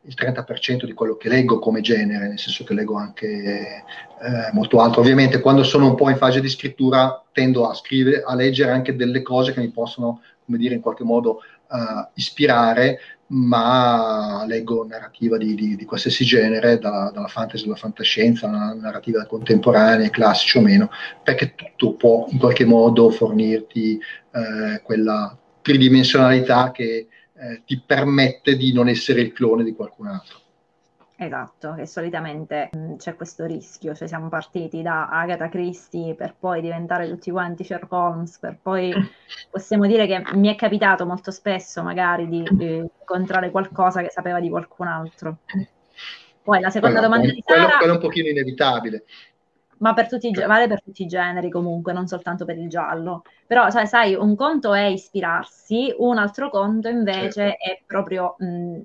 il 0.02 0.14
30% 0.18 0.86
di 0.86 0.92
quello 0.92 1.14
che 1.14 1.28
leggo 1.28 1.60
come 1.60 1.82
genere, 1.82 2.26
nel 2.26 2.40
senso 2.40 2.64
che 2.64 2.74
leggo 2.74 2.96
anche 2.96 3.28
eh, 3.28 4.50
molto 4.50 4.80
altro. 4.80 5.02
Ovviamente 5.02 5.38
quando 5.38 5.62
sono 5.62 5.86
un 5.86 5.94
po' 5.94 6.10
in 6.10 6.16
fase 6.16 6.40
di 6.40 6.48
scrittura 6.48 7.22
tendo 7.30 7.68
a 7.68 7.74
scrivere, 7.74 8.24
a 8.24 8.34
leggere 8.34 8.72
anche 8.72 8.96
delle 8.96 9.22
cose 9.22 9.52
che 9.52 9.60
mi 9.60 9.70
possono, 9.70 10.20
come 10.44 10.58
dire, 10.58 10.74
in 10.74 10.80
qualche 10.80 11.04
modo 11.04 11.42
uh, 11.68 12.08
ispirare, 12.14 12.98
ma 13.28 14.44
leggo 14.46 14.86
narrativa 14.86 15.36
di, 15.36 15.54
di, 15.54 15.76
di 15.76 15.84
qualsiasi 15.84 16.24
genere, 16.24 16.78
da, 16.78 17.10
dalla 17.12 17.26
fantasy 17.26 17.66
alla 17.66 17.74
fantascienza, 17.74 18.48
alla 18.48 18.74
narrativa 18.74 19.24
contemporanea, 19.26 20.08
classici 20.10 20.58
o 20.58 20.60
meno, 20.60 20.90
perché 21.22 21.54
tutto 21.54 21.94
può 21.94 22.26
in 22.30 22.38
qualche 22.38 22.64
modo 22.64 23.10
fornirti 23.10 23.98
eh, 23.98 24.80
quella 24.82 25.36
tridimensionalità 25.60 26.70
che 26.70 27.08
eh, 27.38 27.62
ti 27.66 27.82
permette 27.84 28.56
di 28.56 28.72
non 28.72 28.88
essere 28.88 29.20
il 29.20 29.32
clone 29.32 29.64
di 29.64 29.74
qualcun 29.74 30.06
altro. 30.06 30.40
Esatto, 31.18 31.72
che 31.72 31.86
solitamente 31.86 32.68
mh, 32.72 32.78
mm, 32.78 32.96
c'è 32.96 33.16
questo 33.16 33.46
rischio, 33.46 33.94
cioè 33.94 34.06
siamo 34.06 34.28
partiti 34.28 34.82
da 34.82 35.08
Agatha 35.08 35.48
Christie 35.48 36.14
per 36.14 36.34
poi 36.38 36.60
diventare 36.60 37.08
tutti 37.08 37.30
quanti 37.30 37.64
Sherlock 37.64 37.92
Holmes, 37.92 38.38
per 38.38 38.58
poi 38.60 38.92
possiamo 39.50 39.86
dire 39.86 40.06
che 40.06 40.22
mi 40.34 40.48
è 40.48 40.54
capitato 40.56 41.06
molto 41.06 41.30
spesso 41.30 41.82
magari 41.82 42.28
di, 42.28 42.46
di 42.50 42.76
incontrare 42.76 43.50
qualcosa 43.50 44.02
che 44.02 44.10
sapeva 44.10 44.40
di 44.40 44.50
qualcun 44.50 44.88
altro. 44.88 45.38
Poi 46.42 46.60
la 46.60 46.68
seconda 46.68 46.98
quello, 46.98 47.14
domanda 47.14 47.32
di 47.32 47.42
Sara... 47.44 47.62
Quello, 47.62 47.78
quello 47.78 47.92
è 47.92 47.96
un 47.96 48.02
pochino 48.02 48.28
inevitabile. 48.28 49.04
Ma 49.78 49.94
per 49.94 50.08
tutti, 50.08 50.30
vale 50.32 50.68
per 50.68 50.82
tutti 50.82 51.02
i 51.02 51.06
generi 51.06 51.50
comunque, 51.50 51.94
non 51.94 52.06
soltanto 52.06 52.44
per 52.44 52.58
il 52.58 52.68
giallo. 52.68 53.22
Però, 53.46 53.70
cioè, 53.70 53.86
sai, 53.86 54.14
un 54.14 54.36
conto 54.36 54.74
è 54.74 54.84
ispirarsi, 54.84 55.94
un 55.98 56.18
altro 56.18 56.50
conto 56.50 56.88
invece 56.88 57.32
certo. 57.32 57.64
è 57.64 57.82
proprio... 57.86 58.36
Mh, 58.38 58.80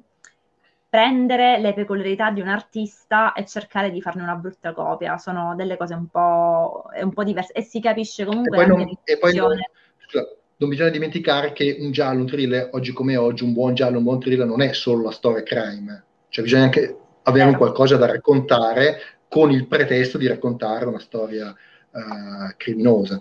prendere 0.92 1.58
le 1.58 1.74
peculiarità 1.74 2.32
di 2.32 2.42
un 2.42 2.50
artista 2.50 3.32
e 3.32 3.46
cercare 3.46 3.92
di 3.92 4.02
farne 4.02 4.24
una 4.24 4.36
brutta 4.36 4.74
copia. 4.74 5.18
Sono 5.18 5.56
delle 5.56 5.78
cose 5.78 5.94
un 5.94 6.08
po', 6.08 6.84
un 7.02 7.14
po 7.14 7.24
diverse 7.24 7.54
e 7.54 7.62
si 7.62 7.80
capisce 7.80 8.26
comunque 8.26 8.58
e 8.58 8.68
poi, 8.68 8.68
non, 8.68 8.98
e 9.06 9.18
poi 9.18 9.34
non, 9.34 9.58
scusa, 10.00 10.28
non, 10.58 10.68
bisogna 10.70 10.90
dimenticare 10.90 11.54
che 11.54 11.78
un 11.80 11.94
giallo, 11.94 12.20
un 12.20 12.28
thriller, 12.28 12.72
oggi 12.74 12.92
come 12.92 13.16
oggi, 13.16 13.46
un 13.46 13.54
buon 13.54 13.74
giallo, 13.74 14.00
un 14.00 14.04
buon 14.04 14.20
thriller 14.20 14.46
non 14.46 14.62
è 14.62 14.74
solo 14.74 15.04
la 15.04 15.12
storia 15.12 15.44
crime, 15.44 16.04
cioè 16.28 16.44
bisogna 16.44 16.64
anche 16.64 16.98
avere 17.24 17.48
un 17.48 17.56
qualcosa 17.56 17.96
da 17.96 18.08
raccontare 18.08 18.98
con 19.30 19.50
il 19.50 19.68
pretesto 19.68 20.18
di 20.18 20.28
raccontare 20.28 20.84
una 20.84 21.00
storia 21.00 21.56
uh, 21.92 22.54
criminosa. 22.58 23.18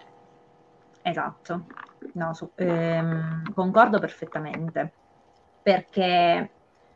Esatto, 1.02 1.66
no, 2.14 2.34
su, 2.34 2.50
ehm, 2.56 3.52
concordo 3.54 4.00
perfettamente, 4.00 4.92
perché 5.62 6.50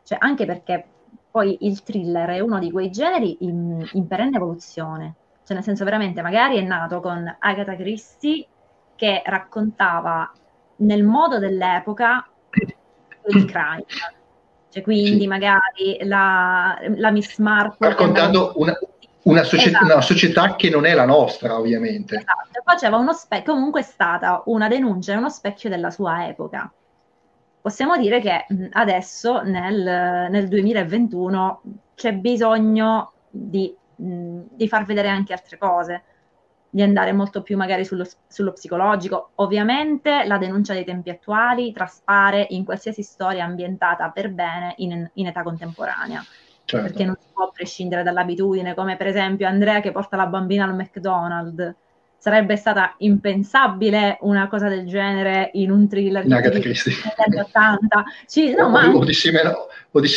cioè, 0.05 0.19
anche 0.21 0.45
perché 0.45 0.85
poi 1.31 1.57
il 1.61 1.81
thriller 1.83 2.29
è 2.29 2.39
uno 2.39 2.59
di 2.59 2.71
quei 2.71 2.91
generi 2.91 3.37
in, 3.41 3.85
in 3.93 4.07
perenne 4.07 4.37
evoluzione. 4.37 5.15
Cioè, 5.43 5.55
nel 5.55 5.65
senso, 5.65 5.83
veramente, 5.83 6.21
magari 6.21 6.57
è 6.57 6.61
nato 6.61 7.01
con 7.01 7.35
Agatha 7.39 7.75
Christie 7.75 8.47
che 8.95 9.21
raccontava 9.25 10.31
nel 10.77 11.03
modo 11.03 11.39
dell'epoca 11.39 12.27
il 13.27 13.45
crime. 13.45 13.85
Cioè, 14.69 14.83
quindi 14.83 15.25
magari 15.25 15.97
la, 16.03 16.77
la 16.95 17.11
Miss 17.11 17.37
Marple... 17.39 17.89
Raccontando 17.89 18.53
una, 18.57 18.77
una, 19.23 19.43
società, 19.43 19.79
esatto. 19.79 19.93
una 19.93 20.01
società 20.01 20.55
che 20.55 20.69
non 20.69 20.85
è 20.85 20.93
la 20.93 21.05
nostra, 21.05 21.57
ovviamente. 21.57 22.17
Esatto, 22.17 22.61
faceva 22.63 22.97
uno 22.97 23.13
specchio, 23.13 23.53
comunque 23.53 23.81
è 23.81 23.83
stata 23.83 24.43
una 24.45 24.67
denuncia, 24.67 25.17
uno 25.17 25.29
specchio 25.29 25.69
della 25.69 25.89
sua 25.89 26.27
epoca. 26.27 26.71
Possiamo 27.65 27.97
dire 27.97 28.21
che 28.21 28.45
adesso, 28.73 29.41
nel, 29.41 30.27
nel 30.29 30.47
2021, 30.47 31.61
c'è 31.95 32.13
bisogno 32.13 33.13
di, 33.27 33.75
di 33.95 34.67
far 34.67 34.85
vedere 34.85 35.07
anche 35.07 35.33
altre 35.33 35.57
cose 35.57 36.03
di 36.69 36.83
andare 36.83 37.11
molto 37.11 37.41
più 37.41 37.57
magari 37.57 37.83
sullo, 37.83 38.05
sullo, 38.27 38.51
psicologico. 38.51 39.31
Ovviamente 39.37 40.25
la 40.27 40.37
denuncia 40.37 40.73
dei 40.73 40.85
tempi 40.85 41.09
attuali 41.09 41.71
traspare 41.71 42.45
in 42.51 42.65
qualsiasi 42.65 43.01
storia 43.01 43.45
ambientata 43.45 44.11
per 44.11 44.29
bene 44.31 44.75
in, 44.77 45.09
in 45.13 45.25
età 45.25 45.41
contemporanea. 45.41 46.23
Certo. 46.65 46.85
Perché 46.85 47.03
non 47.03 47.15
si 47.19 47.29
può 47.33 47.49
prescindere 47.49 48.03
dall'abitudine, 48.03 48.75
come 48.75 48.95
per 48.95 49.07
esempio 49.07 49.47
Andrea 49.47 49.79
che 49.79 49.91
porta 49.91 50.17
la 50.17 50.27
bambina 50.27 50.65
al 50.65 50.75
McDonald's. 50.75 51.75
Sarebbe 52.17 52.55
stata 52.55 52.95
impensabile 52.99 54.17
una 54.21 54.47
cosa 54.47 54.67
del 54.67 54.87
genere 54.87 55.51
in 55.53 55.71
un 55.71 55.87
thriller 55.87 56.23
in 56.23 56.29
degli 56.29 56.35
anni 57.25 57.39
80. 57.39 58.03
Sì, 58.25 58.53
no, 58.53 58.65
o, 58.65 58.69
ma... 58.69 58.87
o, 58.87 59.03
di 59.03 59.13
no, 59.43 59.67
o 59.91 59.99
di. 59.99 60.07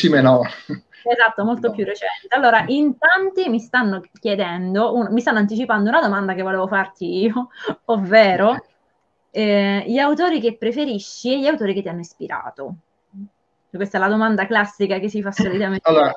Esatto, 1.11 1.45
molto 1.45 1.69
no. 1.69 1.75
più 1.75 1.85
recente. 1.85 2.27
Allora, 2.31 2.65
in 2.67 2.97
tanti 2.99 3.49
mi 3.49 3.61
stanno 3.61 4.03
chiedendo, 4.21 4.95
un, 4.95 5.09
mi 5.11 5.21
stanno 5.21 5.39
anticipando 5.39 5.89
una 5.89 6.01
domanda 6.01 6.35
che 6.35 6.43
volevo 6.43 6.67
farti 6.67 7.23
io, 7.23 7.49
ovvero 7.87 8.57
eh, 9.31 9.85
gli 9.87 9.99
autori 9.99 10.41
che 10.41 10.57
preferisci 10.57 11.33
e 11.33 11.41
gli 11.41 11.47
autori 11.47 11.75
che 11.75 11.83
ti 11.83 11.89
hanno 11.89 12.01
ispirato. 12.01 12.75
Questa 13.71 13.99
è 13.99 14.01
la 14.01 14.09
domanda 14.09 14.47
classica 14.47 14.99
che 14.99 15.11
si 15.11 15.21
fa 15.21 15.31
solitamente. 15.31 15.87
Allora, 15.89 16.13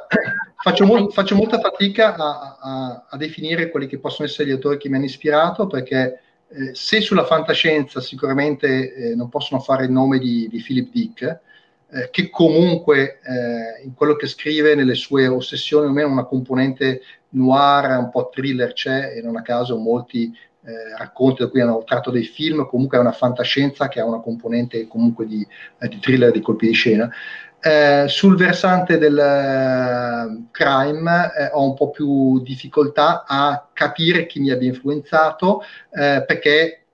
faccio, 0.56 0.86
mo- 0.86 1.10
faccio 1.10 1.36
molta 1.36 1.60
fatica 1.60 2.16
a, 2.16 2.58
a, 2.60 3.06
a, 3.10 3.18
definire 3.18 3.70
quelli 3.70 3.88
che 3.88 3.99
possono 3.99 4.28
essere 4.28 4.47
gli 4.47 4.54
autori 4.54 4.78
che 4.78 4.88
mi 4.88 4.95
hanno 4.95 5.06
ispirato 5.06 5.68
perché 5.68 6.22
eh, 6.47 6.74
se 6.74 7.02
sulla 7.02 7.26
fantascienza 7.26 7.99
sicuramente 7.99 8.93
eh, 8.93 9.16
non 9.16 9.28
possono 9.28 9.60
fare 9.60 9.86
il 9.86 9.91
nome 9.91 10.18
di, 10.18 10.47
di 10.49 10.62
Philip 10.62 10.91
Dick, 10.91 11.39
eh, 11.91 12.10
che 12.10 12.30
comunque 12.30 13.20
eh, 13.22 13.84
in 13.84 13.93
quello 13.95 14.16
che 14.16 14.28
scrive, 14.28 14.74
nelle 14.74 14.95
sue 14.95 15.28
ossessioni, 15.28 15.88
almeno 15.88 16.08
una 16.08 16.24
componente 16.24 17.02
noir, 17.32 17.97
un 17.97 18.10
po' 18.10 18.30
thriller 18.34 18.72
c'è, 18.72 19.14
e 19.18 19.22
non 19.22 19.36
a 19.36 19.41
caso 19.41 19.78
molti 19.78 20.34
eh, 20.64 20.97
racconti 20.97 21.43
da 21.43 21.49
cui 21.49 21.62
hanno 21.62 21.84
tratto 21.84 22.12
dei 22.12 22.24
film, 22.24 22.68
comunque 22.68 22.97
è 22.97 23.01
una 23.01 23.12
fantascienza 23.12 23.88
che 23.88 23.99
ha 23.99 24.05
una 24.05 24.20
componente 24.20 24.88
comunque 24.88 25.26
di, 25.26 25.45
eh, 25.80 25.88
di 25.88 25.99
thriller, 25.99 26.32
di 26.32 26.41
colpi 26.41 26.68
di 26.68 26.74
scena. 26.74 27.09
Eh, 27.64 28.05
sul 28.07 28.36
versante 28.38 28.97
del 28.97 29.14
uh, 29.14 30.47
crime 30.49 31.32
eh, 31.38 31.49
ho 31.53 31.64
un 31.64 31.76
po' 31.76 31.91
più 31.91 32.41
difficoltà 32.41 33.24
a 33.28 33.70
capire 33.72 34.26
chi 34.26 34.39
mi 34.39 34.49
abbia 34.49 34.68
influenzato 34.68 35.62
eh, 35.91 36.24
perché 36.26 36.86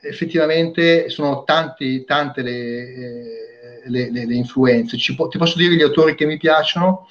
effettivamente 0.00 1.10
sono 1.10 1.44
tanti, 1.44 2.04
tante 2.04 2.40
le, 2.40 3.82
le, 3.84 4.10
le, 4.10 4.26
le 4.26 4.34
influenze. 4.34 4.96
Po- 5.14 5.28
ti 5.28 5.36
posso 5.36 5.58
dire 5.58 5.74
gli 5.74 5.82
autori 5.82 6.14
che 6.14 6.24
mi 6.24 6.38
piacciono 6.38 7.06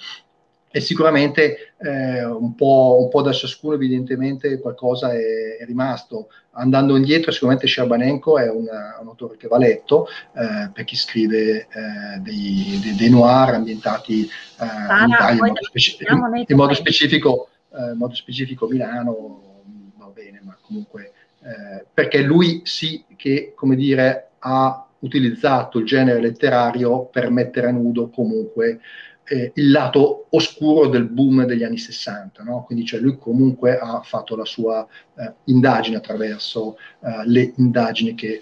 e 0.72 0.80
sicuramente 0.80 1.74
eh, 1.78 2.24
un, 2.24 2.56
po', 2.56 2.98
un, 3.02 3.10
po', 3.10 3.22
da 3.22 3.34
ciascuno 3.34 3.76
evidentemente 3.76 4.60
qualcosa 4.60 5.12
è, 5.14 5.58
è, 5.60 5.66
rimasto. 5.66 6.30
Andando 6.52 6.96
indietro 6.96 7.32
sicuramente 7.32 7.68
Sciabanenko 7.68 8.38
è 8.40 8.50
una, 8.50 8.98
un 9.02 9.08
autore 9.08 9.38
che 9.38 9.48
va 9.48 9.58
letto 9.58 10.08
eh, 10.08 10.70
per 10.72 10.84
chi 10.86 10.96
scrive 10.96 11.68
eh, 11.70 12.20
dei, 12.20 12.80
dei, 12.82 12.96
dei, 12.96 13.10
noir 13.10 13.54
ambientati 13.54 14.30
ah, 14.58 15.04
in 15.04 15.10
Italia 15.10 15.32
in 15.32 15.38
modo, 15.38 15.64
speci- 15.64 15.98
in 16.48 16.56
modo 16.56 16.74
specifico, 16.74 17.50
eh, 17.74 17.92
in 17.92 17.98
modo 17.98 18.16
specifico 18.16 18.68
Milano, 18.68 19.62
va 19.98 20.08
bene, 20.08 20.42
ma 20.44 20.58
comunque 20.62 21.12
eh, 21.44 21.86
perché 21.94 22.22
lui 22.22 22.62
sì 22.66 23.04
che 23.16 23.54
come 23.56 23.76
dire 23.76 24.30
ha 24.40 24.86
utilizzato 25.00 25.80
il 25.80 25.86
genere 25.86 26.22
letterario 26.22 27.06
per 27.06 27.32
mettere 27.32 27.68
a 27.68 27.72
nudo 27.72 28.10
comunque 28.10 28.80
eh, 29.32 29.52
il 29.56 29.72
lato 29.72 30.28
oscuro 30.32 30.88
del 30.88 31.06
boom 31.06 31.46
degli 31.46 31.64
anni 31.64 31.78
60, 31.78 32.44
no? 32.44 32.64
quindi 32.66 32.86
cioè 32.86 33.00
lui 33.00 33.18
comunque 33.18 33.78
ha 33.78 34.02
fatto 34.04 34.36
la 34.36 34.44
sua 34.44 34.86
eh, 35.18 35.34
indagine 35.46 35.96
attraverso 35.96 36.78
eh, 37.00 37.26
le 37.26 37.54
indagini 37.56 38.14
che, 38.14 38.42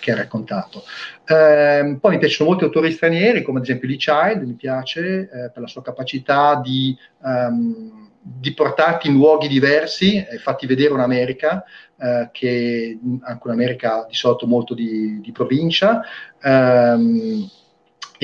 che 0.00 0.12
ha 0.12 0.16
raccontato. 0.16 0.82
Ehm, 1.26 1.98
poi 1.98 2.12
mi 2.12 2.18
piacciono 2.18 2.48
molti 2.48 2.64
autori 2.64 2.90
stranieri, 2.90 3.42
come 3.42 3.58
ad 3.58 3.64
esempio 3.64 3.86
Lee 3.86 3.98
Child, 3.98 4.42
mi 4.44 4.54
piace 4.54 5.28
eh, 5.30 5.50
per 5.50 5.60
la 5.60 5.68
sua 5.68 5.82
capacità 5.82 6.58
di... 6.62 6.96
Um, 7.20 8.02
di 8.26 8.54
portarti 8.54 9.08
in 9.08 9.16
luoghi 9.16 9.48
diversi 9.48 10.16
e 10.16 10.38
fatti 10.38 10.66
vedere 10.66 10.94
un'America, 10.94 11.62
eh, 11.98 12.30
che 12.32 12.98
anche 13.20 13.46
un'America 13.46 14.06
di 14.08 14.14
solito 14.14 14.46
molto 14.46 14.72
di, 14.72 15.20
di 15.20 15.30
provincia, 15.30 16.00
ehm, 16.42 17.46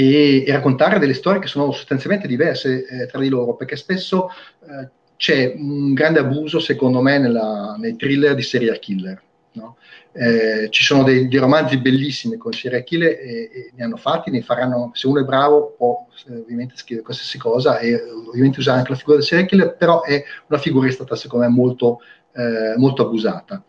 e, 0.01 0.45
e, 0.47 0.53
raccontare 0.53 0.99
delle 0.99 1.13
storie 1.13 1.41
che 1.41 1.47
sono 1.47 1.73
sostanzialmente 1.73 2.27
diverse 2.27 2.87
eh, 2.87 3.07
tra 3.07 3.21
di 3.21 3.29
loro, 3.29 3.55
perché 3.55 3.77
spesso 3.77 4.29
eh, 4.63 4.89
c'è 5.17 5.53
un 5.55 5.93
grande 5.93 6.21
abuso, 6.21 6.59
secondo 6.59 7.03
me, 7.03 7.19
nella, 7.19 7.77
nei 7.79 7.97
thriller 7.97 8.35
di 8.35 8.43
serial 8.43 8.79
killer. 8.79 9.23
No? 9.53 9.77
Eh, 10.13 10.69
ci 10.71 10.83
sono 10.83 11.03
dei, 11.03 11.29
dei, 11.29 11.39
romanzi 11.39 11.77
bellissimi 11.77 12.37
con 12.37 12.53
serial 12.53 12.83
killer 12.85 13.11
e, 13.11 13.51
e, 13.53 13.71
ne 13.75 13.85
hanno 13.85 13.97
fatti, 13.97 14.31
ne 14.31 14.43
faranno, 14.43 14.91
se 14.95 15.07
uno 15.07 15.21
è 15.21 15.25
bravo 15.25 15.75
può 15.77 16.07
eh, 16.29 16.39
ovviamente 16.39 16.77
scrivere 16.77 17.05
qualsiasi 17.05 17.37
cosa 17.37 17.79
e 17.79 18.01
ovviamente 18.29 18.61
usare 18.61 18.79
anche 18.79 18.93
la 18.93 18.97
figura 18.97 19.17
del 19.17 19.27
serial 19.27 19.49
killer, 19.49 19.77
però 19.77 20.03
è 20.03 20.25
una 20.47 20.59
figura 20.59 20.87
che 20.87 20.93
è 20.93 20.95
stata 20.95 21.17
secondo 21.17 21.47
me 21.47 21.53
molto, 21.53 21.99
eh, 22.33 22.75
molto 22.77 23.03
abusata. 23.03 23.63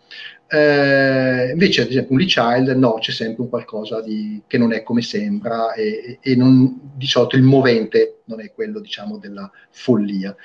Eh, 0.54 1.52
invece, 1.54 1.84
ad 1.84 1.88
esempio, 1.88 2.12
un 2.12 2.20
Lee 2.20 2.28
Child, 2.28 2.68
no, 2.76 2.95
c'è 2.99 3.12
sempre 3.12 3.43
un 3.43 3.49
qualcosa 3.49 4.02
di, 4.02 4.41
che 4.47 4.58
non 4.58 4.74
è 4.74 4.84
come 4.84 5.02
sembra 5.02 5.72
e, 5.72 6.20
e 6.22 6.36
non, 6.36 6.91
di 6.93 7.06
solito 7.08 7.38
il 7.38 7.43
movente 7.43 8.20
non 8.26 8.41
è 8.41 8.52
quello, 8.52 8.82
diciamo, 8.82 9.18
della 9.18 9.49
follia. 9.70 10.36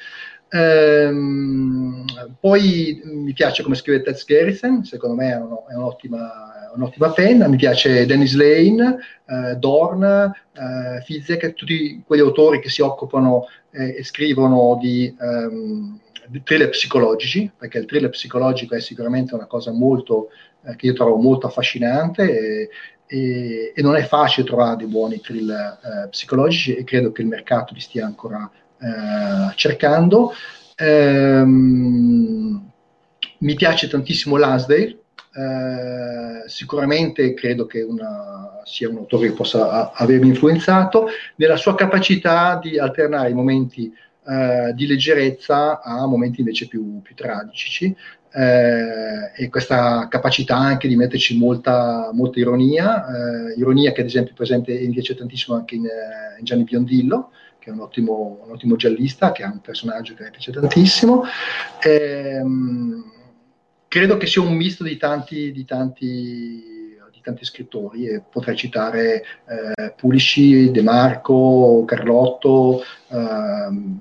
Ehm, 0.48 2.04
poi 2.38 3.00
mi 3.04 3.32
piace 3.32 3.64
come 3.64 3.74
scrive 3.74 4.02
Ted 4.02 4.22
Garrison, 4.24 4.84
secondo 4.84 5.16
me 5.16 5.32
è, 5.32 5.36
uno, 5.38 5.66
è 5.68 5.74
un'ottima, 5.74 6.70
un'ottima, 6.76 7.10
penna, 7.10 7.48
mi 7.48 7.56
piace 7.56 8.06
Dennis 8.06 8.36
Lane, 8.36 8.98
eh, 9.26 9.56
Dorn, 9.56 10.04
eh, 10.04 11.02
Fizek, 11.04 11.52
tutti 11.54 12.00
quegli 12.06 12.20
autori 12.20 12.60
che 12.60 12.68
si 12.68 12.80
occupano 12.80 13.46
eh, 13.72 13.96
e 13.98 14.04
scrivono 14.04 14.78
di, 14.80 15.12
di, 15.12 16.05
thriller 16.42 16.68
psicologici, 16.70 17.50
perché 17.56 17.78
il 17.78 17.86
thriller 17.86 18.10
psicologico 18.10 18.74
è 18.74 18.80
sicuramente 18.80 19.34
una 19.34 19.46
cosa 19.46 19.72
molto, 19.72 20.28
eh, 20.64 20.76
che 20.76 20.86
io 20.86 20.92
trovo 20.92 21.16
molto 21.16 21.46
affascinante 21.46 22.22
e, 22.22 22.68
e, 23.06 23.72
e, 23.74 23.82
non 23.82 23.96
è 23.96 24.02
facile 24.02 24.46
trovare 24.46 24.76
dei 24.76 24.86
buoni 24.86 25.20
thriller 25.20 25.78
eh, 25.82 26.08
psicologici 26.08 26.74
e 26.74 26.84
credo 26.84 27.12
che 27.12 27.22
il 27.22 27.28
mercato 27.28 27.74
li 27.74 27.80
stia 27.80 28.04
ancora 28.04 28.50
eh, 28.78 29.54
cercando. 29.54 30.32
Ehm, 30.76 32.70
mi 33.38 33.54
piace 33.54 33.88
tantissimo 33.88 34.36
Lansdale, 34.36 34.98
eh, 35.36 36.48
sicuramente 36.48 37.34
credo 37.34 37.66
che 37.66 37.82
una, 37.82 38.60
sia 38.64 38.88
un 38.88 38.96
autore 38.96 39.28
che 39.28 39.34
possa 39.34 39.70
a, 39.70 39.92
avermi 39.94 40.28
influenzato 40.28 41.08
nella 41.36 41.56
sua 41.56 41.74
capacità 41.74 42.58
di 42.60 42.78
alternare 42.78 43.30
i 43.30 43.34
momenti 43.34 43.92
eh, 44.28 44.72
di 44.74 44.86
leggerezza 44.86 45.82
a 45.82 46.06
momenti 46.06 46.40
invece 46.40 46.66
più, 46.66 47.00
più 47.02 47.14
tragici 47.14 47.94
eh, 48.36 49.32
e 49.34 49.48
questa 49.48 50.08
capacità 50.08 50.56
anche 50.56 50.88
di 50.88 50.96
metterci 50.96 51.38
molta, 51.38 52.10
molta 52.12 52.38
ironia, 52.38 53.06
eh, 53.06 53.54
ironia 53.56 53.92
che 53.92 54.02
ad 54.02 54.08
esempio 54.08 54.32
è 54.32 54.36
presente 54.36 54.78
mi 54.78 54.92
piace 54.92 55.14
tantissimo 55.14 55.56
anche 55.56 55.76
in, 55.76 55.84
in 56.38 56.44
Gianni 56.44 56.64
Biondillo, 56.64 57.30
che 57.58 57.70
è 57.70 57.72
un 57.72 57.80
ottimo, 57.80 58.42
un 58.44 58.50
ottimo, 58.52 58.76
giallista, 58.76 59.32
che 59.32 59.42
ha 59.42 59.50
un 59.50 59.60
personaggio 59.60 60.14
che 60.14 60.24
mi 60.24 60.30
piace 60.30 60.52
tantissimo. 60.52 61.24
Ehm, 61.82 63.04
credo 63.88 64.18
che 64.18 64.26
sia 64.26 64.42
un 64.42 64.54
misto 64.54 64.84
di 64.84 64.98
tanti, 64.98 65.50
di 65.50 65.64
tanti, 65.64 66.75
tanti 67.26 67.44
scrittori 67.44 68.06
e 68.06 68.22
potrei 68.28 68.56
citare 68.56 69.24
eh, 69.46 69.92
Pulisci, 69.96 70.70
De 70.70 70.82
Marco, 70.82 71.82
Carlotto, 71.84 72.82
ehm, 73.08 74.00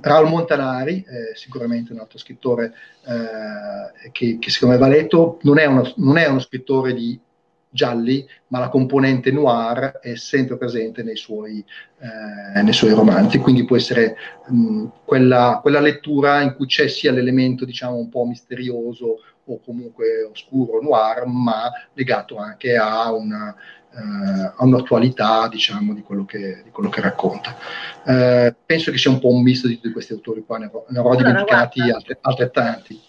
Raul 0.00 0.28
Montanari, 0.28 1.04
eh, 1.06 1.34
sicuramente 1.34 1.92
un 1.92 1.98
altro 1.98 2.16
scrittore 2.18 2.72
eh, 3.04 4.10
che, 4.12 4.38
che, 4.38 4.50
secondo 4.50 4.74
me 4.74 4.80
va 4.80 4.88
letto, 4.88 5.38
non 5.42 5.58
è, 5.58 5.66
uno, 5.66 5.92
non 5.96 6.16
è 6.16 6.26
uno 6.26 6.38
scrittore 6.38 6.94
di 6.94 7.20
gialli, 7.68 8.24
ma 8.48 8.60
la 8.60 8.68
componente 8.68 9.32
noir 9.32 9.98
è 10.00 10.14
sempre 10.14 10.56
presente 10.56 11.02
nei 11.02 11.16
suoi, 11.16 11.62
eh, 11.98 12.62
nei 12.62 12.72
suoi 12.72 12.94
romanzi, 12.94 13.38
quindi 13.38 13.64
può 13.64 13.76
essere 13.76 14.16
mh, 14.46 14.86
quella, 15.04 15.58
quella, 15.60 15.80
lettura 15.80 16.40
in 16.40 16.54
cui 16.54 16.66
c'è 16.66 16.86
sia 16.86 17.10
l'elemento 17.10 17.64
diciamo 17.64 17.96
un 17.96 18.08
po' 18.08 18.24
misterioso 18.24 19.18
o 19.46 19.60
comunque 19.64 20.22
oscuro 20.22 20.80
noir, 20.80 21.26
ma 21.26 21.70
legato 21.92 22.36
anche 22.36 22.76
a 22.76 23.12
una, 23.12 23.54
eh, 23.92 24.52
ha 24.56 24.64
un'attualità 24.64 25.48
diciamo, 25.48 25.94
di, 25.94 26.02
quello 26.02 26.24
che, 26.24 26.62
di 26.64 26.70
quello 26.70 26.88
che 26.88 27.00
racconta. 27.00 27.56
Eh, 28.04 28.54
penso 28.64 28.90
che 28.90 28.98
sia 28.98 29.10
un 29.10 29.20
po' 29.20 29.28
un 29.28 29.42
misto 29.42 29.68
di 29.68 29.76
tutti 29.76 29.92
questi 29.92 30.12
autori 30.12 30.44
qua, 30.44 30.58
ne 30.58 30.66
avrò, 30.66 30.84
ne 30.88 30.98
avrò 30.98 31.14
dimenticati 31.14 31.80
altri, 31.80 32.16
altrettanti. 32.20 33.00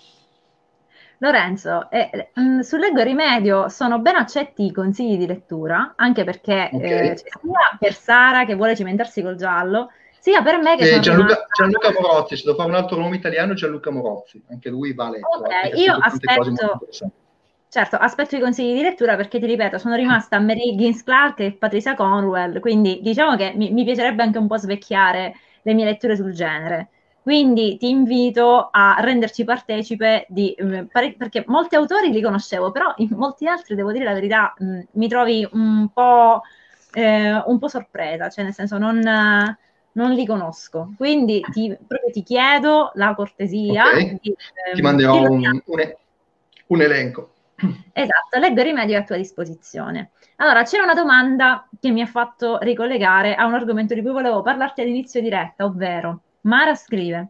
Lorenzo, 1.20 1.90
eh, 1.90 2.30
mh, 2.34 2.42
mm, 2.42 2.60
sul 2.60 2.80
Leggo 2.80 3.02
Rimedio 3.02 3.70
sono 3.70 4.00
ben 4.00 4.16
accetti 4.16 4.66
i 4.66 4.72
consigli 4.72 5.18
di 5.18 5.26
lettura, 5.26 5.94
anche 5.96 6.24
perché 6.24 6.70
okay. 6.72 7.10
eh, 7.10 7.18
sia 7.18 7.78
per 7.80 7.94
Sara 7.94 8.46
che 8.46 8.56
vuole 8.56 8.76
cimentarsi 8.76 9.22
col 9.22 9.36
giallo, 9.36 9.92
sia 10.26 10.42
per 10.42 10.58
me 10.58 10.76
che 10.76 10.96
eh, 10.96 11.00
Gianluca. 11.00 11.46
Gianluca 11.56 11.92
Morozzi, 11.92 12.36
se 12.36 12.46
devo 12.46 12.58
fare 12.58 12.70
un 12.70 12.76
altro 12.76 12.98
nome 12.98 13.16
italiano, 13.16 13.54
Gianluca 13.54 13.92
Morozzi, 13.92 14.42
anche 14.50 14.70
lui 14.72 14.92
va 14.96 15.12
letto. 15.12 15.28
Ok, 15.28 15.78
io 15.78 15.96
aspetto, 16.00 16.88
certo, 17.70 17.96
aspetto 17.98 18.36
i 18.36 18.40
consigli 18.40 18.74
di 18.74 18.82
lettura 18.82 19.16
perché 19.16 19.38
ti 19.38 19.46
ripeto, 19.46 19.78
sono 19.78 19.94
rimasta 19.94 20.38
a 20.38 20.40
Mary 20.40 20.72
Higgins 20.72 21.04
Clark 21.04 21.42
e 21.42 21.52
Patricia 21.52 21.94
Conwell, 21.94 22.60
quindi 22.60 23.02
diciamo 23.04 23.36
che 23.36 23.54
mi, 23.56 23.72
mi 23.72 23.84
piacerebbe 23.84 24.24
anche 24.24 24.40
un 24.40 24.48
po' 24.48 24.58
svecchiare 24.58 25.36
le 25.62 25.74
mie 25.76 25.86
letture 25.86 26.16
sul 26.16 26.34
genere. 26.34 26.90
Quindi 27.22 27.78
ti 27.78 27.90
invito 27.90 28.70
a 28.72 28.96
renderci 29.02 29.44
partecipe 29.44 30.26
di, 30.28 30.54
eh, 30.54 30.88
perché 30.92 31.44
molti 31.46 31.76
autori 31.76 32.12
li 32.12 32.22
conoscevo, 32.22 32.72
però 32.72 32.92
in 32.98 33.10
molti 33.12 33.48
altri, 33.48 33.76
devo 33.76 33.92
dire 33.92 34.06
la 34.06 34.14
verità, 34.14 34.56
mh, 34.58 34.80
mi 34.94 35.08
trovi 35.08 35.48
un 35.52 35.88
po', 35.94 36.42
eh, 36.94 37.44
un 37.46 37.60
po' 37.60 37.68
sorpresa, 37.68 38.28
cioè 38.30 38.44
nel 38.44 38.54
senso 38.54 38.80
non, 38.80 39.00
non 39.96 40.12
li 40.12 40.26
conosco. 40.26 40.94
Quindi 40.98 41.42
ti, 41.52 41.76
proprio 41.88 42.12
ti 42.12 42.24
chiedo 42.24 42.92
la 42.96 43.14
cortesia. 43.16 43.88
Okay. 43.88 44.20
Di, 44.22 44.36
ti 44.74 44.82
manderò 44.82 45.22
un, 45.24 45.62
un, 45.66 45.96
un 46.68 46.82
elenco. 46.82 47.30
Esatto, 47.94 48.38
leggo 48.40 48.60
il 48.60 48.66
rimedio 48.66 48.98
a 48.98 49.04
tua 49.04 49.16
disposizione. 49.16 50.12
Allora, 50.38 50.64
c'è 50.64 50.80
una 50.80 50.94
domanda 50.94 51.68
che 51.80 51.92
mi 51.92 52.02
ha 52.02 52.06
fatto 52.06 52.58
ricollegare 52.60 53.36
a 53.36 53.46
un 53.46 53.54
argomento 53.54 53.94
di 53.94 54.02
cui 54.02 54.12
volevo 54.12 54.42
parlarti 54.42 54.82
all'inizio 54.82 55.22
diretta, 55.22 55.64
ovvero 55.64 56.22
Mara 56.42 56.76
scrive: 56.76 57.28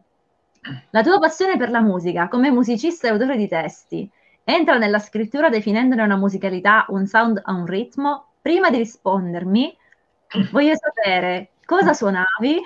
La 0.90 1.02
tua 1.02 1.20
passione 1.20 1.56
per 1.56 1.70
la 1.70 1.80
musica, 1.80 2.26
come 2.28 2.50
musicista 2.50 3.06
e 3.06 3.10
autore 3.10 3.36
di 3.36 3.46
testi, 3.46 4.10
entra 4.42 4.76
nella 4.76 4.98
scrittura 4.98 5.48
definendone 5.48 6.02
una 6.02 6.16
musicalità, 6.16 6.86
un 6.88 7.06
sound 7.06 7.40
a 7.44 7.52
un 7.52 7.66
ritmo? 7.66 8.30
Prima 8.42 8.70
di 8.70 8.78
rispondermi, 8.78 9.76
voglio 10.50 10.74
sapere 10.74 11.50
cosa 11.66 11.92
suonavi, 11.92 12.62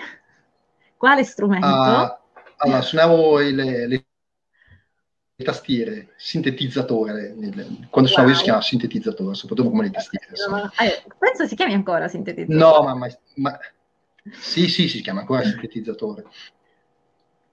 quale 0.97 1.25
strumento. 1.25 1.67
Uh, 1.67 2.19
allora, 2.59 2.83
suonavo 2.83 3.39
le, 3.39 3.87
le 3.87 4.05
tastiere, 5.43 6.13
sintetizzatore. 6.17 7.35
Quando 7.89 8.11
suonavo 8.11 8.31
wow. 8.31 8.39
si 8.39 8.45
chiama 8.45 8.61
sintetizzatore, 8.61 9.35
soprattutto 9.35 9.71
come 9.71 9.85
le 9.85 9.91
tastiere. 9.91 10.27
Eh, 10.79 11.03
penso 11.19 11.47
si 11.47 11.57
chiami 11.57 11.73
ancora 11.73 12.07
sintetizzatore. 12.07 12.59
No, 12.59 12.83
ma, 12.83 12.95
ma, 12.95 13.09
ma 13.37 13.59
sì, 14.33 14.69
sì, 14.69 14.87
si 14.89 15.01
chiama 15.01 15.21
ancora 15.21 15.43
sintetizzatore. 15.43 16.25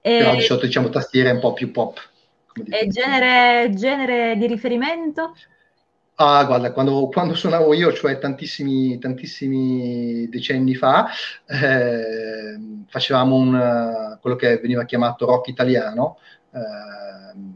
E... 0.00 0.18
Però 0.18 0.34
di 0.34 0.42
solito 0.42 0.66
diciamo 0.66 0.90
tastiere 0.90 1.30
un 1.30 1.40
po' 1.40 1.54
più 1.54 1.70
pop. 1.70 1.98
E 2.68 2.88
genere, 2.88 3.72
genere 3.74 4.36
di 4.36 4.46
riferimento? 4.46 5.34
Ah, 6.20 6.44
guarda, 6.46 6.72
quando, 6.72 7.08
quando, 7.12 7.34
suonavo 7.36 7.72
io, 7.74 7.92
cioè 7.92 8.18
tantissimi, 8.18 8.98
tantissimi 8.98 10.28
decenni 10.28 10.74
fa, 10.74 11.06
eh, 11.46 12.58
facevamo 12.88 13.36
un, 13.36 14.18
quello 14.20 14.34
che 14.34 14.58
veniva 14.58 14.84
chiamato 14.84 15.26
rock 15.26 15.46
italiano. 15.46 16.18
Eh, 16.50 16.58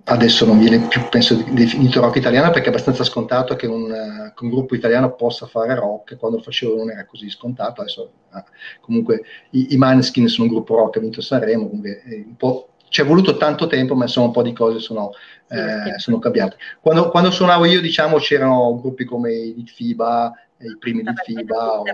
adesso 0.05 0.47
non 0.47 0.61
viene 0.61 0.87
più, 0.87 1.09
penso, 1.09 1.43
definito 1.51 2.01
rock 2.01 2.17
italiano 2.17 2.51
perché 2.51 2.67
è 2.67 2.69
abbastanza 2.69 3.03
scontato 3.03 3.57
che 3.57 3.67
un, 3.67 4.33
che 4.33 4.45
un 4.45 4.51
gruppo 4.51 4.77
italiano 4.77 5.13
possa 5.17 5.47
fare 5.47 5.75
rock. 5.75 6.17
Quando 6.17 6.37
lo 6.37 6.43
facevo 6.45 6.77
non 6.77 6.91
era 6.93 7.05
così 7.05 7.29
scontato. 7.31 7.81
Adesso, 7.81 8.13
ah, 8.31 8.45
comunque, 8.81 9.25
i, 9.51 9.75
i 9.75 9.77
Maneskin 9.77 10.29
sono 10.29 10.47
un 10.47 10.55
gruppo 10.55 10.77
rock 10.77 10.99
ha 10.99 11.01
vinto 11.01 11.21
Sanremo, 11.21 11.67
comunque 11.67 12.03
un 12.07 12.37
po' 12.37 12.72
ci 12.93 13.01
è 13.01 13.05
voluto 13.07 13.39
tanto 13.39 13.67
tempo, 13.67 13.95
ma 13.95 14.05
insomma 14.05 14.27
un 14.27 14.33
po' 14.33 14.43
di 14.43 14.53
cose 14.53 14.79
sono, 14.79 15.13
eh, 15.49 15.99
sono 15.99 16.19
cambiate. 16.19 16.59
Quando, 16.79 17.09
quando, 17.09 17.31
suonavo 17.31 17.65
io, 17.65 17.81
diciamo, 17.81 18.19
c'erano 18.19 18.79
gruppi 18.79 19.07
come 19.07 19.33
i 19.33 19.65
FIBA, 19.67 20.33
i 20.59 20.77
primi 20.79 21.03
di 21.03 21.13
FIBA 21.15 21.81
o, 21.81 21.85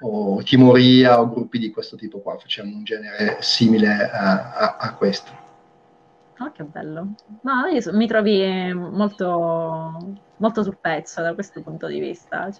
o, 0.00 0.42
Timoria 0.42 1.20
o 1.20 1.30
gruppi 1.30 1.60
di 1.60 1.70
questo 1.70 1.94
tipo 1.94 2.18
qua, 2.18 2.36
facevano 2.36 2.74
un 2.74 2.82
genere 2.82 3.36
simile 3.38 4.10
a, 4.10 4.54
a, 4.54 4.76
a 4.76 4.94
questo. 4.94 5.30
Oh, 6.40 6.50
che 6.50 6.64
bello. 6.64 7.14
No, 7.42 7.66
io 7.72 7.80
mi 7.92 8.08
trovi 8.08 8.72
molto, 8.74 10.16
molto 10.38 10.62
sul 10.64 10.78
pezzo 10.80 11.22
da 11.22 11.32
questo 11.32 11.62
punto 11.62 11.86
di 11.86 12.00
vista. 12.00 12.50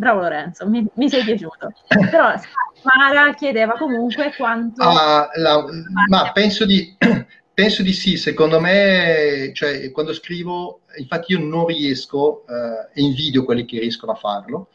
Bravo 0.00 0.20
Lorenzo, 0.20 0.66
mi, 0.66 0.82
mi 0.94 1.10
sei 1.10 1.22
piaciuto. 1.22 1.74
Però 2.10 2.32
Mara 2.82 3.34
chiedeva 3.34 3.74
comunque 3.76 4.32
quanto... 4.34 4.82
Ah, 4.82 5.28
la, 5.34 5.62
ma 6.08 6.32
penso 6.32 6.64
di, 6.64 6.96
penso 7.52 7.82
di, 7.82 7.92
sì, 7.92 8.16
secondo 8.16 8.60
me, 8.60 9.50
cioè, 9.52 9.90
quando 9.90 10.14
scrivo, 10.14 10.80
infatti 10.96 11.32
io 11.32 11.40
non 11.40 11.66
riesco, 11.66 12.46
eh, 12.46 12.88
e 12.94 13.02
invidio 13.02 13.44
quelli 13.44 13.66
che 13.66 13.78
riescono 13.78 14.12
a 14.12 14.14
farlo, 14.14 14.68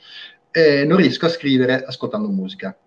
eh, 0.51 0.85
non 0.85 0.97
riesco 0.97 1.25
a 1.25 1.29
scrivere 1.29 1.83
ascoltando 1.83 2.27
musica. 2.27 2.77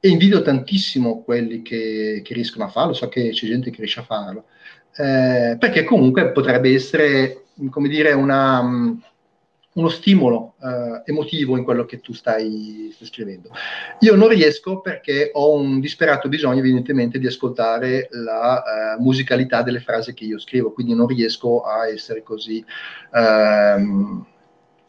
E 0.00 0.08
invidio 0.08 0.42
tantissimo 0.42 1.22
quelli 1.22 1.62
che, 1.62 2.22
che 2.24 2.34
riescono 2.34 2.64
a 2.64 2.70
farlo, 2.70 2.92
so 2.92 3.08
che 3.08 3.30
c'è 3.30 3.46
gente 3.46 3.70
che 3.70 3.78
riesce 3.78 4.00
a 4.00 4.04
farlo, 4.04 4.46
eh, 4.96 5.56
perché 5.60 5.84
comunque 5.84 6.32
potrebbe 6.32 6.74
essere, 6.74 7.44
come 7.70 7.88
dire, 7.88 8.14
una 8.14 8.98
uno 9.78 9.88
stimolo 9.88 10.54
eh, 10.60 11.02
emotivo 11.10 11.56
in 11.56 11.62
quello 11.62 11.84
che 11.84 12.00
tu 12.00 12.12
stai, 12.12 12.90
stai, 12.92 13.06
scrivendo. 13.06 13.50
Io 14.00 14.16
non 14.16 14.28
riesco 14.28 14.80
perché 14.80 15.30
ho 15.32 15.52
un 15.52 15.78
disperato 15.78 16.28
bisogno 16.28 16.58
evidentemente 16.58 17.18
di 17.18 17.26
ascoltare 17.26 18.08
la 18.10 18.62
eh, 18.96 19.00
musicalità 19.00 19.62
delle 19.62 19.80
frasi 19.80 20.14
che 20.14 20.24
io 20.24 20.38
scrivo, 20.38 20.72
quindi 20.72 20.94
non 20.94 21.06
riesco 21.06 21.62
a 21.62 21.88
essere 21.88 22.22
così, 22.22 22.64
ehm, 23.12 24.26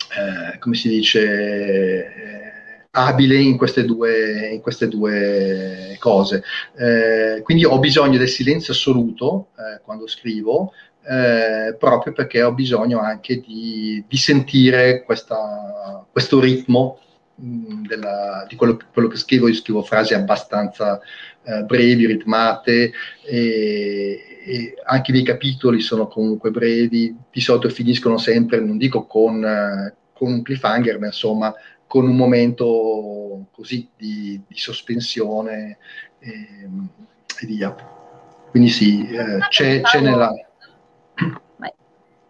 eh, 0.09 0.57
come 0.57 0.75
si 0.75 0.89
dice, 0.89 1.21
eh, 1.21 2.49
abile 2.91 3.35
in 3.35 3.57
queste 3.57 3.85
due, 3.85 4.49
in 4.49 4.61
queste 4.61 4.87
due 4.87 5.95
cose. 5.99 6.43
Eh, 6.75 7.41
quindi 7.43 7.63
ho 7.63 7.77
bisogno 7.77 8.17
del 8.17 8.27
silenzio 8.27 8.73
assoluto 8.73 9.49
eh, 9.55 9.81
quando 9.83 10.07
scrivo, 10.07 10.73
eh, 11.03 11.75
proprio 11.77 12.13
perché 12.13 12.41
ho 12.43 12.53
bisogno 12.53 12.99
anche 12.99 13.39
di, 13.39 14.03
di 14.07 14.17
sentire 14.17 15.03
questa, 15.03 16.05
questo 16.11 16.39
ritmo 16.39 16.99
mh, 17.35 17.47
mm, 17.47 17.85
della, 17.85 18.45
di 18.47 18.55
quello, 18.55 18.77
quello, 18.91 19.07
che 19.07 19.17
scrivo. 19.17 19.47
Io 19.47 19.53
scrivo 19.53 19.81
frasi 19.81 20.13
abbastanza 20.13 20.99
eh, 21.43 21.63
brevi, 21.63 22.05
ritmate 22.05 22.91
e, 23.25 24.19
e, 24.45 24.73
anche 24.85 25.11
i 25.11 25.13
miei 25.13 25.25
capitoli 25.25 25.79
sono 25.79 26.07
comunque 26.07 26.51
brevi, 26.51 27.15
di 27.31 27.41
solito 27.41 27.69
finiscono 27.69 28.17
sempre, 28.17 28.59
non 28.59 28.77
dico 28.77 29.05
con, 29.05 29.43
eh, 29.43 29.95
con 30.13 30.31
un 30.31 30.41
cliffhanger, 30.41 30.99
ma 30.99 31.07
insomma 31.07 31.53
con 31.87 32.07
un 32.07 32.15
momento 32.15 33.47
così 33.51 33.89
di, 33.97 34.39
di 34.47 34.57
sospensione 34.57 35.77
e, 36.19 36.29
e, 37.41 37.45
via. 37.47 37.73
Quindi 38.51 38.69
sì, 38.69 39.07
eh, 39.07 39.39
c'è, 39.49 39.81
c'è 39.81 39.99
nella 40.01 40.31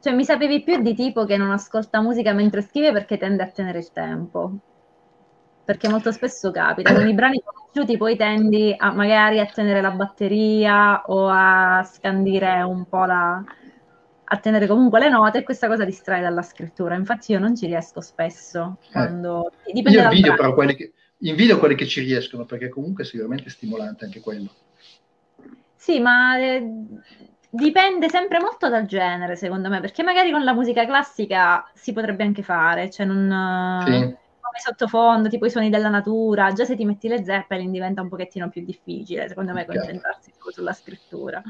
cioè, 0.01 0.13
mi 0.13 0.23
sapevi 0.23 0.63
più 0.63 0.81
di 0.81 0.93
tipo 0.93 1.25
che 1.25 1.35
non 1.35 1.51
ascolta 1.51 2.01
musica 2.01 2.31
mentre 2.31 2.61
scrive 2.61 2.93
perché 2.93 3.17
tende 3.17 3.43
a 3.43 3.47
tenere 3.47 3.79
il 3.79 3.91
tempo. 3.91 4.57
Perché 5.65 5.89
molto 5.89 6.11
spesso 6.11 6.51
capita, 6.51 6.93
con 6.93 7.07
i 7.07 7.13
brani 7.13 7.43
conosciuti 7.43 7.97
poi 7.97 8.15
tendi 8.15 8.73
a 8.75 8.91
magari 8.91 9.39
a 9.39 9.45
tenere 9.45 9.81
la 9.81 9.91
batteria 9.91 11.03
o 11.05 11.27
a 11.29 11.83
scandire 11.83 12.61
un 12.61 12.85
po' 12.87 13.05
la... 13.05 13.43
a 14.23 14.37
tenere 14.37 14.65
comunque 14.67 14.99
le 14.99 15.09
note 15.09 15.39
e 15.39 15.43
questa 15.43 15.67
cosa 15.67 15.83
distrae 15.83 16.21
dalla 16.21 16.41
scrittura. 16.41 16.95
Infatti 16.95 17.33
io 17.33 17.39
non 17.39 17.55
ci 17.55 17.67
riesco 17.67 17.99
spesso. 17.99 18.77
Eh. 18.81 18.91
Quando... 18.93 19.51
Eh. 19.65 19.79
Io 19.79 20.01
invidio 20.01 20.33
però 20.33 20.53
quelli 20.53 20.75
che, 20.75 20.93
invidio 21.17 21.59
quelli 21.59 21.75
che 21.75 21.85
ci 21.85 22.01
riescono 22.01 22.45
perché 22.45 22.69
comunque 22.69 23.03
è 23.03 23.05
sicuramente 23.05 23.49
stimolante 23.49 24.05
anche 24.05 24.21
quello. 24.21 24.49
Sì, 25.75 25.99
ma... 25.99 26.39
Eh 26.39 26.67
Dipende 27.51 28.09
sempre 28.09 28.39
molto 28.39 28.69
dal 28.69 28.85
genere, 28.85 29.35
secondo 29.35 29.69
me, 29.69 29.79
perché 29.79 30.03
magari 30.03 30.29
con 30.29 30.43
la 30.43 30.53
musica 30.53 30.85
classica 30.85 31.67
si 31.73 31.93
potrebbe 31.93 32.23
anche 32.23 32.43
fare, 32.43 32.91
cioè 32.91 33.07
non 33.07 33.83
sì. 33.85 33.91
come 33.91 34.59
sottofondo, 34.63 35.29
tipo 35.29 35.47
i 35.47 35.49
suoni 35.49 35.71
della 35.71 35.89
natura, 35.89 36.53
già 36.53 36.63
se 36.63 36.75
ti 36.75 36.85
metti 36.85 37.07
le 37.07 37.23
Zeppelin 37.23 37.71
diventa 37.71 38.03
un 38.03 38.09
pochettino 38.09 38.49
più 38.49 38.63
difficile, 38.63 39.27
secondo 39.27 39.53
me, 39.53 39.65
concentrarsi 39.65 40.31
sulla 40.51 40.73
scrittura. 40.73 41.41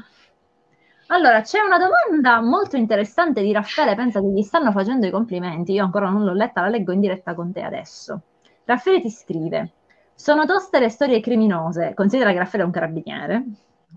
Allora, 1.08 1.42
c'è 1.42 1.60
una 1.60 1.76
domanda 1.76 2.40
molto 2.40 2.76
interessante 2.76 3.42
di 3.42 3.52
Raffaele, 3.52 3.94
pensa 3.94 4.20
che 4.20 4.28
gli 4.28 4.42
stanno 4.42 4.72
facendo 4.72 5.06
i 5.06 5.10
complimenti, 5.10 5.72
io 5.72 5.84
ancora 5.84 6.08
non 6.08 6.24
l'ho 6.24 6.32
letta, 6.32 6.62
la 6.62 6.68
leggo 6.68 6.92
in 6.92 7.00
diretta 7.00 7.34
con 7.34 7.52
te 7.52 7.60
adesso. 7.60 8.22
Raffaele 8.64 9.02
ti 9.02 9.10
scrive, 9.10 9.72
sono 10.14 10.46
toste 10.46 10.78
le 10.78 10.88
storie 10.88 11.20
criminose, 11.20 11.92
considera 11.92 12.32
che 12.32 12.38
Raffaele 12.38 12.62
è 12.62 12.66
un 12.66 12.72
carabiniere, 12.72 13.44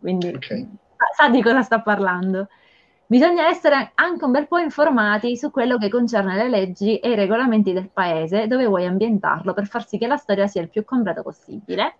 quindi 0.01 0.27
okay 0.27 0.67
sa 1.15 1.29
di 1.29 1.41
cosa 1.41 1.61
sta 1.61 1.81
parlando. 1.81 2.47
Bisogna 3.05 3.47
essere 3.47 3.91
anche 3.95 4.25
un 4.25 4.31
bel 4.31 4.47
po' 4.47 4.57
informati 4.57 5.37
su 5.37 5.51
quello 5.51 5.77
che 5.77 5.89
concerne 5.89 6.35
le 6.35 6.49
leggi 6.49 6.97
e 6.97 7.11
i 7.11 7.15
regolamenti 7.15 7.73
del 7.73 7.89
paese 7.91 8.47
dove 8.47 8.65
vuoi 8.65 8.85
ambientarlo 8.85 9.53
per 9.53 9.67
far 9.67 9.85
sì 9.87 9.97
che 9.97 10.07
la 10.07 10.17
storia 10.17 10.47
sia 10.47 10.61
il 10.61 10.69
più 10.69 10.83
completa 10.83 11.21
possibile. 11.21 11.97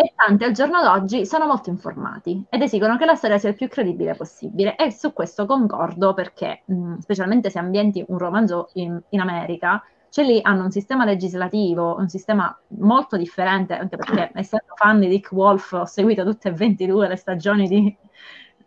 E 0.00 0.12
tanti 0.14 0.44
al 0.44 0.52
giorno 0.52 0.80
d'oggi 0.80 1.26
sono 1.26 1.46
molto 1.46 1.70
informati 1.70 2.44
ed 2.48 2.62
esigono 2.62 2.96
che 2.96 3.04
la 3.04 3.16
storia 3.16 3.36
sia 3.38 3.48
il 3.48 3.56
più 3.56 3.66
credibile 3.68 4.14
possibile. 4.14 4.76
E 4.76 4.92
su 4.92 5.12
questo 5.12 5.44
concordo 5.44 6.14
perché, 6.14 6.62
mh, 6.66 6.98
specialmente 6.98 7.50
se 7.50 7.58
ambienti 7.58 8.04
un 8.06 8.18
romanzo 8.18 8.68
in, 8.74 9.00
in 9.08 9.20
America, 9.20 9.82
cioè 10.10 10.24
lì 10.24 10.40
hanno 10.42 10.64
un 10.64 10.70
sistema 10.70 11.04
legislativo, 11.04 11.96
un 11.96 12.08
sistema 12.08 12.56
molto 12.78 13.16
differente, 13.16 13.74
anche 13.74 13.96
perché 13.96 14.30
essendo 14.34 14.74
fan 14.74 15.00
di 15.00 15.08
Dick 15.08 15.32
Wolf 15.32 15.72
ho 15.72 15.84
seguito 15.84 16.24
tutte 16.24 16.48
e 16.48 16.52
22 16.52 17.08
le 17.08 17.16
stagioni 17.16 17.68
di 17.68 17.96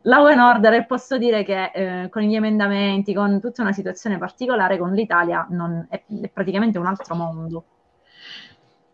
Law 0.04 0.26
and 0.26 0.40
Order 0.40 0.74
e 0.74 0.86
posso 0.86 1.18
dire 1.18 1.44
che 1.44 1.72
eh, 1.74 2.10
con 2.10 2.24
gli 2.24 2.36
emendamenti, 2.36 3.14
con 3.14 3.40
tutta 3.40 3.62
una 3.62 3.72
situazione 3.72 4.18
particolare, 4.18 4.78
con 4.78 4.94
l'Italia 4.94 5.46
non, 5.50 5.86
è, 5.90 6.04
è 6.22 6.30
praticamente 6.30 6.78
un 6.78 6.86
altro 6.88 7.16
mondo. 7.16 7.66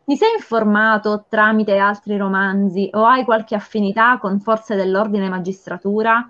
Ti 0.04 0.16
sei 0.16 0.34
informato 0.38 1.26
tramite 1.28 1.78
altri 1.78 2.16
romanzi 2.18 2.90
o 2.94 3.06
hai 3.06 3.26
qualche 3.26 3.56
affinità 3.56 4.18
con 4.20 4.40
forze 4.40 4.76
dell'ordine 4.76 5.26
e 5.26 5.30
magistratura 5.30 6.30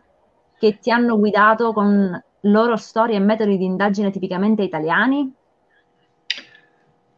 che 0.57 0.80
ti 0.80 0.89
hanno 0.89 1.18
guidato 1.18 1.74
con 1.74 2.24
loro 2.41 2.76
storie 2.76 3.18
e 3.18 3.20
metodi 3.20 3.57
di 3.57 3.65
indagine 3.65 4.09
tipicamente 4.09 4.63
italiani? 4.63 5.32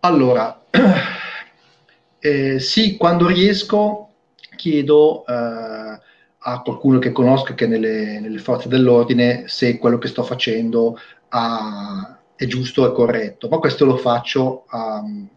Allora, 0.02 0.62
eh, 2.20 2.60
sì, 2.60 2.96
quando 2.96 3.28
riesco 3.28 4.10
chiedo 4.56 5.26
eh, 5.26 5.34
a 5.34 6.62
qualcuno 6.64 7.00
che 7.00 7.12
conosca 7.12 7.54
che 7.54 7.68
nelle, 7.68 8.20
nelle, 8.22 8.38
forze 8.38 8.70
dell'ordine 8.70 9.44
se 9.48 9.78
quello 9.78 9.98
che 9.98 10.08
sto 10.08 10.24
facendo 10.24 10.98
ha, 11.30 12.18
è 12.34 12.46
giusto 12.46 12.88
e 12.88 12.94
corretto, 12.94 13.50
ma 13.50 13.58
questo 13.58 13.84
lo 13.84 13.98
faccio 13.98 14.66
um, 14.72 15.28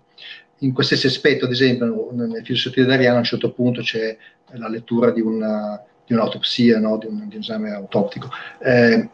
in 0.58 0.72
qualsiasi 0.72 1.08
aspetto, 1.08 1.46
ad 1.46 1.50
esempio 1.50 2.10
nel 2.12 2.44
filosofia 2.44 2.84
d'Ariano 2.84 3.16
a 3.16 3.18
un 3.18 3.24
certo 3.24 3.50
punto 3.50 3.80
c'è 3.80 4.16
la 4.52 4.68
lettura 4.68 5.10
di, 5.10 5.20
una, 5.20 5.82
di 6.06 6.14
un'autopsia, 6.14 6.78
no? 6.78 6.98
di, 6.98 7.06
un, 7.06 7.28
di, 7.28 7.34
un, 7.34 7.40
esame 7.40 7.72
autoptico. 7.72 8.30
Eh, 8.60 9.08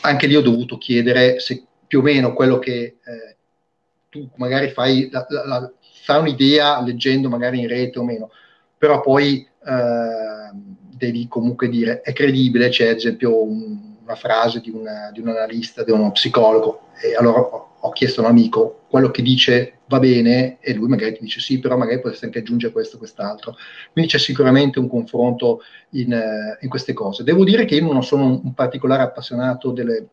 anche 0.00 0.26
lì 0.26 0.34
ho 0.34 0.42
dovuto 0.42 0.76
chiedere 0.76 1.38
se 1.38 1.62
più 1.86 2.00
o 2.00 2.02
meno 2.02 2.32
quello 2.32 2.58
che 2.58 2.96
eh, 3.04 3.36
tu 4.08 4.28
magari 4.36 4.68
fai, 4.70 5.08
la, 5.10 5.26
la, 5.28 5.46
la, 5.46 5.72
fai 6.04 6.20
un'idea 6.20 6.82
leggendo 6.82 7.28
magari 7.28 7.60
in 7.60 7.68
rete 7.68 7.98
o 7.98 8.04
meno, 8.04 8.30
però 8.76 9.00
poi 9.00 9.46
eh, 9.64 10.50
devi 10.96 11.28
comunque 11.28 11.68
dire 11.68 12.00
è 12.00 12.12
credibile, 12.12 12.68
c'è 12.68 12.88
ad 12.88 12.96
esempio 12.96 13.42
un, 13.42 13.96
una 14.02 14.14
frase 14.14 14.60
di, 14.60 14.70
una, 14.70 15.10
di 15.12 15.20
un 15.20 15.28
analista, 15.28 15.84
di 15.84 15.90
uno 15.90 16.10
psicologo, 16.12 16.88
e 17.00 17.14
allora 17.14 17.40
ho 17.80 17.90
chiesto 17.92 18.20
a 18.20 18.24
un 18.24 18.30
amico 18.30 18.80
quello 18.88 19.10
che 19.10 19.22
dice 19.22 19.74
va 19.86 19.98
bene 19.98 20.58
e 20.60 20.74
lui 20.74 20.88
magari 20.88 21.14
ti 21.14 21.20
dice 21.22 21.40
sì, 21.40 21.58
però 21.60 21.76
magari 21.76 22.00
potresti 22.00 22.24
anche 22.24 22.40
aggiungere 22.40 22.72
questo 22.72 22.96
o 22.96 22.98
quest'altro. 22.98 23.54
Quindi 23.92 24.10
c'è 24.10 24.18
sicuramente 24.18 24.78
un 24.78 24.88
confronto 24.88 25.60
in, 25.90 26.12
uh, 26.12 26.62
in, 26.62 26.68
queste 26.68 26.92
cose. 26.92 27.22
Devo 27.22 27.44
dire 27.44 27.64
che 27.64 27.76
io 27.76 27.90
non 27.90 28.02
sono 28.02 28.40
un 28.42 28.52
particolare 28.54 29.02
appassionato 29.02 29.70
delle, 29.70 30.08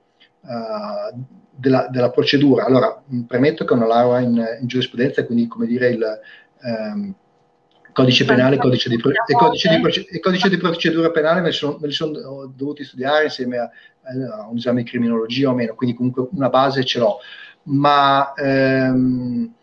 uh, 0.47 1.23
della, 1.51 1.87
della, 1.89 2.09
procedura. 2.09 2.65
Allora, 2.65 3.01
premetto 3.27 3.65
che 3.65 3.73
ho 3.73 3.77
una 3.77 3.87
laurea 3.87 4.19
in, 4.19 4.57
in 4.61 4.67
giurisprudenza, 4.67 5.25
quindi 5.25 5.47
come 5.47 5.65
dire 5.67 5.89
il... 5.89 6.19
Um, 6.61 7.15
codice 7.91 8.25
penale 8.25 8.57
codice, 8.57 8.89
di, 8.89 8.95
e 8.95 9.33
codice, 9.33 9.69
di, 9.69 10.07
e 10.11 10.19
codice 10.19 10.49
di 10.49 10.57
procedura 10.57 11.11
penale 11.11 11.39
me 11.39 11.47
li 11.47 11.53
sono, 11.53 11.79
sono 11.87 12.51
dovuti 12.53 12.83
studiare 12.83 13.25
insieme 13.25 13.57
a, 13.57 13.63
a, 13.63 14.49
un 14.49 14.57
esame 14.57 14.83
di 14.83 14.89
criminologia 14.89 15.49
o 15.49 15.53
meno, 15.53 15.75
quindi 15.75 15.95
comunque 15.95 16.27
una 16.31 16.49
base 16.49 16.83
ce 16.83 16.99
l'ho 16.99 17.19
ma 17.65 18.33
ehm, 18.33 19.53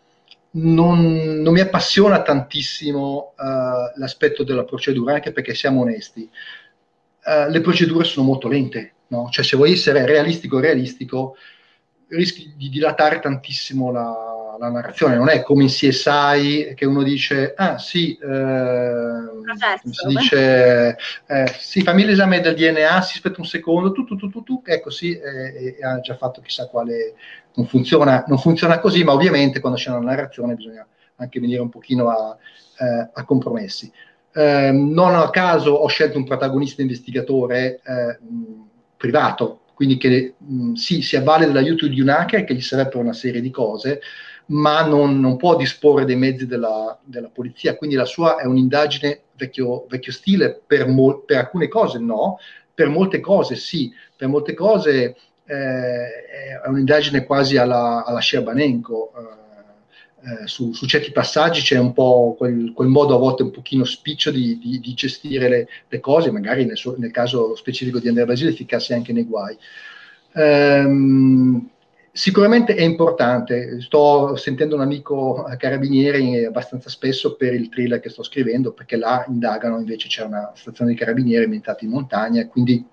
non, 0.51 1.41
non, 1.41 1.53
mi 1.53 1.59
appassiona 1.59 2.21
tantissimo 2.21 3.33
uh, 3.37 3.99
l'aspetto 3.99 4.43
della 4.43 4.63
procedura, 4.63 5.13
anche 5.13 5.31
perché 5.31 5.53
siamo 5.53 5.81
onesti. 5.81 6.29
Uh, 7.23 7.49
le 7.49 7.61
procedure 7.61 8.03
sono 8.03 8.25
molto 8.25 8.47
lente, 8.47 8.92
no? 9.13 9.29
cioè 9.29 9.45
se 9.45 9.55
vuoi 9.55 9.73
essere 9.73 10.05
realistico 10.05 10.59
realistico, 10.59 11.35
rischi 12.07 12.53
di 12.55 12.69
dilatare 12.69 13.19
tantissimo 13.19 13.91
la, 13.91 14.55
la 14.59 14.69
narrazione, 14.69 15.15
non 15.15 15.29
è 15.29 15.41
come 15.41 15.63
in 15.63 15.69
CSI 15.69 16.73
che 16.75 16.85
uno 16.85 17.03
dice, 17.03 17.53
ah 17.55 17.77
sì, 17.77 18.17
eh, 18.17 19.17
si 19.91 20.07
dice, 20.07 20.97
eh, 21.27 21.55
sì, 21.57 21.81
fammi 21.81 22.05
l'esame 22.05 22.39
del 22.39 22.55
DNA, 22.55 23.01
si 23.01 23.17
aspetta 23.17 23.39
un 23.39 23.47
secondo, 23.47 23.91
tu, 23.91 24.03
tu, 24.05 24.15
tu, 24.15 24.29
tu, 24.29 24.43
tu 24.43 24.61
ecco 24.65 24.89
sì, 24.89 25.17
eh, 25.17 25.77
ha 25.81 25.99
già 25.99 26.15
fatto 26.15 26.41
chissà 26.41 26.67
quale, 26.67 27.15
non 27.55 27.65
funziona, 27.65 28.23
non 28.27 28.37
funziona 28.37 28.79
così, 28.79 29.03
ma 29.03 29.13
ovviamente 29.13 29.59
quando 29.59 29.77
c'è 29.77 29.89
una 29.89 29.99
narrazione 29.99 30.55
bisogna 30.55 30.85
anche 31.17 31.39
venire 31.39 31.61
un 31.61 31.69
pochino 31.69 32.09
a, 32.09 32.37
eh, 32.79 33.09
a 33.13 33.25
compromessi. 33.25 33.91
Eh, 34.35 34.71
non 34.71 35.13
a 35.13 35.29
caso 35.29 35.71
ho 35.73 35.87
scelto 35.87 36.17
un 36.17 36.25
protagonista 36.25 36.81
investigatore 36.81 37.81
eh, 37.83 38.17
privato, 39.03 39.63
quindi 39.73 39.97
che 39.97 40.35
mh, 40.37 40.75
sì, 40.75 41.01
si 41.01 41.17
avvale 41.17 41.45
dell'aiuto 41.45 41.87
di 41.87 41.99
un 41.99 42.07
hacker 42.07 42.45
che 42.45 42.55
gli 42.55 42.61
serve 42.61 42.87
per 42.87 43.01
una 43.01 43.11
serie 43.11 43.41
di 43.41 43.51
cose, 43.51 43.99
ma 44.45 44.85
non, 44.85 45.19
non 45.19 45.35
può 45.35 45.57
disporre 45.57 46.05
dei 46.05 46.15
mezzi 46.15 46.47
della, 46.47 46.97
della, 47.03 47.27
polizia, 47.27 47.75
quindi 47.75 47.97
la 47.97 48.05
sua 48.05 48.37
è 48.37 48.45
un'indagine 48.45 49.23
vecchio, 49.35 49.87
vecchio 49.89 50.13
stile, 50.13 50.61
per, 50.65 50.87
mo- 50.87 51.19
per, 51.19 51.37
alcune 51.37 51.67
cose 51.67 51.99
no, 51.99 52.37
per 52.73 52.87
molte 52.87 53.19
cose 53.19 53.57
sì, 53.57 53.91
per 54.15 54.29
molte 54.29 54.53
cose 54.53 55.17
eh, 55.45 56.25
è 56.63 56.67
un'indagine 56.67 57.25
quasi 57.25 57.57
alla, 57.57 58.05
alla 58.05 58.19
Scerbanenko. 58.19 59.11
Eh, 59.17 59.42
eh, 60.23 60.47
su, 60.47 60.73
su, 60.73 60.85
certi 60.85 61.11
passaggi 61.11 61.61
c'è 61.61 61.77
un 61.77 61.93
po' 61.93 62.35
quel, 62.37 62.71
quel, 62.73 62.87
modo 62.87 63.15
a 63.15 63.19
volte 63.19 63.43
un 63.43 63.51
pochino 63.51 63.83
spiccio 63.83 64.31
di, 64.31 64.57
di, 64.57 64.79
di 64.79 64.93
gestire 64.93 65.49
le, 65.49 65.67
le, 65.87 65.99
cose, 65.99 66.31
magari 66.31 66.65
nel, 66.65 66.79
nel, 66.97 67.11
caso 67.11 67.55
specifico 67.55 67.99
di 67.99 68.07
Andrea 68.07 68.25
Basile 68.25 68.51
efficace 68.51 68.93
anche 68.93 69.13
nei 69.13 69.25
guai. 69.25 69.57
Um, 70.33 71.69
Sicuramente 72.15 72.75
è 72.75 72.83
importante, 72.83 73.81
sto 73.81 74.35
sentendo 74.35 74.75
un 74.75 74.81
amico 74.81 75.47
carabinieri 75.57 76.45
abbastanza 76.45 76.87
spesso 76.87 77.35
per 77.35 77.55
il 77.55 77.69
thriller 77.69 77.99
che 77.99 78.09
sto 78.09 78.21
scrivendo, 78.21 78.71
perché 78.71 78.97
là 78.97 79.25
indagano, 79.27 79.79
invece 79.79 80.09
c'è 80.09 80.23
una 80.23 80.51
stazione 80.53 80.91
di 80.91 80.97
carabinieri 80.97 81.45
ambientata 81.45 81.83
in 81.83 81.89
montagna, 81.89 82.47
quindi 82.47 82.85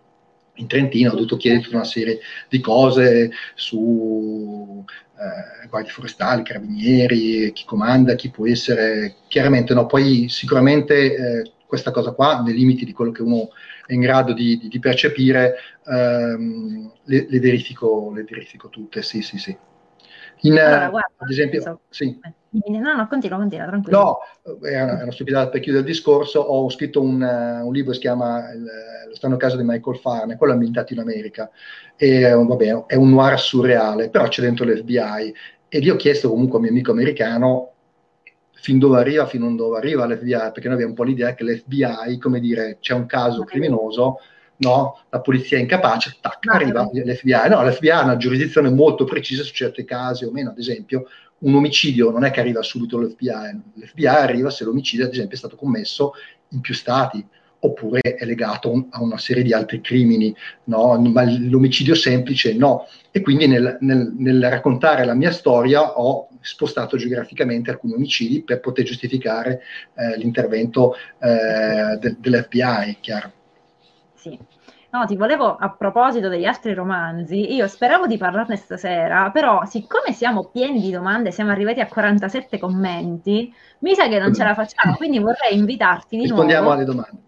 in 0.55 0.67
Trentino 0.67 1.11
ho 1.11 1.15
dovuto 1.15 1.37
chiedere 1.37 1.63
tutta 1.63 1.77
una 1.77 1.85
serie 1.85 2.19
di 2.49 2.61
cose 2.61 3.31
su 3.55 4.83
eh, 5.21 5.67
guardie 5.69 5.93
forestali, 5.93 6.43
carabinieri, 6.43 7.53
chi 7.53 7.65
comanda, 7.67 8.15
chi 8.15 8.31
può 8.31 8.47
essere, 8.47 9.17
chiaramente 9.29 9.75
no, 9.75 9.87
poi 9.87 10.29
sicuramente 10.29 10.95
eh, 11.15 11.53
questa 11.67 11.91
cosa 11.91 12.13
qua, 12.13 12.41
nei 12.41 12.55
limiti 12.55 12.85
di 12.85 12.93
quello 12.93 13.13
che 13.13 13.23
uno 13.23 13.51
è 13.87 13.93
in 13.93 14.01
grado 14.01 14.33
di, 14.33 14.57
di, 14.57 14.69
di 14.69 14.79
percepire, 14.79 15.57
ehm, 15.87 16.93
le, 17.05 17.27
le, 17.29 17.41
verifico, 17.41 18.13
le, 18.15 18.25
verifico, 18.25 18.69
tutte, 18.69 19.03
sì, 19.03 19.21
sì, 19.21 19.39
sì. 19.39 19.57
In, 20.43 20.59
allora, 20.59 20.89
guarda, 20.89 21.13
ad 21.19 21.31
esempio, 21.31 21.61
so. 21.61 21.81
sì. 21.91 22.19
No, 22.53 22.97
no, 22.97 23.07
continua, 23.07 23.39
continua, 23.39 23.67
tranquillo. 23.67 23.99
No, 23.99 24.19
è 24.67 24.83
una, 24.83 24.99
è 24.99 25.03
una 25.03 25.13
stupidità 25.13 25.49
per 25.49 25.61
chiudere 25.61 25.85
il 25.85 25.91
discorso. 25.91 26.41
Ho 26.41 26.69
scritto 26.69 27.01
un, 27.01 27.21
uh, 27.21 27.65
un 27.65 27.73
libro 27.73 27.91
che 27.91 27.97
si 27.97 28.01
chiama 28.01 28.51
il, 28.53 28.65
Lo 29.09 29.15
strano 29.15 29.37
caso 29.37 29.57
di 29.57 29.63
Michael 29.63 29.99
Farne, 29.99 30.37
quello 30.37 30.55
ambientato 30.55 30.93
in 30.93 30.99
America. 30.99 31.49
E, 31.97 32.33
vabbè, 32.33 32.87
è 32.87 32.97
un 32.97 33.11
noir 33.11 33.39
surreale, 33.39 34.11
però 34.11 34.27
c'è 34.27 34.43
dentro 34.43 34.65
l'FBI. 34.65 35.35
E 35.69 35.79
lì 35.79 35.91
ho 35.91 35.97
chiesto 35.97 36.29
comunque 36.29 36.59
a 36.59 36.63
mio 36.63 36.71
amico 36.71 36.91
americano 36.91 37.75
fin 38.53 38.79
dove 38.79 38.99
arriva, 38.99 39.27
fin 39.27 39.57
dove 39.57 39.79
arriva 39.79 40.07
l'FBI, 40.07 40.51
perché 40.53 40.65
noi 40.65 40.73
abbiamo 40.73 40.91
un 40.91 40.97
po' 40.97 41.05
l'idea 41.05 41.35
che 41.35 41.45
l'FBI, 41.45 42.19
come 42.19 42.41
dire, 42.41 42.79
c'è 42.81 42.95
un 42.95 43.07
caso 43.07 43.45
criminoso, 43.45 44.19
no? 44.59 44.99
La 45.09 45.21
polizia 45.21 45.57
è 45.57 45.61
incapace, 45.61 46.17
tac, 46.21 46.47
arriva 46.49 46.83
l'FBI. 46.93 47.49
No, 47.49 47.63
l'FBI 47.63 47.91
ha 47.91 48.03
una 48.03 48.17
giurisdizione 48.17 48.71
molto 48.71 49.05
precisa 49.05 49.43
su 49.43 49.55
certi 49.55 49.85
casi 49.85 50.25
o 50.25 50.31
meno, 50.31 50.51
ad 50.51 50.59
esempio, 50.59 51.07
un 51.41 51.55
omicidio 51.55 52.11
non 52.11 52.25
è 52.25 52.31
che 52.31 52.41
arriva 52.41 52.63
subito 52.63 52.99
l'FBI, 52.99 53.63
l'FBI 53.75 54.07
arriva 54.07 54.51
se 54.51 54.65
l'omicidio, 54.65 55.07
ad 55.07 55.13
esempio, 55.13 55.35
è 55.35 55.39
stato 55.39 55.57
commesso 55.57 56.13
in 56.51 56.61
più 56.61 56.75
stati, 56.75 57.25
oppure 57.61 58.01
è 58.01 58.25
legato 58.25 58.87
a 58.91 59.03
una 59.03 59.19
serie 59.19 59.43
di 59.43 59.53
altri 59.53 59.81
crimini, 59.81 60.35
no? 60.65 60.99
ma 61.01 61.25
l'omicidio 61.25 61.95
semplice 61.95 62.55
no. 62.55 62.87
E 63.11 63.21
quindi 63.21 63.47
nel, 63.47 63.79
nel, 63.81 64.15
nel, 64.17 64.49
raccontare 64.49 65.05
la 65.05 65.15
mia 65.15 65.31
storia 65.31 65.99
ho 65.99 66.29
spostato 66.41 66.97
geograficamente 66.97 67.71
alcuni 67.71 67.95
omicidi 67.95 68.43
per 68.43 68.61
poter 68.61 68.85
giustificare 68.85 69.61
eh, 69.95 70.17
l'intervento 70.17 70.95
eh, 71.19 71.99
de, 71.99 72.17
dell'FBI, 72.19 72.99
chiaro. 73.01 73.33
Sì. 74.15 74.39
No, 74.93 75.07
ti 75.07 75.15
volevo, 75.15 75.55
a 75.55 75.71
proposito 75.71 76.29
degli 76.29 76.45
altri 76.45 76.75
romanzi, 76.75 77.55
io 77.55 77.69
speravo 77.69 78.09
di 78.09 78.17
parlarne 78.17 78.57
stasera, 78.57 79.31
però 79.31 79.65
siccome 79.65 80.13
siamo 80.13 80.47
pieni 80.47 80.81
di 80.81 80.91
domande, 80.91 81.31
siamo 81.31 81.53
arrivati 81.53 81.79
a 81.79 81.87
47 81.87 82.59
commenti, 82.59 83.55
mi 83.81 83.95
sa 83.95 84.09
che 84.09 84.19
non 84.19 84.35
ce 84.35 84.43
la 84.43 84.55
facciamo, 84.55 84.97
quindi 84.97 85.21
vorrei 85.21 85.57
invitarti 85.57 86.17
di 86.17 86.23
Rispondiamo 86.23 86.63
nuovo. 86.63 86.77
alle 86.77 86.85
domande. 86.85 87.19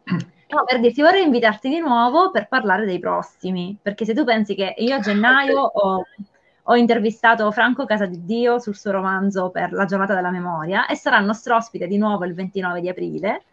No, 0.53 0.65
per 0.67 0.81
dirti, 0.81 1.03
vorrei 1.03 1.23
invitarti 1.23 1.69
di 1.69 1.79
nuovo 1.79 2.33
per 2.33 2.49
parlare 2.49 2.85
dei 2.85 2.99
prossimi, 2.99 3.79
perché 3.81 4.05
se 4.05 4.13
tu 4.13 4.25
pensi 4.25 4.55
che 4.57 4.75
io 4.77 4.97
a 4.97 5.01
gennaio 5.01 5.61
ho, 5.61 6.05
ho 6.65 6.77
intervistato 6.77 7.51
Franco 7.53 7.85
Casadio 7.87 8.59
sul 8.59 8.77
suo 8.77 8.91
romanzo 8.91 9.51
per 9.51 9.73
la 9.73 9.85
giornata 9.85 10.15
della 10.15 10.31
memoria 10.31 10.87
e 10.87 10.95
sarà 10.97 11.19
il 11.19 11.27
nostro 11.27 11.57
ospite 11.57 11.87
di 11.87 11.97
nuovo 11.97 12.25
il 12.25 12.35
29 12.35 12.81
di 12.81 12.89
aprile, 12.89 13.45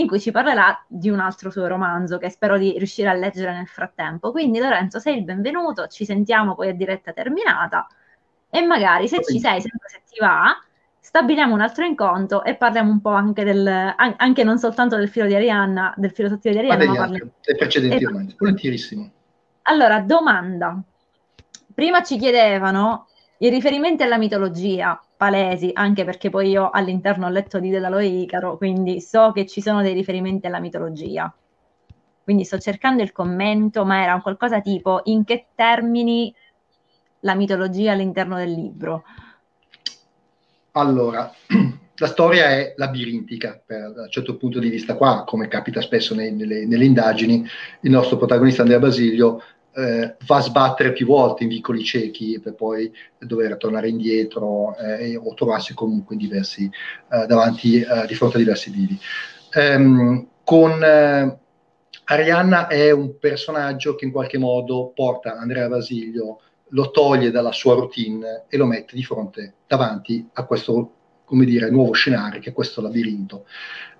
in 0.00 0.06
cui 0.06 0.20
ci 0.20 0.30
parlerà 0.30 0.84
di 0.86 1.10
un 1.10 1.18
altro 1.20 1.50
suo 1.50 1.66
romanzo 1.66 2.18
che 2.18 2.30
spero 2.30 2.56
di 2.56 2.74
riuscire 2.76 3.08
a 3.08 3.14
leggere 3.14 3.52
nel 3.52 3.66
frattempo. 3.66 4.30
Quindi 4.30 4.58
Lorenzo, 4.58 4.98
sei 4.98 5.18
il 5.18 5.24
benvenuto, 5.24 5.86
ci 5.88 6.04
sentiamo 6.04 6.54
poi 6.54 6.68
a 6.68 6.72
diretta 6.72 7.12
terminata 7.12 7.86
e 8.50 8.64
magari 8.64 9.08
se 9.08 9.22
ci 9.24 9.40
sei, 9.40 9.60
sempre 9.60 9.88
se 9.88 10.02
ti 10.08 10.18
va, 10.20 10.56
stabiliamo 11.00 11.52
un 11.52 11.60
altro 11.60 11.84
incontro 11.84 12.44
e 12.44 12.54
parliamo 12.54 12.90
un 12.90 13.00
po' 13.00 13.10
anche 13.10 13.44
del, 13.44 13.66
anche 13.66 14.44
non 14.44 14.58
soltanto 14.58 14.96
del 14.96 15.08
filo 15.08 15.26
di 15.26 15.34
Arianna, 15.34 15.92
del 15.96 16.12
filo 16.12 16.28
sottile 16.28 16.54
di 16.54 16.60
Arianna, 16.60 16.84
ma, 16.84 16.92
ma 16.92 16.98
parliamo... 16.98 17.30
dei 17.44 17.56
precedenti 17.56 18.04
romanzi, 18.04 18.36
volentierissimo. 18.38 19.10
Allora, 19.62 20.00
domanda. 20.00 20.80
Prima 21.74 22.02
ci 22.02 22.18
chiedevano 22.18 23.06
i 23.38 23.50
riferimenti 23.50 24.02
alla 24.02 24.18
mitologia, 24.18 25.00
palesi, 25.18 25.70
anche 25.74 26.04
perché 26.04 26.30
poi 26.30 26.48
io 26.50 26.70
all'interno 26.70 27.26
ho 27.26 27.28
letto 27.28 27.58
di 27.58 27.70
Dedalo 27.70 27.98
e 27.98 28.06
Icaro, 28.06 28.56
quindi 28.56 29.00
so 29.00 29.32
che 29.32 29.46
ci 29.46 29.60
sono 29.60 29.82
dei 29.82 29.92
riferimenti 29.92 30.46
alla 30.46 30.60
mitologia. 30.60 31.30
Quindi 32.22 32.44
sto 32.44 32.58
cercando 32.58 33.02
il 33.02 33.10
commento, 33.10 33.84
ma 33.84 34.00
era 34.00 34.14
un 34.14 34.22
qualcosa 34.22 34.60
tipo 34.60 35.00
in 35.04 35.24
che 35.24 35.46
termini 35.56 36.32
la 37.20 37.34
mitologia 37.34 37.92
all'interno 37.92 38.36
del 38.36 38.52
libro? 38.52 39.02
Allora, 40.72 41.32
la 41.96 42.06
storia 42.06 42.50
è 42.50 42.74
labirintica 42.76 43.60
per, 43.66 43.92
da 43.92 44.02
un 44.02 44.10
certo 44.10 44.36
punto 44.36 44.60
di 44.60 44.68
vista 44.68 44.94
qua, 44.94 45.24
come 45.26 45.48
capita 45.48 45.80
spesso 45.80 46.14
nei, 46.14 46.32
nelle, 46.32 46.64
nelle, 46.64 46.84
indagini, 46.84 47.44
il 47.80 47.90
nostro 47.90 48.18
protagonista 48.18 48.62
Andrea 48.62 48.78
Basilio 48.78 49.42
eh, 49.78 50.16
va 50.26 50.36
a 50.36 50.40
sbattere 50.40 50.92
più 50.92 51.06
volte 51.06 51.44
in 51.44 51.50
vicoli 51.50 51.84
ciechi 51.84 52.40
per 52.42 52.54
poi 52.54 52.92
dover 53.18 53.56
tornare 53.56 53.88
indietro 53.88 54.76
eh, 54.76 55.16
o 55.16 55.34
trovarsi 55.34 55.72
comunque 55.72 56.16
diversi, 56.16 56.68
eh, 57.10 57.26
davanti, 57.26 57.80
eh, 57.80 58.06
di 58.06 58.14
fronte 58.14 58.36
a 58.36 58.40
diversi 58.40 58.70
vivi. 58.70 58.98
Um, 59.54 60.26
con 60.42 60.82
eh, 60.82 61.38
Arianna 62.04 62.66
è 62.66 62.90
un 62.90 63.18
personaggio 63.18 63.94
che 63.94 64.04
in 64.04 64.10
qualche 64.10 64.38
modo 64.38 64.90
porta 64.94 65.38
Andrea 65.38 65.68
Basilio 65.68 66.40
lo 66.70 66.90
toglie 66.90 67.30
dalla 67.30 67.52
sua 67.52 67.74
routine 67.74 68.44
e 68.48 68.56
lo 68.56 68.66
mette 68.66 68.96
di 68.96 69.04
fronte, 69.04 69.54
davanti 69.66 70.28
a 70.32 70.44
questo, 70.44 70.92
come 71.24 71.44
dire, 71.44 71.70
nuovo 71.70 71.92
scenario 71.92 72.40
che 72.40 72.50
è 72.50 72.52
questo 72.52 72.82
labirinto. 72.82 73.46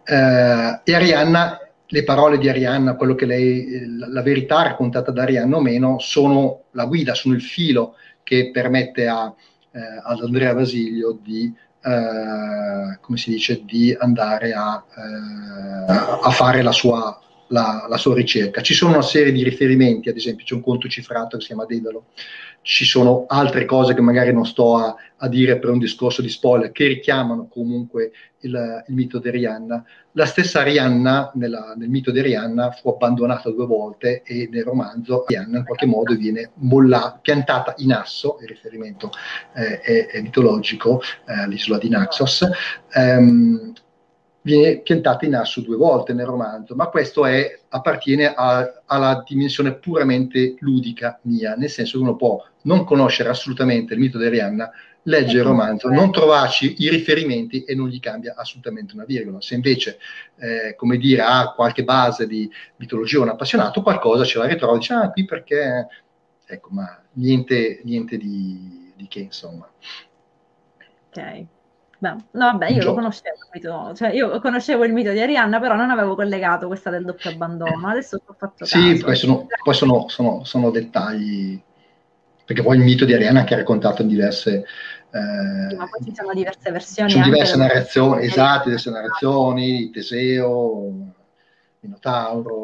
Eh, 0.04 0.80
e 0.82 0.94
Arianna, 0.94 1.67
le 1.90 2.04
parole 2.04 2.38
di 2.38 2.48
Arianna, 2.48 2.96
quello 2.96 3.14
che 3.14 3.24
lei, 3.24 3.86
la 3.96 4.22
verità 4.22 4.62
raccontata 4.62 5.10
da 5.10 5.22
Arianna 5.22 5.56
o 5.56 5.60
meno, 5.60 5.98
sono 5.98 6.64
la 6.72 6.84
guida, 6.84 7.14
sono 7.14 7.34
il 7.34 7.42
filo 7.42 7.94
che 8.22 8.50
permette 8.52 9.06
a, 9.06 9.34
eh, 9.72 9.80
ad 10.02 10.20
Andrea 10.20 10.54
Basilio 10.54 11.18
di, 11.22 11.50
eh, 11.82 12.98
come 13.00 13.16
si 13.16 13.30
dice, 13.30 13.62
di 13.64 13.96
andare 13.98 14.52
a, 14.52 14.84
eh, 14.96 15.92
a 16.22 16.30
fare 16.30 16.60
la 16.60 16.72
sua, 16.72 17.18
la, 17.48 17.86
la, 17.88 17.96
sua 17.96 18.14
ricerca. 18.14 18.60
Ci 18.60 18.74
sono 18.74 18.92
una 18.92 19.02
serie 19.02 19.32
di 19.32 19.42
riferimenti, 19.42 20.08
ad 20.08 20.16
esempio 20.16 20.44
c'è 20.44 20.54
un 20.54 20.62
conto 20.62 20.88
cifrato 20.88 21.36
che 21.36 21.42
si 21.42 21.48
chiama 21.48 21.64
Dedalo, 21.64 22.06
ci 22.62 22.84
sono 22.84 23.24
altre 23.28 23.64
cose 23.64 23.94
che 23.94 24.00
magari 24.00 24.32
non 24.32 24.44
sto 24.44 24.76
a, 24.76 24.94
a 25.16 25.28
dire 25.28 25.58
per 25.58 25.70
un 25.70 25.78
discorso 25.78 26.22
di 26.22 26.28
spoiler, 26.28 26.70
che 26.70 26.86
richiamano 26.86 27.48
comunque 27.48 28.12
il, 28.40 28.84
il 28.86 28.94
mito 28.94 29.18
di 29.18 29.30
Rihanna. 29.30 29.84
La 30.12 30.26
stessa 30.26 30.62
Rihanna, 30.62 31.32
nella, 31.34 31.74
nel 31.76 31.88
mito 31.88 32.10
di 32.10 32.20
Rihanna, 32.20 32.72
fu 32.72 32.90
abbandonata 32.90 33.50
due 33.50 33.66
volte 33.66 34.22
e 34.22 34.48
nel 34.50 34.64
romanzo 34.64 35.24
Rihanna 35.26 35.58
in 35.58 35.64
qualche 35.64 35.86
modo 35.86 36.14
viene 36.14 36.50
mollata, 36.54 37.18
piantata 37.22 37.74
in 37.78 37.92
asso, 37.92 38.38
il 38.42 38.48
riferimento 38.48 39.10
eh, 39.54 39.80
è, 39.80 40.06
è, 40.08 40.20
mitologico, 40.20 41.00
eh, 41.26 41.48
l'isola 41.48 41.78
di 41.78 41.88
Naxos, 41.88 42.46
ehm, 42.92 43.72
viene 44.48 44.78
piantata 44.78 45.26
in 45.26 45.34
asso 45.34 45.60
due 45.60 45.76
volte 45.76 46.14
nel 46.14 46.24
romanzo, 46.24 46.74
ma 46.74 46.86
questo 46.86 47.26
è, 47.26 47.60
appartiene 47.68 48.32
a, 48.34 48.82
alla 48.86 49.22
dimensione 49.26 49.74
puramente 49.74 50.54
ludica 50.60 51.18
mia, 51.24 51.54
nel 51.54 51.68
senso 51.68 51.98
che 51.98 52.02
uno 52.02 52.16
può 52.16 52.42
non 52.62 52.84
conoscere 52.84 53.28
assolutamente 53.28 53.92
il 53.92 54.00
mito 54.00 54.16
di 54.16 54.24
Arianna, 54.24 54.70
legge 55.02 55.36
il 55.36 55.42
romanzo, 55.42 55.88
non 55.88 56.10
trovarci 56.10 56.76
i 56.78 56.88
riferimenti 56.88 57.64
e 57.64 57.74
non 57.74 57.88
gli 57.88 58.00
cambia 58.00 58.34
assolutamente 58.36 58.94
una 58.94 59.04
virgola. 59.04 59.40
Se 59.40 59.54
invece, 59.54 59.98
eh, 60.38 60.74
come 60.76 60.96
dire, 60.96 61.22
ha 61.22 61.52
qualche 61.54 61.84
base 61.84 62.26
di 62.26 62.50
mitologia 62.76 63.18
o 63.18 63.22
un 63.22 63.28
appassionato, 63.28 63.82
qualcosa 63.82 64.24
ce 64.24 64.38
la 64.38 64.46
ritrova 64.46 64.78
dice, 64.78 64.94
ah, 64.94 65.10
qui 65.10 65.24
perché... 65.24 65.86
Ecco, 66.50 66.70
ma 66.70 67.02
niente, 67.12 67.82
niente 67.84 68.16
di, 68.16 68.92
di 68.96 69.06
che, 69.06 69.20
insomma. 69.20 69.70
Ok. 71.10 71.46
Beh, 72.00 72.10
no, 72.10 72.22
vabbè, 72.30 72.70
io 72.70 72.84
lo 72.84 72.94
conoscevo, 72.94 73.92
cioè, 73.92 74.10
io 74.10 74.38
conoscevo 74.38 74.84
il 74.84 74.92
mito 74.92 75.10
di 75.10 75.20
Arianna, 75.20 75.58
però 75.58 75.74
non 75.74 75.90
avevo 75.90 76.14
collegato 76.14 76.68
questa 76.68 76.90
del 76.90 77.04
doppio 77.04 77.30
abbandono. 77.30 77.88
Adesso 77.88 78.20
ho 78.24 78.34
fatto 78.38 78.64
caso. 78.64 78.78
Sì, 78.78 78.98
poi, 78.98 79.16
sono, 79.16 79.46
poi 79.64 79.74
sono, 79.74 80.08
sono, 80.08 80.44
sono, 80.44 80.70
dettagli, 80.70 81.60
perché 82.44 82.62
poi 82.62 82.76
il 82.76 82.84
mito 82.84 83.04
di 83.04 83.14
Arianna 83.14 83.42
che 83.42 83.54
è 83.54 83.56
raccontato 83.58 84.02
in 84.02 84.08
diverse... 84.08 84.64
Eh, 85.10 85.74
ma 85.74 85.88
poi 85.88 86.04
ci 86.04 86.14
sono 86.14 86.32
diverse 86.32 86.70
versioni. 86.70 87.10
Ci 87.10 87.16
sono 87.16 87.30
diverse 87.30 87.56
narrazioni, 87.56 88.24
esatto, 88.24 88.64
diverse 88.64 88.90
narrazioni, 88.90 89.90
Teseo, 89.90 90.92
Minotauro. 91.80 92.62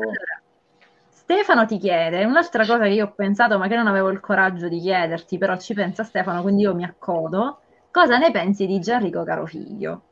Stefano 1.09 1.67
ti 1.67 1.79
chiede, 1.79 2.23
un'altra 2.25 2.65
cosa 2.65 2.85
che 2.85 2.91
io 2.91 3.07
ho 3.07 3.13
pensato 3.17 3.59
ma 3.59 3.67
che 3.67 3.75
non 3.75 3.89
avevo 3.89 4.11
il 4.11 4.21
coraggio 4.21 4.69
di 4.69 4.79
chiederti, 4.79 5.39
però 5.39 5.57
ci 5.59 5.75
pensa 5.75 6.05
Stefano, 6.05 6.43
quindi 6.43 6.63
io 6.63 6.75
mi 6.75 6.85
accodo 6.85 7.63
Cosa 7.95 8.19
ne 8.19 8.33
pensi 8.33 8.67
di 8.67 8.81
Gianrico 8.81 9.23
Carofiglio? 9.23 10.03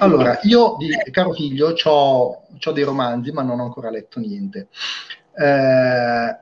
Allora, 0.00 0.40
io 0.42 0.74
di 0.76 0.90
Carofiglio 1.12 1.72
ho 1.84 2.42
dei 2.72 2.82
romanzi, 2.82 3.30
ma 3.30 3.42
non 3.42 3.60
ho 3.60 3.62
ancora 3.62 3.90
letto 3.90 4.18
niente. 4.18 4.66
Eh, 5.38 6.36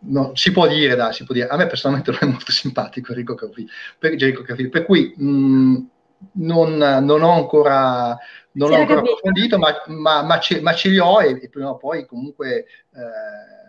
no, 0.00 0.32
si 0.34 0.50
può 0.50 0.66
dire, 0.66 0.96
dai, 0.96 1.12
si 1.12 1.22
può 1.22 1.34
dire. 1.34 1.46
A 1.46 1.56
me 1.56 1.68
personalmente 1.68 2.10
non 2.10 2.18
è 2.22 2.26
molto 2.32 2.50
simpatico 2.50 3.12
Enrico 3.12 3.36
Carofiglio, 3.36 3.70
per, 3.96 4.16
Carofiglio, 4.16 4.70
per 4.70 4.84
cui 4.86 5.14
mh, 5.16 5.88
non, 6.32 6.76
non, 6.78 7.22
ho 7.22 7.30
ancora, 7.30 8.18
non 8.54 8.72
ho 8.72 8.74
ancora 8.74 8.98
approfondito, 8.98 9.56
ma, 9.56 9.72
ma, 9.86 10.24
ma, 10.24 10.40
ce, 10.40 10.60
ma, 10.62 10.74
ce, 10.74 10.88
li 10.88 10.98
ho 10.98 11.22
e, 11.22 11.38
e 11.40 11.48
prima 11.48 11.70
o 11.70 11.76
poi 11.76 12.04
comunque... 12.06 12.66
Eh, 12.92 13.64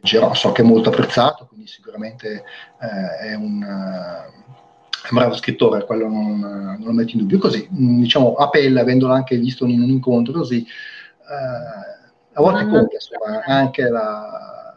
leggerò, 0.00 0.34
so 0.34 0.52
che 0.52 0.62
è 0.62 0.64
molto 0.64 0.90
apprezzato, 0.90 1.46
quindi 1.46 1.66
sicuramente 1.66 2.44
eh, 2.80 3.28
è, 3.28 3.34
un, 3.34 3.62
uh, 3.62 5.12
bravo 5.12 5.34
scrittore, 5.34 5.84
quello 5.84 6.08
non, 6.08 6.38
non, 6.38 6.82
lo 6.82 6.92
metto 6.92 7.12
in 7.12 7.18
dubbio. 7.18 7.38
Così, 7.38 7.68
mm, 7.72 8.00
diciamo, 8.00 8.34
a 8.34 8.48
pelle, 8.48 8.80
avendolo 8.80 9.12
anche 9.12 9.36
visto 9.36 9.66
in 9.66 9.80
un 9.80 9.88
incontro 9.88 10.32
così, 10.32 10.62
eh, 10.64 11.94
a 12.32 12.40
volte 12.40 12.66
conta 12.66 12.94
insomma, 12.94 13.44
anche 13.46 13.82
la, 13.82 14.74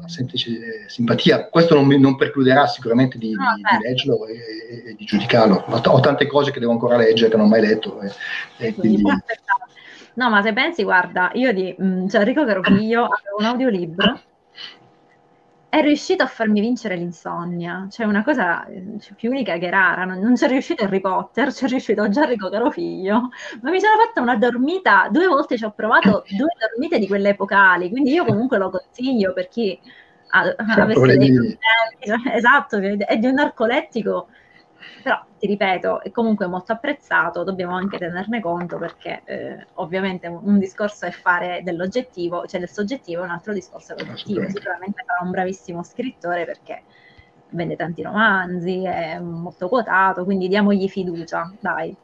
la, 0.00 0.08
semplice 0.08 0.88
simpatia. 0.88 1.48
Questo 1.48 1.74
non, 1.74 1.88
non 1.88 2.16
precluderà 2.16 2.66
sicuramente 2.66 3.18
di, 3.18 3.32
no, 3.32 3.54
di, 3.56 3.62
di 3.62 3.88
leggerlo 3.88 4.26
e, 4.26 4.32
e, 4.34 4.90
e, 4.90 4.94
di 4.94 5.04
giudicarlo. 5.04 5.64
Ho, 5.66 5.80
ho, 5.84 6.00
tante 6.00 6.26
cose 6.26 6.50
che 6.50 6.60
devo 6.60 6.72
ancora 6.72 6.96
leggere, 6.96 7.30
che 7.30 7.36
non 7.36 7.46
ho 7.46 7.48
mai 7.48 7.60
letto. 7.60 8.00
E, 8.00 8.12
e 8.58 8.74
quindi... 8.74 9.02
No, 10.12 10.28
ma 10.28 10.42
se 10.42 10.52
pensi, 10.52 10.82
guarda, 10.82 11.30
io 11.34 11.52
di 11.52 11.74
mm, 11.80 12.08
cioè, 12.08 12.20
Enrico 12.20 12.44
Carofiglio 12.44 13.04
avevo 13.04 13.36
un 13.38 13.44
audiolibro 13.44 14.20
è 15.70 15.80
riuscito 15.82 16.24
a 16.24 16.26
farmi 16.26 16.60
vincere 16.60 16.96
l'insonnia, 16.96 17.86
cioè 17.90 18.04
una 18.04 18.24
cosa 18.24 18.66
cioè, 18.98 19.14
più 19.14 19.30
unica 19.30 19.56
che 19.56 19.70
rara, 19.70 20.04
non, 20.04 20.18
non 20.18 20.34
c'è 20.34 20.48
riuscito 20.48 20.82
Harry 20.82 21.00
Potter, 21.00 21.52
c'è 21.52 21.68
riuscito 21.68 22.08
Gianrico 22.08 22.50
Carofiglio, 22.50 23.28
ma 23.62 23.70
mi 23.70 23.78
sono 23.78 23.92
fatta 24.04 24.20
una 24.20 24.36
dormita, 24.36 25.08
due 25.12 25.28
volte 25.28 25.56
ci 25.56 25.64
ho 25.64 25.70
provato 25.70 26.24
due 26.36 26.48
dormite 26.58 26.98
di 26.98 27.06
quelle 27.06 27.30
epocali, 27.30 27.88
quindi 27.88 28.10
io 28.10 28.24
comunque 28.24 28.58
lo 28.58 28.68
consiglio 28.68 29.32
per 29.32 29.46
chi 29.46 29.78
ha, 30.30 30.40
avesse 30.56 31.16
dei 31.16 31.32
problemi, 31.32 31.58
esatto, 32.34 32.78
è 32.78 33.16
di 33.16 33.26
un 33.26 33.34
narcolettico 33.34 34.26
però 35.02 35.22
ti 35.38 35.46
ripeto, 35.46 36.02
è 36.02 36.10
comunque 36.10 36.46
molto 36.46 36.72
apprezzato, 36.72 37.44
dobbiamo 37.44 37.74
anche 37.74 37.98
tenerne 37.98 38.40
conto 38.40 38.78
perché 38.78 39.22
eh, 39.24 39.66
ovviamente 39.74 40.26
un, 40.26 40.58
discorso 40.58 41.06
è 41.06 41.10
fare 41.10 41.62
dell'oggettivo, 41.62 42.46
cioè 42.46 42.60
del 42.60 42.68
soggettivo, 42.68 43.22
un 43.22 43.30
altro 43.30 43.52
discorso 43.52 43.94
è 43.94 43.98
l'oggettivo. 43.98 44.48
Sicuramente 44.48 45.02
sarà 45.06 45.20
un 45.22 45.30
bravissimo 45.30 45.82
scrittore 45.82 46.44
perché 46.44 46.82
vende 47.50 47.76
tanti 47.76 48.02
romanzi, 48.02 48.84
è 48.84 49.18
molto 49.18 49.68
quotato, 49.68 50.24
quindi 50.24 50.48
diamogli 50.48 50.88
fiducia, 50.88 51.52
dai. 51.60 51.96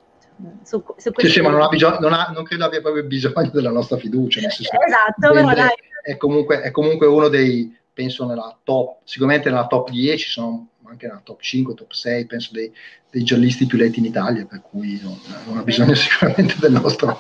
Su, 0.63 0.85
su 0.99 1.13
sì, 1.17 1.29
sì, 1.29 1.41
ma 1.41 1.49
non, 1.49 1.67
bisogno, 1.71 1.99
non, 1.99 2.13
ha, 2.13 2.31
non, 2.35 2.45
credo 2.45 2.67
abbia 2.67 2.83
proprio 2.83 3.05
bisogno 3.05 3.51
della 3.51 3.71
nostra 3.71 3.97
fiducia. 3.97 4.41
esatto, 4.47 5.33
però 5.33 5.55
dai. 5.55 5.71
È 6.03 6.17
comunque, 6.19 6.61
è 6.61 6.71
comunque 6.71 7.07
uno 7.07 7.29
dei, 7.29 7.75
penso 7.93 8.27
nella 8.27 8.57
top, 8.63 8.99
sicuramente 9.05 9.49
nella 9.49 9.67
top 9.67 9.91
10 9.91 10.29
sono 10.29 10.69
anche 10.91 11.07
nella 11.07 11.21
top 11.23 11.41
5, 11.41 11.75
top 11.75 11.93
6, 11.93 12.27
penso 12.27 12.51
dei, 12.53 12.73
dei 13.11 13.23
giallisti 13.23 13.67
più 13.67 13.79
letti 13.79 13.99
in 13.99 14.05
Italia, 14.05 14.45
per 14.47 14.61
cui 14.61 15.01
non, 15.03 15.19
non 15.47 15.59
ha 15.59 15.63
bisogno 15.63 15.95
sicuramente 15.95 16.55
del 16.59 16.73
nostro... 16.73 17.19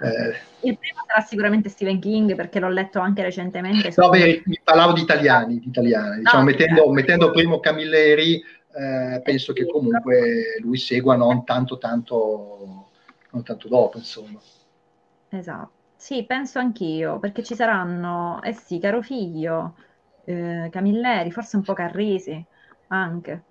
Eh. 0.00 0.54
Il 0.60 0.78
primo 0.78 1.02
sarà 1.06 1.20
sicuramente 1.24 1.68
Stephen 1.68 2.00
King, 2.00 2.34
perché 2.34 2.58
l'ho 2.58 2.68
letto 2.68 2.98
anche 2.98 3.22
recentemente. 3.22 3.92
No, 3.96 4.08
beh, 4.08 4.42
mi 4.46 4.58
parlavo 4.62 4.92
di 4.92 5.02
italiani, 5.02 5.60
di 5.60 5.68
italiani. 5.68 6.18
Diciamo, 6.18 6.38
no, 6.38 6.44
mettendo, 6.44 6.90
mettendo 6.90 7.30
primo 7.30 7.60
Camilleri, 7.60 8.42
eh, 8.74 9.20
penso 9.22 9.52
che 9.52 9.66
comunque 9.66 10.58
lui 10.60 10.76
segua 10.76 11.14
non 11.14 11.44
tanto, 11.44 11.78
tanto, 11.78 12.90
non 13.30 13.42
tanto 13.44 13.68
dopo, 13.68 13.98
insomma. 13.98 14.40
Esatto. 15.28 15.70
Sì, 15.96 16.24
penso 16.24 16.58
anch'io, 16.58 17.18
perché 17.18 17.42
ci 17.42 17.54
saranno, 17.54 18.42
eh 18.42 18.52
sì, 18.52 18.78
caro 18.78 19.02
figlio, 19.02 19.76
eh, 20.24 20.68
Camilleri, 20.70 21.30
forse 21.30 21.56
un 21.56 21.62
po' 21.62 21.72
Carrisi 21.72 22.44
anche. 22.88 23.42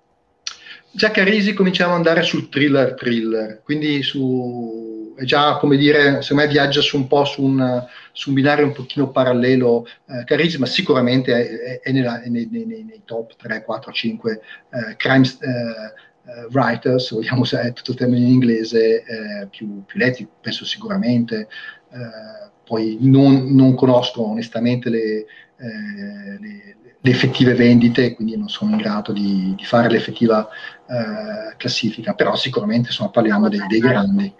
Già 0.91 1.11
Carrisi 1.11 1.53
cominciamo 1.53 1.91
ad 1.91 1.97
andare 1.97 2.23
sul 2.23 2.47
thriller 2.47 2.93
thriller, 2.93 3.61
quindi 3.63 4.01
su, 4.01 5.13
è 5.17 5.23
già 5.25 5.57
come 5.57 5.75
dire, 5.75 6.21
secondo 6.21 6.43
me 6.43 6.49
viaggia 6.49 6.79
su 6.79 6.95
un 6.95 7.07
po' 7.07 7.25
su 7.25 7.43
un, 7.43 7.85
su 8.13 8.29
un 8.29 8.35
binario 8.35 8.65
un 8.65 8.71
pochino 8.71 9.11
parallelo 9.11 9.85
eh, 10.07 10.23
Carrisi, 10.23 10.57
ma 10.57 10.65
sicuramente 10.65 11.33
è, 11.33 11.81
è, 11.81 11.91
nella, 11.91 12.21
è 12.21 12.29
nei, 12.29 12.47
nei, 12.49 12.65
nei, 12.65 13.01
top 13.03 13.35
3, 13.35 13.63
4, 13.63 13.91
5 13.91 14.31
eh, 14.31 14.95
crime 14.95 15.25
eh, 15.25 16.47
writers, 16.51 17.11
vogliamo 17.11 17.41
usare 17.41 17.73
tutto 17.73 17.91
il 17.91 17.97
termine 17.97 18.25
in 18.25 18.31
inglese, 18.31 19.03
eh, 19.03 19.47
più, 19.49 19.83
più, 19.85 19.99
letti, 19.99 20.27
penso 20.41 20.65
sicuramente. 20.65 21.47
Eh, 21.91 22.53
poi 22.63 22.97
non, 23.01 23.53
non, 23.53 23.75
conosco 23.75 24.27
onestamente 24.27 24.89
le, 24.89 25.25
eh, 25.57 26.39
le, 26.39 26.75
le, 27.05 27.11
effettive 27.11 27.53
vendite, 27.53 28.15
quindi 28.15 28.37
non 28.37 28.49
sono 28.49 28.71
in 28.71 28.77
grado 28.77 29.11
di, 29.11 29.53
di 29.55 29.63
fare 29.63 29.89
l'effettiva 29.89 30.47
eh, 30.87 31.55
classifica, 31.57 32.13
però 32.13 32.35
sicuramente 32.35 32.89
insomma, 32.89 33.09
parliamo 33.09 33.49
dei, 33.49 33.65
dei 33.67 33.79
grandi. 33.79 34.33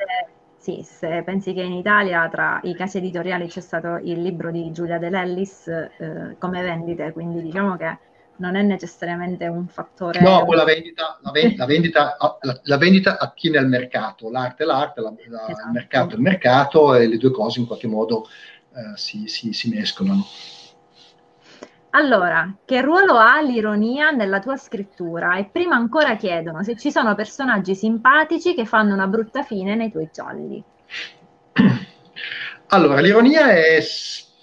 Sì, 0.58 0.82
se 0.84 1.22
pensi 1.24 1.54
che 1.54 1.62
in 1.62 1.74
Italia 1.74 2.28
tra 2.28 2.60
i 2.64 2.74
casi 2.74 2.98
editoriali 2.98 3.48
c'è 3.48 3.62
stato 3.62 4.00
il 4.02 4.20
libro 4.20 4.50
di 4.50 4.72
Giulia 4.72 4.98
De 4.98 5.12
Lellis 5.12 5.68
eh, 5.68 6.36
come 6.40 6.62
vendite, 6.64 7.12
quindi 7.12 7.44
diciamo 7.44 7.78
che 7.78 7.98
non 8.38 8.56
è 8.56 8.62
necessariamente 8.64 9.46
un 9.46 9.68
fattore... 9.68 10.20
No, 10.22 10.44
la 10.52 10.64
vendita, 10.64 11.20
la, 11.22 11.32
vendita, 11.32 11.64
la, 11.64 11.66
vendita, 11.68 12.18
la, 12.42 12.60
la 12.64 12.78
vendita, 12.78 13.20
attiene 13.20 13.60
al 13.60 13.68
mercato, 13.68 14.30
l'arte 14.30 14.64
è 14.64 14.66
l'arte, 14.66 15.02
esatto. 15.02 15.52
il 15.52 15.72
mercato 15.72 16.14
è 16.14 16.16
il 16.16 16.22
mercato 16.22 16.96
e 16.96 17.08
le 17.08 17.18
due 17.18 17.32
cose 17.32 17.60
in 17.60 17.68
qualche 17.68 17.88
modo 17.88 18.28
eh, 18.74 18.98
si, 18.98 19.28
si, 19.28 19.54
si 19.54 19.70
mescolano. 19.70 20.26
Allora, 21.96 22.54
che 22.66 22.82
ruolo 22.82 23.14
ha 23.14 23.40
l'ironia 23.40 24.12
nella 24.12 24.42
tua 24.42 24.58
scrittura? 24.58 25.38
E 25.38 25.48
prima 25.50 25.78
ancora 25.78 26.18
chiedono 26.18 26.62
se 26.62 26.76
ci 26.76 26.92
sono 26.92 27.16
personaggi 27.16 27.74
simpatici 27.74 28.54
che 28.54 28.66
fanno 28.66 28.94
una 28.94 29.08
brutta 29.08 29.44
fine 29.44 29.76
nei 29.76 29.92
tuoi 29.92 30.10
gialli. 30.12 30.64
Allora, 32.70 33.00
l'ironia 33.00 33.52
è 33.52 33.80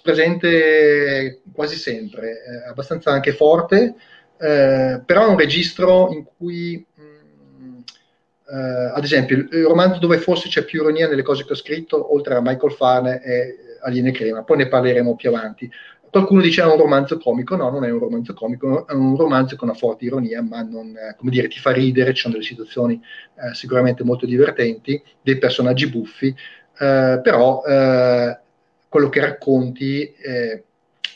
presente 0.01 1.41
quasi 1.53 1.75
sempre, 1.75 2.31
è 2.31 2.69
abbastanza 2.69 3.11
anche 3.11 3.33
forte, 3.33 3.95
eh, 4.39 5.01
però 5.05 5.25
è 5.25 5.29
un 5.29 5.37
registro 5.37 6.11
in 6.11 6.25
cui, 6.37 6.83
mh, 6.95 7.03
mm, 7.03 7.79
eh, 8.49 8.91
ad 8.95 9.03
esempio, 9.03 9.35
il 9.37 9.65
romanzo 9.65 9.99
dove 9.99 10.17
forse 10.17 10.47
c'è 10.47 10.63
più 10.63 10.81
ironia 10.81 11.07
nelle 11.07 11.21
cose 11.21 11.45
che 11.45 11.51
ho 11.51 11.57
scritto, 11.57 12.13
oltre 12.13 12.35
a 12.35 12.41
Michael 12.41 12.71
Farne, 12.71 13.19
è 13.19 13.55
Aliene 13.83 14.11
Crema, 14.11 14.43
poi 14.43 14.57
ne 14.57 14.67
parleremo 14.67 15.15
più 15.15 15.29
avanti. 15.29 15.69
Qualcuno 16.13 16.41
dice 16.41 16.61
è 16.61 16.65
un 16.65 16.77
romanzo 16.77 17.17
comico, 17.17 17.55
no, 17.55 17.71
non 17.71 17.85
è 17.85 17.89
un 17.89 17.97
romanzo 17.97 18.35
comico, 18.35 18.85
è 18.85 18.93
un 18.93 19.17
romanzo 19.17 19.55
con 19.55 19.67
una 19.67 19.75
forte 19.75 20.05
ironia, 20.05 20.43
ma 20.43 20.61
non, 20.61 20.95
eh, 20.95 21.15
come 21.17 21.31
dire, 21.31 21.47
ti 21.47 21.57
fa 21.57 21.71
ridere, 21.71 22.13
ci 22.13 22.21
sono 22.21 22.35
delle 22.35 22.45
situazioni 22.45 23.01
eh, 23.33 23.55
sicuramente 23.55 24.03
molto 24.03 24.27
divertenti, 24.27 25.01
dei 25.23 25.39
personaggi 25.39 25.89
buffi, 25.89 26.27
eh, 26.27 27.19
però 27.23 27.63
eh, 27.65 28.37
quello 28.87 29.09
che 29.09 29.21
racconti 29.21 30.03
eh, 30.13 30.63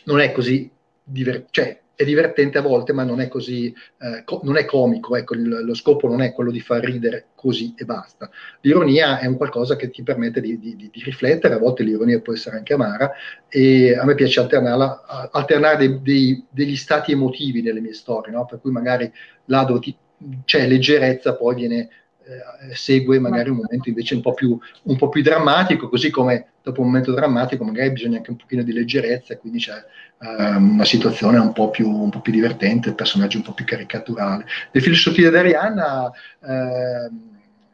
non 0.05 0.19
è 0.19 0.31
così 0.31 0.67
divertente, 1.03 1.49
cioè 1.51 1.79
è 1.97 2.05
divertente 2.05 2.59
a 2.59 2.61
volte, 2.61 2.93
ma 2.93 3.03
non 3.03 3.21
è 3.21 3.27
così, 3.27 3.73
eh, 3.99 4.23
co- 4.23 4.41
non 4.43 4.55
è 4.55 4.65
comico, 4.65 5.15
ecco, 5.15 5.33
il, 5.33 5.47
lo 5.47 5.73
scopo 5.73 6.07
non 6.07 6.21
è 6.21 6.31
quello 6.31 6.51
di 6.51 6.59
far 6.59 6.83
ridere 6.83 7.29
così 7.33 7.73
e 7.75 7.85
basta. 7.85 8.29
L'ironia 8.61 9.17
è 9.17 9.25
un 9.25 9.35
qualcosa 9.35 9.75
che 9.75 9.89
ti 9.89 10.03
permette 10.03 10.39
di, 10.39 10.59
di, 10.59 10.75
di 10.75 10.91
riflettere, 11.03 11.55
a 11.55 11.57
volte 11.57 11.81
l'ironia 11.81 12.21
può 12.21 12.33
essere 12.33 12.57
anche 12.57 12.73
amara, 12.73 13.11
e 13.49 13.97
a 13.97 14.05
me 14.05 14.13
piace 14.13 14.39
alternare 14.39 15.77
dei, 15.77 15.99
dei, 16.03 16.45
degli 16.51 16.75
stati 16.75 17.13
emotivi 17.13 17.63
nelle 17.63 17.81
mie 17.81 17.93
storie, 17.93 18.31
no? 18.31 18.45
per 18.45 18.61
cui 18.61 18.69
magari 18.69 19.11
là 19.45 19.63
dove 19.63 19.79
ti, 19.79 19.97
c'è 20.45 20.67
leggerezza 20.67 21.35
poi 21.35 21.55
viene 21.55 21.89
eh, 22.27 22.75
segue 22.75 23.19
magari 23.19 23.49
un 23.49 23.55
momento 23.57 23.89
invece 23.89 24.13
un 24.13 24.21
po, 24.21 24.33
più, 24.33 24.59
un 24.83 24.97
po' 24.97 25.09
più 25.09 25.21
drammatico, 25.21 25.87
così 25.89 26.09
come 26.09 26.51
dopo 26.61 26.81
un 26.81 26.87
momento 26.87 27.13
drammatico 27.13 27.63
magari 27.63 27.91
bisogna 27.91 28.17
anche 28.17 28.31
un 28.31 28.35
pochino 28.35 28.63
di 28.63 28.73
leggerezza 28.73 29.37
quindi 29.37 29.59
c'è 29.59 29.81
una 30.19 30.85
situazione 30.85 31.37
un 31.37 31.53
po, 31.53 31.69
più, 31.69 31.89
un 31.89 32.09
po' 32.09 32.21
più 32.21 32.31
divertente, 32.31 32.89
il 32.89 32.95
personaggio 32.95 33.37
un 33.37 33.43
po' 33.43 33.53
più 33.53 33.65
caricaturale. 33.65 34.45
Le 34.71 34.81
file 34.81 34.95
sottili 34.95 35.29
di 35.29 35.35
Arianna, 35.35 36.11
eh, 36.43 37.09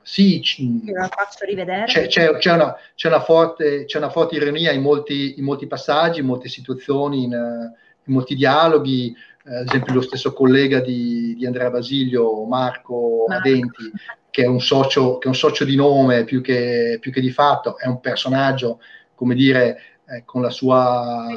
sì. 0.02 0.42
C'è, 0.42 2.08
c'è, 2.08 2.38
c'è, 2.38 2.52
una, 2.52 2.76
c'è, 2.94 3.08
una 3.08 3.22
forte, 3.22 3.86
c'è, 3.86 3.98
una, 3.98 4.10
forte, 4.10 4.36
ironia 4.36 4.72
in 4.72 4.82
molti, 4.82 5.36
in 5.38 5.46
molti, 5.46 5.68
passaggi, 5.68 6.20
in 6.20 6.26
molte 6.26 6.50
situazioni, 6.50 7.24
in, 7.24 7.32
in 7.32 8.14
molti 8.14 8.36
dialoghi. 8.36 9.16
Eh, 9.46 9.56
ad 9.56 9.68
esempio, 9.68 9.94
lo 9.94 10.02
stesso 10.02 10.34
collega 10.34 10.82
di, 10.82 11.36
di 11.38 11.46
Andrea 11.46 11.70
Basilio, 11.70 12.44
Marco, 12.46 13.26
Marco. 13.28 13.48
Adenti, 13.50 13.92
che 14.30 14.44
è 14.44 14.48
un 14.48 14.60
socio, 14.60 15.18
che 15.18 15.26
è 15.26 15.28
un 15.30 15.36
socio 15.36 15.64
di 15.64 15.76
nome 15.76 16.26
più 16.26 16.42
che, 16.42 16.98
più 17.00 17.12
che 17.12 17.22
di 17.22 17.32
fatto, 17.32 17.78
è 17.78 17.88
un 17.88 18.02
personaggio, 18.02 18.82
come 19.16 19.36
dire, 19.36 19.93
eh, 20.06 20.24
con 20.26 20.42
la 20.42 20.50
sua, 20.50 21.28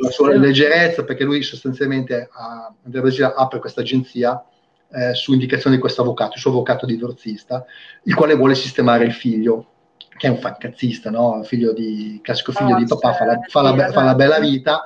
la 0.00 0.10
sua, 0.10 0.36
leggerezza, 0.36 1.04
perché 1.04 1.24
lui 1.24 1.42
sostanzialmente 1.42 2.28
ha, 2.32 2.72
apre 3.34 3.58
questa 3.58 3.80
agenzia 3.80 4.44
eh, 4.92 5.14
su 5.14 5.32
indicazione 5.32 5.76
di 5.76 5.80
questo 5.80 6.02
avvocato, 6.02 6.34
il 6.34 6.40
suo 6.40 6.50
avvocato 6.50 6.86
divorzista, 6.86 7.64
il 8.04 8.14
quale 8.14 8.34
vuole 8.34 8.54
sistemare 8.54 9.04
il 9.04 9.12
figlio, 9.12 9.66
che 10.16 10.26
è 10.26 10.30
un 10.30 10.38
fancazzista, 10.38 11.10
no? 11.10 11.42
figlio 11.44 11.72
di, 11.72 12.20
classico 12.22 12.52
figlio 12.52 12.74
oh, 12.74 12.78
di 12.78 12.86
papà, 12.86 13.12
fa 13.14 13.24
la, 13.24 13.40
fa, 13.48 13.62
la, 13.62 13.90
fa 13.90 14.02
la 14.02 14.14
bella 14.14 14.38
vita 14.38 14.84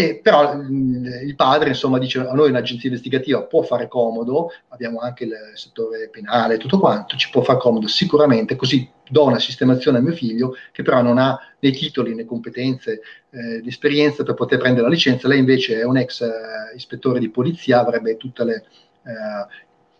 e 0.00 0.20
però 0.22 0.54
il 0.54 1.34
padre 1.36 1.68
insomma 1.68 1.98
dice 1.98 2.20
a 2.20 2.32
noi 2.32 2.48
un'agenzia 2.48 2.88
investigativa 2.88 3.42
può 3.42 3.62
fare 3.62 3.88
comodo, 3.88 4.50
abbiamo 4.68 5.00
anche 5.00 5.24
il 5.24 5.34
settore 5.54 6.08
penale, 6.08 6.56
tutto 6.56 6.78
quanto, 6.78 7.16
ci 7.16 7.28
può 7.30 7.42
fare 7.42 7.58
comodo 7.58 7.86
sicuramente, 7.86 8.56
così 8.56 8.88
do 9.08 9.24
una 9.24 9.38
sistemazione 9.38 9.98
a 9.98 10.00
mio 10.00 10.12
figlio 10.12 10.54
che 10.72 10.82
però 10.82 11.02
non 11.02 11.18
ha 11.18 11.38
né 11.58 11.70
titoli 11.72 12.14
né 12.14 12.24
competenze 12.24 13.00
eh, 13.30 13.60
di 13.60 13.68
esperienza 13.68 14.22
per 14.22 14.34
poter 14.34 14.58
prendere 14.58 14.84
la 14.84 14.92
licenza, 14.92 15.28
lei 15.28 15.40
invece 15.40 15.80
è 15.80 15.84
un 15.84 15.98
ex 15.98 16.22
eh, 16.22 16.74
ispettore 16.74 17.18
di 17.18 17.28
polizia, 17.28 17.80
avrebbe 17.80 18.16
tutti 18.16 18.40
eh, 18.42 18.62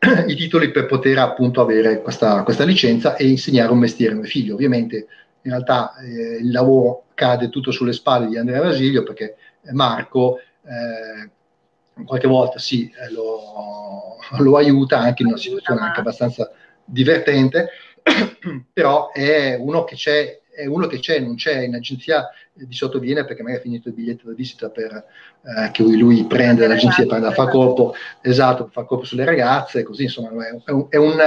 i 0.26 0.34
titoli 0.34 0.70
per 0.70 0.86
poter 0.86 1.18
appunto 1.18 1.61
avere 1.61 2.01
questa, 2.01 2.42
questa, 2.42 2.64
licenza 2.64 3.16
e 3.16 3.28
insegnare 3.28 3.70
un 3.70 3.78
mestiere 3.78 4.14
a 4.14 4.16
mio 4.16 4.24
figlio. 4.24 4.55
Ovviamente 4.55 5.07
in 5.42 5.51
realtà 5.51 5.94
eh, 5.98 6.38
il 6.40 6.51
lavoro 6.51 7.05
cade 7.14 7.51
tutto 7.51 7.70
sulle 7.70 7.92
spalle 7.92 8.28
di 8.28 8.38
Andrea 8.38 8.62
Vasilio 8.62 9.03
perché 9.03 9.36
Marco 9.73 10.39
eh, 10.39 11.31
qualche 12.05 12.27
volta 12.27 12.59
sì, 12.59 12.91
eh, 12.91 13.11
lo, 13.13 14.17
lo, 14.39 14.57
aiuta 14.57 14.99
anche 14.99 15.23
in 15.23 15.29
una 15.29 15.39
situazione 15.39 15.81
anche 15.81 16.01
abbastanza 16.01 16.51
divertente, 16.85 17.69
però 18.73 19.11
è 19.13 19.57
uno 19.59 19.85
che 19.85 19.95
c'è 19.97 20.39
è 20.61 20.67
uno 20.67 20.87
che 20.87 20.99
c'è, 20.99 21.19
non 21.19 21.37
c'è 21.37 21.63
in 21.63 21.75
agenzia 21.75 22.29
di 22.53 22.75
sottoviene 22.75 23.25
perché 23.25 23.43
magari 23.43 23.61
ha 23.61 23.63
finito 23.63 23.89
il 23.89 23.95
biglietto 23.95 24.27
da 24.27 24.35
visita 24.35 24.69
per, 24.69 24.93
eh, 24.93 25.71
che 25.71 25.83
lui, 25.83 25.97
lui 25.97 26.25
prende 26.27 26.67
l'agenzia 26.67 27.05
per 27.05 27.15
andare 27.15 27.33
a 27.33 27.37
fare 27.37 27.51
corpo, 27.51 27.95
esatto, 28.21 28.69
fare 28.71 28.87
corpo 28.87 29.05
sulle 29.05 29.25
ragazze, 29.25 29.83
così 29.83 30.05
insomma 30.05 30.47
è 30.47 30.51
un, 30.71 30.87
è, 30.91 30.97
un, 30.97 31.19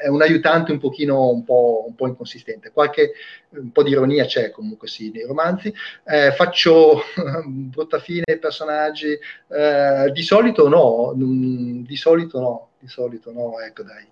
è 0.00 0.08
un, 0.08 0.22
aiutante 0.22 0.72
un 0.72 0.78
pochino 0.78 1.28
un 1.28 1.44
po', 1.44 1.84
un 1.86 1.94
po', 1.94 2.06
inconsistente. 2.06 2.70
Qualche 2.70 3.12
un 3.50 3.70
po' 3.70 3.82
di 3.82 3.90
ironia 3.90 4.24
c'è 4.24 4.50
comunque 4.50 4.88
sì 4.88 5.10
nei 5.10 5.26
romanzi. 5.26 5.72
Eh, 6.04 6.32
faccio 6.32 7.02
brutta 7.46 7.98
fine 7.98 8.24
ai 8.26 8.38
personaggi, 8.38 9.18
eh, 9.48 10.10
di 10.12 10.22
solito 10.22 10.68
no, 10.68 11.12
di 11.14 11.96
solito 11.96 12.40
no, 12.40 12.68
di 12.78 12.88
solito 12.88 13.32
no, 13.32 13.60
ecco 13.60 13.82
dai. 13.82 14.06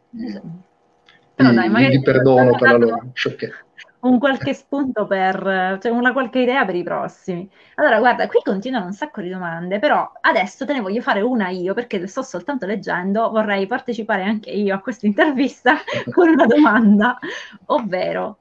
Però 1.35 1.53
dai, 1.53 1.69
magari... 1.69 2.01
Perdono 2.03 2.57
per 2.57 2.71
la 2.71 2.77
loro 2.77 3.11
sciocchezza 3.13 3.65
un 4.01 4.19
qualche 4.19 4.55
spunto 4.55 5.07
per, 5.07 5.79
cioè 5.81 5.91
una 5.91 6.13
qualche 6.13 6.41
idea 6.41 6.65
per 6.65 6.75
i 6.75 6.83
prossimi. 6.83 7.49
Allora, 7.77 7.99
guarda, 7.99 8.27
qui 8.29 8.41
continuano 8.43 8.87
un 8.87 8.93
sacco 8.93 9.21
di 9.21 9.29
domande, 9.29 9.79
però 9.79 10.11
adesso 10.21 10.65
te 10.67 10.73
ne 10.73 10.81
voglio 10.81 11.01
fare 11.01 11.21
una 11.21 11.49
io 11.49 11.75
perché 11.75 12.07
sto 12.07 12.23
soltanto 12.23 12.67
leggendo, 12.67 13.31
vorrei 13.31 13.67
partecipare 13.67 14.23
anche 14.23 14.51
io 14.51 14.75
a 14.75 14.81
questa 14.81 15.07
intervista 15.07 15.77
con 16.13 16.29
una 16.29 16.47
domanda, 16.47 17.19
ovvero 17.67 18.39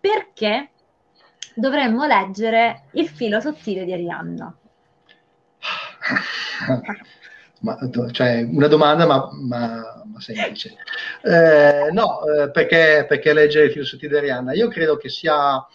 perché 0.00 0.70
dovremmo 1.54 2.04
leggere 2.06 2.84
Il 2.92 3.08
filo 3.08 3.40
sottile 3.40 3.84
di 3.84 3.92
Arianna? 3.92 4.54
ma, 7.64 7.78
cioè, 8.12 8.46
una 8.48 8.68
domanda 8.68 9.06
ma, 9.06 9.28
ma, 9.32 10.04
ma 10.04 10.20
semplice. 10.20 10.76
Eh, 11.22 11.90
no, 11.90 12.20
eh, 12.26 12.50
perché, 12.50 13.06
perché 13.08 13.32
leggere 13.32 13.70
Filosofia 13.70 14.08
di 14.08 14.16
Arianna? 14.16 14.52
Io 14.52 14.68
credo 14.68 14.96
che 14.96 15.08
sia 15.08 15.66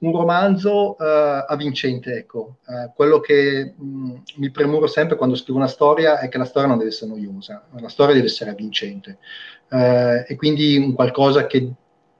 un 0.00 0.12
romanzo 0.12 0.96
eh, 0.98 1.44
avvincente, 1.48 2.12
ecco. 2.18 2.58
Eh, 2.68 2.92
quello 2.94 3.20
che 3.20 3.74
mh, 3.76 4.14
mi 4.36 4.50
premuro 4.50 4.86
sempre 4.86 5.16
quando 5.16 5.36
scrivo 5.36 5.58
una 5.58 5.68
storia 5.68 6.18
è 6.18 6.28
che 6.28 6.38
la 6.38 6.44
storia 6.44 6.68
non 6.68 6.78
deve 6.78 6.90
essere 6.90 7.10
noiosa, 7.10 7.64
la 7.80 7.88
storia 7.88 8.14
deve 8.14 8.26
essere 8.26 8.50
avvincente. 8.50 9.18
Eh, 9.70 10.26
e 10.28 10.36
quindi 10.36 10.76
un 10.76 10.92
qualcosa 10.92 11.46
che 11.46 11.72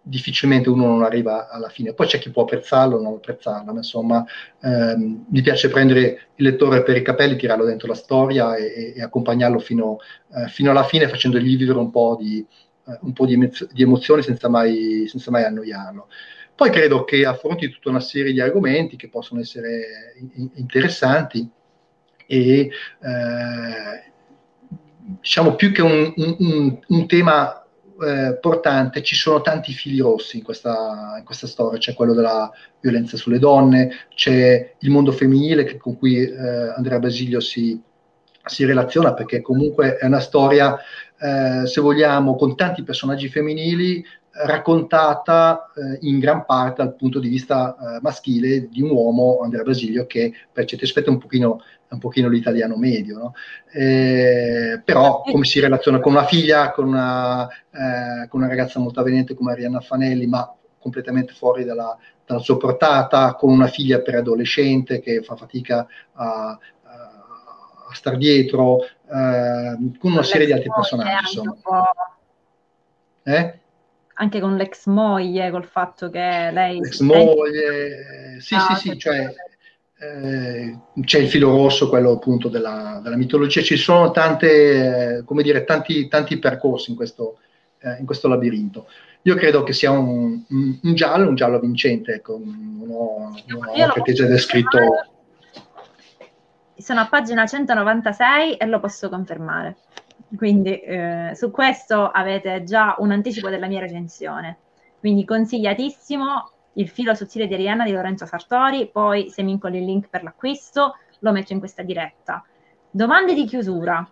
difficilmente 0.03 0.69
uno 0.69 0.87
non 0.87 1.03
arriva 1.03 1.49
alla 1.49 1.69
fine. 1.69 1.95
Poi 1.95 2.07
c'è 2.07 2.19
chi 2.19 2.31
può 2.31 2.43
apprezzarlo 2.43 2.97
o 2.97 3.01
non 3.01 3.15
apprezzarlo, 3.15 3.73
ma 3.73 3.79
insomma 3.79 4.25
ehm, 4.61 5.27
mi 5.29 5.43
piace 5.43 5.69
prendere 5.69 6.29
il 6.35 6.45
lettore 6.45 6.83
per 6.83 6.97
i 6.97 7.03
capelli, 7.03 7.37
tirarlo 7.37 7.65
dentro 7.65 7.89
la 7.89 7.95
storia 7.95 8.57
e, 8.57 8.95
e 8.97 9.03
accompagnarlo 9.03 9.59
fino, 9.59 9.99
eh, 10.35 10.49
fino, 10.49 10.71
alla 10.71 10.85
fine 10.85 11.09
facendogli 11.09 11.57
vivere 11.57 11.79
un 11.79 11.91
po' 11.91 12.17
di, 12.21 12.45
eh, 12.87 12.99
un 13.03 13.13
po 13.13 13.27
di, 13.27 13.35
emozio- 13.35 13.69
di 13.71 13.83
emozioni 13.83 14.23
senza 14.23 14.49
mai, 14.49 15.07
senza 15.07 15.31
mai 15.31 15.45
annoiarlo. 15.45 16.09
Poi 16.55 16.71
credo 16.71 17.05
che 17.05 17.25
affronti 17.25 17.71
tutta 17.71 17.89
una 17.89 18.01
serie 18.01 18.33
di 18.33 18.41
argomenti 18.41 18.97
che 18.97 19.09
possono 19.09 19.41
essere 19.41 20.15
in- 20.35 20.51
interessanti 20.55 21.49
e 22.27 22.71
eh, 23.01 24.13
diciamo 25.21 25.55
più 25.55 25.73
che 25.73 25.83
un, 25.83 26.13
un, 26.17 26.79
un 26.87 27.07
tema 27.07 27.62
eh, 28.03 28.39
portante, 28.41 29.03
ci 29.03 29.15
sono 29.15 29.41
tanti 29.41 29.73
fili 29.73 30.01
rossi 30.01 30.39
in 30.39 30.43
questa, 30.43 31.15
in 31.19 31.25
questa, 31.25 31.47
storia, 31.47 31.79
c'è 31.79 31.95
quello 31.95 32.15
della 32.15 32.51
violenza 32.81 33.17
sulle 33.17 33.39
donne, 33.39 34.07
c'è 34.15 34.75
il 34.79 34.91
mondo 34.91 35.13
femminile 35.13 35.65
che, 35.65 35.77
con 35.77 35.97
cui 35.97 36.19
eh, 36.19 36.73
Andrea 36.77 36.99
Basilio 36.99 37.41
si, 37.41 37.81
si, 38.45 38.65
relaziona, 38.65 39.15
perché 39.15 39.41
comunque 39.41 39.97
è 39.97 40.07
una 40.07 40.21
storia, 40.21 40.77
eh, 41.19 41.67
se 41.67 41.81
vogliamo, 41.81 42.37
con 42.37 42.57
tanti 42.57 42.83
personaggi 42.83 43.29
femminili, 43.29 44.05
raccontata 44.33 45.71
eh, 45.75 45.99
in 46.07 46.19
gran 46.19 46.45
parte 46.47 46.83
dal 46.83 46.95
punto 46.95 47.19
di 47.19 47.29
vista 47.29 47.77
eh, 47.77 48.01
maschile 48.01 48.69
di 48.69 48.81
un 48.81 48.91
uomo, 48.91 49.41
Andrea 49.43 49.63
Basilio, 49.63 50.07
che 50.07 50.33
per 50.51 50.65
certi 50.65 50.85
aspetti 50.85 51.09
è 51.09 51.13
un 51.13 51.19
pochino, 51.19 51.61
un 51.91 51.99
pochino 51.99 52.29
l'italiano 52.29 52.77
medio, 52.77 53.19
no? 53.19 53.35
eh, 53.73 54.81
però 54.83 55.21
come 55.23 55.45
si 55.45 55.61
relaziona 55.61 56.01
con 56.01 56.13
una 56.13 56.25
figlia, 56.25 56.71
con 56.71 56.87
una, 56.87 57.47
eh, 57.47 58.29
con 58.29 58.41
una 58.41 58.49
ragazza 58.49 58.81
molto 58.81 59.01
avvenente 59.01 59.35
come 59.35 59.53
Arianna 59.53 59.81
Fanelli, 59.81 60.27
ma 60.27 60.51
completamente 60.79 61.35
fuori 61.35 61.65
dalla, 61.65 61.97
dalla, 62.25 62.41
sua 62.41 62.57
portata, 62.57 63.35
con 63.35 63.51
una 63.51 63.67
figlia 63.67 64.01
preadolescente 64.01 65.01
che 65.01 65.23
fa 65.23 65.37
fatica 65.37 65.87
a, 66.15 66.59
a 67.93 67.95
star 67.95 68.17
dietro, 68.17 68.79
eh, 68.81 69.77
con 69.99 70.13
una 70.13 70.23
serie 70.23 70.47
di 70.47 70.53
altri 70.53 70.71
personaggi. 70.75 71.37
Insomma. 71.37 71.91
Eh? 73.25 73.61
Anche 74.15 74.41
con 74.41 74.57
l'ex 74.57 74.87
moglie, 74.87 75.51
col 75.51 75.65
fatto 75.65 76.11
che 76.11 76.51
lei... 76.53 76.79
L'ex 76.81 77.01
moglie, 77.01 78.39
sì, 78.41 78.57
sì, 78.59 78.75
sì, 78.77 78.99
cioè 78.99 79.33
eh, 80.03 80.77
c'è 81.05 81.21
il 81.21 81.29
filo 81.29 81.51
rosso, 81.51 81.89
quello 81.89 82.11
appunto 82.11 82.49
della, 82.49 83.01
della 83.03 83.17
mitologia, 83.17 83.63
ci 83.63 83.77
sono 83.77 84.11
tante, 84.11 85.19
eh, 85.19 85.25
come 85.25 85.45
dire, 85.45 85.63
tanti, 85.63 86.09
tanti 86.09 86.39
percorsi 86.39 86.91
in 86.91 86.97
questo, 86.97 87.39
eh, 87.79 87.99
in 88.01 88.05
questo, 88.05 88.27
labirinto. 88.27 88.89
Io 89.23 89.37
credo 89.37 89.63
che 89.63 89.73
sia 89.73 89.93
un, 89.93 90.43
un, 90.49 90.79
un 90.83 90.95
giallo, 90.95 91.29
un 91.29 91.37
giallo 91.37 91.61
vincente, 91.61 92.15
ecco, 92.15 92.41
non 92.43 92.89
ho, 92.91 93.35
non 93.47 93.65
ho 93.69 93.93
perché 93.93 94.13
già 94.13 94.27
descritto... 94.27 94.79
Sono 96.75 96.99
a 96.99 97.07
pagina 97.07 97.47
196 97.47 98.55
e 98.55 98.67
lo 98.67 98.81
posso 98.81 99.09
confermare. 99.09 99.77
Quindi 100.37 100.81
eh, 100.81 101.33
su 101.35 101.51
questo 101.51 102.09
avete 102.09 102.65
già 102.65 102.97
un 102.99 103.11
anticipo 103.11 103.49
della 103.49 103.67
mia 103.67 103.81
recensione. 103.81 104.59
Quindi 104.99 105.25
consigliatissimo 105.25 106.51
il 106.75 106.89
filo 106.89 107.15
sottile 107.15 107.47
di 107.47 107.55
Arianna 107.55 107.85
di 107.85 107.93
Lorenzo 107.93 108.25
Sartori, 108.25 108.89
poi 108.91 109.31
se 109.31 109.43
mi 109.43 109.53
incolli 109.53 109.79
il 109.79 109.85
link 109.85 110.09
per 110.09 110.23
l'acquisto 110.23 110.97
lo 111.21 111.33
metto 111.33 111.53
in 111.53 111.59
questa 111.59 111.83
diretta. 111.83 112.45
Domande 112.91 113.35
di 113.35 113.45
chiusura, 113.45 114.09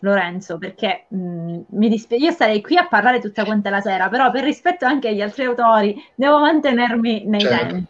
Lorenzo, 0.00 0.58
perché 0.58 1.06
mh, 1.08 1.18
mm, 1.18 1.60
mi 1.70 1.88
dispi- 1.88 2.22
io 2.22 2.30
starei 2.30 2.60
qui 2.60 2.76
a 2.76 2.86
parlare 2.86 3.20
tutta 3.20 3.44
quanta 3.44 3.70
la 3.70 3.80
sera, 3.80 4.08
però 4.08 4.30
per 4.30 4.44
rispetto 4.44 4.84
anche 4.84 5.08
agli 5.08 5.20
altri 5.20 5.44
autori 5.44 5.96
devo 6.14 6.38
mantenermi 6.38 7.24
nei 7.26 7.40
certo. 7.40 7.66
tempi. 7.66 7.86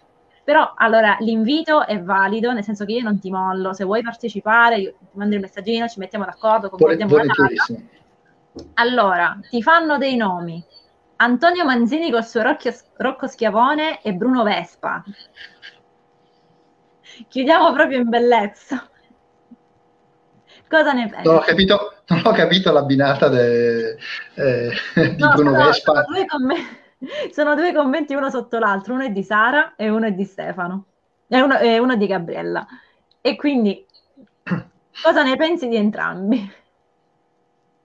Però 0.47 0.75
allora 0.77 1.17
l'invito 1.19 1.85
è 1.85 2.01
valido, 2.01 2.53
nel 2.53 2.63
senso 2.63 2.85
che 2.85 2.93
io 2.93 3.03
non 3.03 3.19
ti 3.19 3.33
mollo, 3.33 3.73
se 3.73 3.83
vuoi 3.83 4.01
partecipare, 4.01 4.77
io 4.77 4.95
ti 4.97 5.17
mando 5.17 5.35
il 5.35 5.41
messaggino, 5.41 5.89
ci 5.89 5.99
mettiamo 5.99 6.25
d'accordo, 6.25 6.71
concordiamo 6.71 7.17
la 7.17 7.25
data. 7.25 7.83
Allora, 8.75 9.41
ti 9.51 9.61
fanno 9.61 9.99
dei 9.99 10.15
nomi. 10.15 10.65
Antonio 11.17 11.65
Manzini 11.65 12.13
col 12.13 12.25
suo 12.25 12.43
Rocchio, 12.43 12.73
Rocco 12.97 13.27
Schiavone 13.27 14.01
e 14.03 14.13
Bruno 14.13 14.45
Vespa. 14.45 15.03
Chiudiamo 17.27 17.73
proprio 17.73 17.99
in 17.99 18.09
bellezza. 18.09 18.89
Cosa 20.69 20.93
ne 20.93 21.09
pensi? 21.09 21.27
Non 21.27 21.35
ho 21.39 21.41
capito, 21.41 21.95
non 22.07 22.23
ho 22.25 22.31
capito 22.31 22.71
l'abbinata 22.71 23.27
de, 23.27 23.97
eh, 24.35 24.71
di 24.95 25.17
no, 25.19 25.33
Bruno 25.35 25.51
no, 25.51 25.65
Vespa. 25.65 26.05
Sono 26.05 26.07
due, 26.07 26.27
com- 26.27 26.85
sono 27.33 27.55
due, 27.55 27.73
commenti 27.73 28.15
uno 28.15 28.31
sotto 28.31 28.59
l'altro, 28.59 28.95
uno 28.95 29.05
è 29.05 29.11
di 29.11 29.23
Sara 29.23 29.75
e 29.77 29.89
uno 29.89 30.07
è 30.07 30.13
di 30.13 30.25
Stefano, 30.25 30.87
e 31.29 31.41
uno, 31.41 31.59
e 31.59 31.79
uno 31.79 31.97
di 31.97 32.07
Gabriella. 32.07 32.67
E 33.21 33.37
quindi 33.37 33.85
cosa 35.03 35.23
ne 35.23 35.37
pensi 35.37 35.69
di 35.69 35.77
entrambi? 35.77 36.53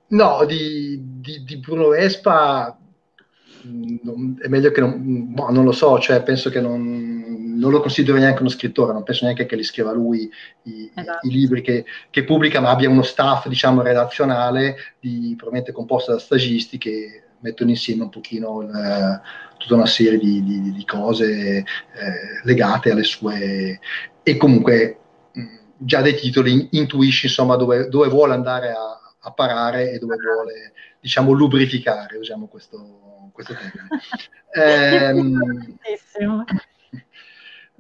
No, 0.08 0.44
di, 0.46 1.00
di, 1.20 1.44
di 1.44 1.58
Bruno 1.58 1.90
Vespa 1.90 2.78
è 3.64 4.48
meglio 4.48 4.72
che 4.72 4.82
non, 4.82 5.34
boh, 5.34 5.52
non 5.52 5.64
lo 5.64 5.72
so, 5.72 6.00
cioè 6.00 6.24
penso 6.24 6.50
che 6.50 6.60
non, 6.60 7.56
non, 7.58 7.72
lo 7.72 7.80
considero 7.80 8.18
neanche 8.18 8.42
uno 8.42 8.50
scrittore, 8.50 8.92
non 8.92 9.04
penso 9.04 9.24
neanche 9.24 9.46
che 9.46 9.56
li 9.56 9.64
scriva 9.64 9.92
lui 9.94 10.30
i, 10.64 10.92
esatto. 10.94 11.28
i 11.28 11.32
libri 11.32 11.62
che, 11.62 11.86
che, 12.10 12.24
pubblica, 12.24 12.60
ma 12.60 12.72
abbia 12.72 12.90
uno 12.90 13.04
staff, 13.04 13.48
diciamo, 13.48 13.82
redazionale, 13.82 14.76
di, 15.00 15.34
probabilmente 15.38 15.72
composto 15.72 16.12
da 16.12 16.20
stagisti 16.20 16.78
che 16.78 17.24
mettono 17.42 17.70
insieme 17.70 18.04
un 18.04 18.10
pochino 18.10 18.62
il, 18.62 19.22
tutta 19.58 19.76
una 19.76 19.86
serie 19.86 20.18
di, 20.18 20.44
di, 20.44 20.72
di 20.72 20.86
cose 20.86 21.58
eh, 21.58 21.66
legate 22.44 22.92
alle 22.92 23.04
sue... 23.04 23.80
e 24.24 24.38
comunque 24.38 24.98
già 25.84 26.02
dai 26.02 26.16
titoli 26.16 26.70
intuisci 26.72 27.26
insomma 27.26 27.56
dove, 27.56 27.90
dove 27.90 28.08
vuole 28.08 28.34
andare 28.34 28.72
a, 28.72 29.00
a 29.20 29.32
parare 29.32 29.92
e 29.92 30.00
dove 30.00 30.16
vuole 30.18 30.74
diciamo 31.00 31.32
lubrificare, 31.32 32.18
usiamo 32.18 32.48
questo, 32.48 33.30
questo 33.34 33.56
termine. 33.56 33.88
eh, 34.54 35.14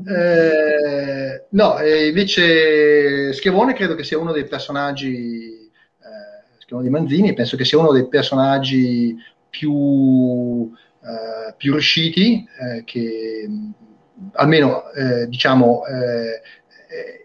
eh, 0.04 1.46
no, 1.50 1.80
invece 1.80 3.34
Schiavone 3.34 3.74
credo 3.74 3.94
che 3.94 4.04
sia 4.04 4.18
uno 4.18 4.32
dei 4.32 4.46
personaggi, 4.48 5.70
eh, 5.70 6.58
Schiavone 6.58 6.88
di 6.88 6.94
Manzini, 6.94 7.34
penso 7.34 7.56
che 7.56 7.66
sia 7.66 7.78
uno 7.78 7.92
dei 7.92 8.08
personaggi 8.08 9.16
più, 9.52 10.72
eh, 11.04 11.54
più 11.56 11.74
riusciti, 11.74 12.44
eh, 12.60 12.84
che 12.84 13.48
almeno 14.34 14.90
eh, 14.92 15.28
diciamo 15.28 15.84
eh, 15.86 16.42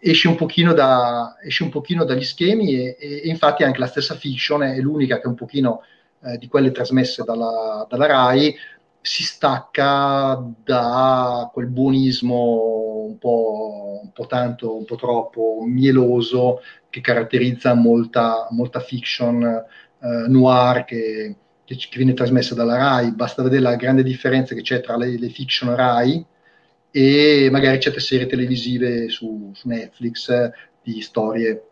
esce 0.00 0.28
un 0.28 0.36
da, 0.74 1.36
esce 1.42 1.62
un 1.64 1.70
pochino 1.70 2.04
dagli 2.04 2.22
schemi 2.22 2.74
e, 2.74 2.96
e, 2.98 3.20
infatti 3.24 3.64
anche 3.64 3.80
la 3.80 3.86
stessa 3.86 4.14
fiction 4.14 4.62
è 4.62 4.78
l'unica 4.78 5.20
che 5.20 5.26
un 5.26 5.34
pochino 5.34 5.82
eh, 6.24 6.38
di 6.38 6.46
quelle 6.48 6.70
trasmesse 6.70 7.24
dalla, 7.24 7.84
dalla, 7.88 8.06
RAI 8.06 8.54
si 9.00 9.22
stacca 9.24 10.42
da 10.64 11.50
quel 11.52 11.66
buonismo 11.66 13.04
un 13.06 13.18
po', 13.18 14.00
un 14.02 14.12
po', 14.12 14.26
tanto, 14.26 14.76
un 14.76 14.84
po' 14.84 14.96
troppo 14.96 15.62
mieloso 15.64 16.60
che 16.90 17.00
caratterizza 17.00 17.74
molta, 17.74 18.46
molta 18.50 18.80
fiction 18.80 19.42
eh, 19.44 20.28
noir 20.28 20.84
che, 20.84 21.36
che, 21.74 21.96
viene 21.96 22.14
trasmessa 22.14 22.54
dalla 22.54 22.76
RAI. 22.76 23.12
Basta 23.12 23.42
vedere 23.42 23.62
la 23.62 23.76
grande 23.76 24.02
differenza 24.02 24.54
che 24.54 24.62
c'è 24.62 24.80
tra 24.80 24.96
le, 24.96 25.18
le 25.18 25.28
fiction 25.28 25.74
RAI 25.74 26.24
e 26.90 27.48
magari 27.50 27.80
certe 27.80 28.00
serie 28.00 28.26
televisive 28.26 29.08
su, 29.08 29.50
su 29.54 29.68
Netflix 29.68 30.50
di 30.82 31.00
storie 31.00 31.62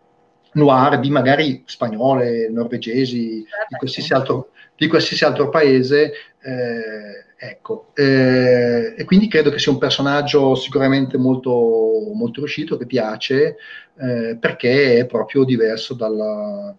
noir 0.55 1.01
di 1.01 1.11
magari 1.11 1.63
spagnole, 1.67 2.49
norvegesi, 2.51 3.19
di 3.19 3.47
certo. 3.49 3.77
qualsiasi 3.79 4.13
altro, 4.13 4.51
di 4.77 4.89
qualsiasi 4.89 5.25
altro 5.25 5.49
paese. 5.49 6.13
Eh, 6.43 7.47
ecco. 7.49 7.91
Eh, 7.95 8.95
e 8.97 9.05
quindi 9.05 9.29
credo 9.29 9.51
che 9.51 9.59
sia 9.59 9.73
un 9.73 9.79
personaggio 9.79 10.55
sicuramente 10.55 11.17
molto, 11.17 12.11
molto 12.13 12.41
riuscito, 12.41 12.77
che 12.77 12.87
piace, 12.87 13.57
eh, 13.99 14.37
perché 14.39 14.99
è 14.99 15.07
proprio 15.07 15.45
diverso, 15.45 15.95
dalla, 15.95 16.75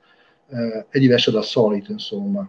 eh, 0.49 0.85
è 0.89 0.99
diverso 0.99 1.31
dal 1.31 1.45
solito, 1.45 1.91
insomma. 1.91 2.47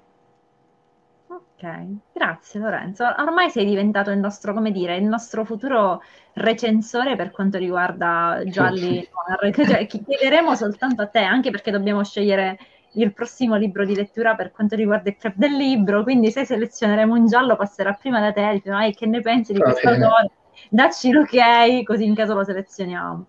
Ok, 1.58 1.86
grazie 2.12 2.60
Lorenzo. 2.60 3.04
Ormai 3.16 3.48
sei 3.48 3.64
diventato 3.64 4.10
il 4.10 4.18
nostro, 4.18 4.52
come 4.52 4.70
dire, 4.70 4.96
il 4.96 5.04
nostro 5.04 5.42
futuro 5.42 6.02
recensore 6.34 7.16
per 7.16 7.30
quanto 7.30 7.56
riguarda 7.56 8.42
gialli. 8.44 9.08
cioè, 9.56 9.86
chiederemo 9.86 10.54
soltanto 10.54 11.00
a 11.00 11.06
te, 11.06 11.20
anche 11.20 11.50
perché 11.50 11.70
dobbiamo 11.70 12.04
scegliere 12.04 12.58
il 12.92 13.12
prossimo 13.14 13.56
libro 13.56 13.86
di 13.86 13.94
lettura 13.94 14.34
per 14.34 14.52
quanto 14.52 14.76
riguarda 14.76 15.08
il 15.08 15.16
club 15.16 15.34
del 15.36 15.56
libro, 15.56 16.02
quindi 16.02 16.30
se 16.30 16.44
selezioneremo 16.44 17.14
un 17.14 17.26
giallo 17.26 17.56
passerà 17.56 17.94
prima 17.94 18.20
da 18.20 18.32
te, 18.32 18.50
dice, 18.52 18.70
ah, 18.70 18.90
che 18.90 19.06
ne 19.06 19.22
pensi 19.22 19.54
di 19.54 19.60
questo 19.60 19.88
autore? 19.88 20.30
Dacci 20.68 21.10
l'ok, 21.10 21.82
così 21.84 22.04
in 22.04 22.14
caso 22.14 22.34
lo 22.34 22.44
selezioniamo. 22.44 23.26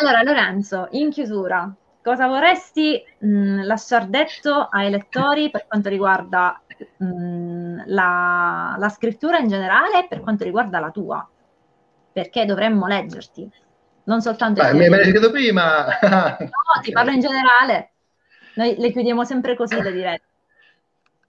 Allora 0.00 0.22
Lorenzo, 0.22 0.88
in 0.92 1.10
chiusura, 1.10 1.74
cosa 2.02 2.26
vorresti 2.26 3.02
mh, 3.18 3.64
lasciar 3.64 4.06
detto 4.06 4.68
ai 4.70 4.90
lettori 4.90 5.50
per 5.50 5.66
quanto 5.66 5.88
riguarda 5.88 6.60
mh, 6.98 7.84
la, 7.86 8.76
la, 8.78 8.88
scrittura 8.88 9.38
in 9.38 9.48
generale 9.48 10.06
per 10.08 10.20
quanto 10.20 10.44
riguarda 10.44 10.78
la 10.78 10.90
tua? 10.90 11.28
Perché 12.12 12.44
dovremmo 12.44 12.86
leggerti, 12.86 13.50
non 14.04 14.20
soltanto... 14.20 14.62
Beh, 14.62 14.72
me 14.72 14.88
l'hai 14.88 15.12
detto 15.12 15.30
prima! 15.30 15.86
no, 16.02 16.80
ti 16.82 16.92
parlo 16.92 17.10
in 17.10 17.20
generale. 17.20 17.90
Noi 18.54 18.76
le 18.78 18.90
chiudiamo 18.90 19.24
sempre 19.24 19.54
così 19.54 19.80
le 19.80 19.92
dirette. 19.92 20.24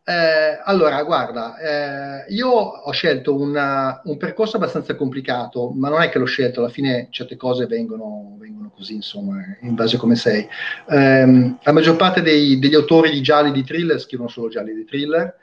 Eh, 0.10 0.62
allora, 0.64 1.04
guarda, 1.04 1.58
eh, 1.58 2.34
io 2.34 2.48
ho 2.48 2.92
scelto 2.92 3.36
una, 3.36 4.00
un 4.06 4.16
percorso 4.16 4.56
abbastanza 4.56 4.96
complicato, 4.96 5.72
ma 5.72 5.90
non 5.90 6.02
è 6.02 6.08
che 6.08 6.18
l'ho 6.18 6.24
scelto, 6.24 6.62
alla 6.62 6.70
fine 6.70 7.10
certe 7.10 7.36
cose 7.36 7.66
vengono, 7.66 8.38
vengono 8.40 8.72
così, 8.74 8.94
insomma, 8.94 9.44
in 9.64 9.76
base 9.76 9.98
a 9.98 10.00
come 10.00 10.16
sei. 10.16 10.48
Eh, 10.88 11.56
la 11.62 11.72
maggior 11.74 11.98
parte 11.98 12.22
dei, 12.22 12.58
degli 12.58 12.76
autori 12.76 13.12
di 13.12 13.22
gialli 13.22 13.52
di 13.52 13.66
thriller 13.66 14.00
scrivono 14.00 14.30
solo 14.30 14.48
gialli 14.48 14.74
di 14.74 14.86
thriller 14.86 15.36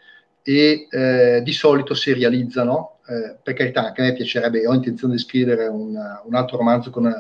e 0.43 0.87
eh, 0.91 1.43
di 1.45 1.53
solito 1.53 1.93
si 1.93 2.15
realizzano, 2.15 3.01
eh, 3.07 3.37
per 3.43 3.53
carità, 3.53 3.85
anche 3.85 4.01
a 4.01 4.05
me 4.05 4.15
piacerebbe, 4.15 4.67
ho 4.67 4.73
intenzione 4.73 5.13
di 5.17 5.21
scrivere 5.21 5.67
un, 5.67 5.95
un 6.25 6.35
altro 6.35 6.57
romanzo 6.57 6.89
con, 6.89 7.13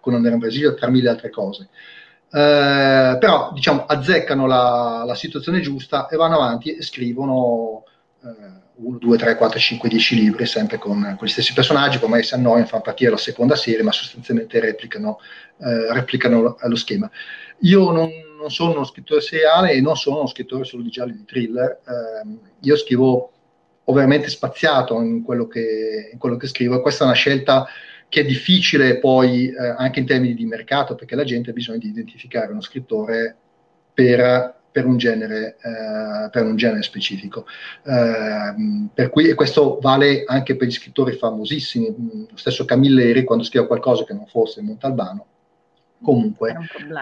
con 0.00 0.14
Andrea 0.14 0.38
Brasile, 0.38 0.72
tra 0.72 0.88
mille 0.88 1.10
altre 1.10 1.28
cose. 1.28 1.68
Eh, 2.28 3.16
però 3.20 3.52
diciamo 3.52 3.84
azzeccano 3.86 4.46
la, 4.46 5.04
la, 5.06 5.14
situazione 5.14 5.60
giusta 5.60 6.08
e 6.08 6.16
vanno 6.16 6.34
avanti 6.34 6.74
e 6.74 6.82
scrivono 6.82 7.84
eh, 8.22 8.64
1, 8.76 8.98
2, 8.98 9.16
3, 9.16 9.36
4, 9.36 9.58
5, 9.58 9.88
10 9.88 10.14
libri 10.16 10.44
sempre 10.44 10.76
con, 10.78 11.14
con 11.16 11.26
gli 11.26 11.30
stessi 11.30 11.54
personaggi, 11.54 11.98
poi 11.98 12.22
si 12.22 12.34
annoiano, 12.34 12.66
fanno 12.66 12.82
partire 12.82 13.10
la 13.10 13.16
seconda 13.16 13.54
serie, 13.54 13.82
ma 13.82 13.92
sostanzialmente 13.92 14.60
replicano, 14.60 15.18
eh, 15.58 15.92
replicano 15.92 16.56
lo 16.60 16.76
schema. 16.76 17.10
Io 17.60 17.90
non, 17.90 18.10
non, 18.38 18.50
sono 18.50 18.72
uno 18.72 18.84
scrittore 18.84 19.20
seriale 19.20 19.72
e 19.72 19.80
non 19.80 19.96
sono 19.96 20.18
uno 20.18 20.26
scrittore 20.26 20.64
solo 20.64 20.82
di 20.82 20.90
gialli 20.90 21.12
di 21.12 21.24
thriller, 21.24 21.80
ehm, 21.86 22.38
io 22.60 22.76
scrivo 22.76 23.30
ovviamente 23.84 24.28
spaziato 24.28 25.00
in 25.00 25.22
quello 25.22 25.46
che, 25.46 26.10
in 26.12 26.18
quello 26.18 26.36
che 26.36 26.48
scrivo, 26.48 26.82
questa 26.82 27.04
è 27.04 27.06
una 27.06 27.16
scelta 27.16 27.66
che 28.08 28.20
è 28.20 28.24
difficile 28.24 28.98
poi 28.98 29.48
eh, 29.48 29.74
anche 29.76 30.00
in 30.00 30.06
termini 30.06 30.34
di 30.34 30.44
mercato, 30.46 30.94
perché 30.94 31.14
la 31.14 31.24
gente 31.24 31.50
ha 31.50 31.54
bisogno 31.54 31.78
di 31.78 31.88
identificare 31.88 32.52
uno 32.52 32.60
scrittore 32.60 33.36
per, 33.92 34.54
per, 34.70 34.86
un, 34.86 34.96
genere, 34.96 35.56
eh, 35.62 36.30
per 36.30 36.44
un, 36.44 36.56
genere, 36.56 36.82
specifico. 36.82 37.46
Eh, 37.82 38.88
per 38.94 39.10
cui, 39.10 39.28
e 39.28 39.34
questo 39.34 39.78
vale 39.80 40.24
anche 40.26 40.56
per 40.56 40.68
gli 40.68 40.72
scrittori 40.72 41.16
famosissimi, 41.16 41.94
lo 42.30 42.36
stesso 42.36 42.64
Camilleri 42.64 43.24
quando 43.24 43.44
scriveva 43.44 43.68
qualcosa 43.68 44.04
che 44.04 44.14
non 44.14 44.26
fosse 44.26 44.62
Montalbano, 44.62 45.26
comunque 46.02 46.56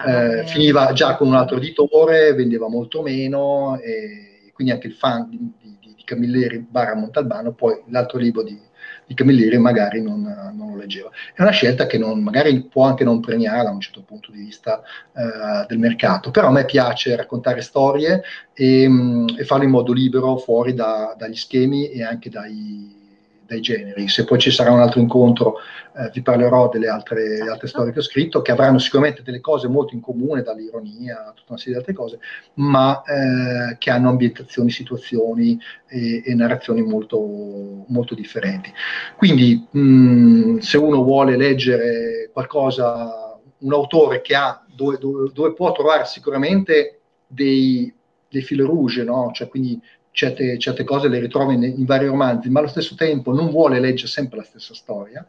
eh, 0.05 0.39
eh, 0.39 0.47
finiva 0.47 0.91
già 0.93 1.15
con 1.15 1.27
un 1.27 1.35
altro 1.35 1.57
editore, 1.57 2.33
vendeva 2.33 2.67
molto 2.67 3.01
meno, 3.01 3.77
e 3.79 4.51
quindi 4.53 4.73
anche 4.73 4.87
il 4.87 4.93
fan 4.93 5.29
di, 5.29 5.37
di, 5.61 5.77
di 5.79 6.03
Camilleri 6.03 6.59
barra 6.59 6.95
Montalbano, 6.95 7.53
poi 7.53 7.83
l'altro 7.89 8.17
libro 8.17 8.41
di 8.41 8.57
di 9.05 9.13
Camilleri 9.13 9.57
magari 9.57 10.01
non, 10.01 10.21
non, 10.55 10.71
lo 10.71 10.77
leggeva. 10.77 11.09
È 11.33 11.41
una 11.41 11.51
scelta 11.51 11.85
che 11.85 11.97
non, 11.97 12.21
magari 12.21 12.61
può 12.63 12.85
anche 12.85 13.03
non 13.03 13.19
premiare 13.19 13.63
da 13.63 13.69
un 13.69 13.79
certo 13.79 14.01
punto 14.01 14.31
di 14.31 14.39
vista 14.39 14.81
eh, 15.13 15.65
del 15.67 15.77
mercato, 15.77 16.31
però 16.31 16.47
a 16.47 16.51
me 16.51 16.65
piace 16.65 17.15
raccontare 17.15 17.61
storie 17.61 18.23
e, 18.53 18.87
mh, 18.87 19.35
e 19.37 19.43
farlo 19.43 19.65
in 19.65 19.71
modo 19.71 19.93
libero, 19.93 20.37
fuori 20.37 20.73
da, 20.73 21.15
dagli 21.17 21.35
schemi 21.35 21.89
e 21.89 22.03
anche 22.03 22.29
dai, 22.29 23.04
dai 23.45 23.61
generi. 23.61 24.07
Se 24.07 24.23
poi 24.23 24.39
ci 24.39 24.51
sarà 24.51 24.71
un 24.71 24.79
altro 24.79 24.99
incontro, 24.99 25.57
eh, 25.97 26.09
vi 26.13 26.21
parlerò 26.21 26.69
delle 26.69 26.87
altre, 26.87 27.39
altre, 27.39 27.67
storie 27.67 27.93
che 27.93 27.99
ho 27.99 28.03
scritto, 28.03 28.41
che 28.41 28.51
avranno 28.51 28.79
sicuramente 28.79 29.21
delle 29.21 29.39
cose 29.39 29.67
molto 29.67 29.93
in 29.93 30.01
comune, 30.01 30.41
dall'ironia 30.41 31.27
a 31.27 31.31
tutta 31.31 31.51
una 31.53 31.57
serie 31.57 31.73
di 31.73 31.79
altre 31.79 31.93
cose, 31.93 32.19
ma 32.55 33.01
eh, 33.03 33.77
che 33.77 33.89
hanno 33.89 34.09
ambientazioni, 34.09 34.69
situazioni 34.71 35.59
e, 35.87 36.23
e 36.25 36.35
narrazioni 36.35 36.81
molto, 36.81 37.85
molto, 37.87 38.15
differenti. 38.15 38.71
Quindi, 39.17 39.67
mh, 39.69 40.57
se 40.57 40.77
uno 40.77 41.03
vuole 41.03 41.37
leggere 41.37 42.29
qualcosa, 42.33 43.39
un 43.59 43.73
autore 43.73 44.21
che 44.21 44.35
ha, 44.35 44.63
dove, 44.67 44.97
dove, 44.97 45.31
dove 45.33 45.53
può 45.53 45.71
trovare 45.71 46.05
sicuramente 46.05 46.99
dei, 47.27 47.93
dei 48.29 48.41
fil 48.41 48.63
rouge, 48.63 49.03
no? 49.03 49.31
cioè 49.33 49.47
quindi 49.47 49.79
certe, 50.15 50.57
certe 50.57 50.85
cose 50.85 51.09
le 51.09 51.19
ritrova 51.19 51.51
in, 51.51 51.61
in, 51.63 51.83
vari 51.85 52.07
romanzi, 52.07 52.49
ma 52.49 52.59
allo 52.59 52.69
stesso 52.69 52.95
tempo 52.95 53.33
non 53.33 53.49
vuole 53.49 53.81
leggere 53.81 54.07
sempre 54.07 54.37
la 54.37 54.43
stessa 54.43 54.73
storia, 54.73 55.27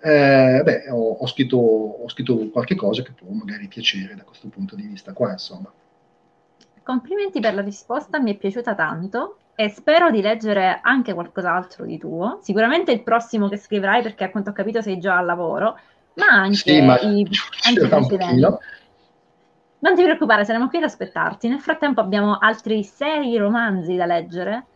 eh, 0.00 0.60
beh, 0.62 0.90
ho, 0.90 1.14
ho, 1.14 1.26
scritto, 1.26 1.56
ho, 1.56 2.08
scritto, 2.08 2.48
qualche 2.50 2.76
cosa 2.76 3.02
che 3.02 3.10
può 3.10 3.28
magari 3.32 3.66
piacere 3.66 4.14
da 4.14 4.22
questo 4.22 4.46
punto 4.46 4.76
di 4.76 4.82
vista 4.82 5.12
qua, 5.12 5.32
insomma. 5.32 5.70
Complimenti 6.84 7.40
per 7.40 7.54
la 7.54 7.62
risposta, 7.62 8.20
mi 8.20 8.32
è 8.32 8.38
piaciuta 8.38 8.76
tanto 8.76 9.38
e 9.56 9.68
spero 9.70 10.12
di 10.12 10.22
leggere 10.22 10.78
anche 10.82 11.12
qualcos'altro 11.12 11.84
di 11.84 11.98
tuo. 11.98 12.38
Sicuramente 12.40 12.92
il 12.92 13.02
prossimo 13.02 13.48
che 13.48 13.56
scriverai, 13.56 14.02
perché 14.02 14.24
a 14.24 14.30
quanto 14.30 14.50
ho 14.50 14.52
capito 14.54 14.80
sei 14.80 15.00
già 15.00 15.18
al 15.18 15.26
lavoro, 15.26 15.76
ma 16.14 16.26
anche 16.26 16.54
sì, 16.54 16.80
ma 16.80 16.96
i, 17.00 17.28
anche 17.66 17.84
i 17.84 17.88
precedenti. 17.88 18.46
Non 19.80 19.94
ti 19.94 20.02
preoccupare, 20.02 20.44
saremo 20.44 20.68
qui 20.68 20.78
ad 20.78 20.84
aspettarti. 20.84 21.48
Nel 21.48 21.60
frattempo 21.60 22.00
abbiamo 22.00 22.38
altri 22.38 22.82
sei 22.82 23.36
romanzi 23.36 23.94
da 23.94 24.06
leggere. 24.06 24.66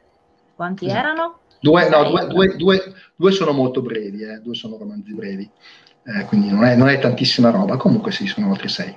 Quanti 0.55 0.87
esatto. 0.87 1.01
erano? 1.01 1.39
Due, 1.61 1.89
no, 1.89 2.05
due, 2.05 2.27
due, 2.27 2.57
due, 2.57 2.95
due, 3.15 3.31
sono 3.31 3.53
molto 3.53 3.83
brevi, 3.83 4.23
eh. 4.23 4.41
due 4.41 4.55
sono 4.55 4.77
romanzi 4.77 5.15
brevi, 5.15 5.49
eh, 6.05 6.25
quindi 6.25 6.51
non 6.51 6.65
è, 6.65 6.75
non 6.75 6.89
è, 6.89 6.99
tantissima 6.99 7.51
roba. 7.51 7.77
Comunque 7.77 8.11
sì, 8.11 8.27
sono 8.27 8.51
altri 8.51 8.69
sei. 8.69 8.97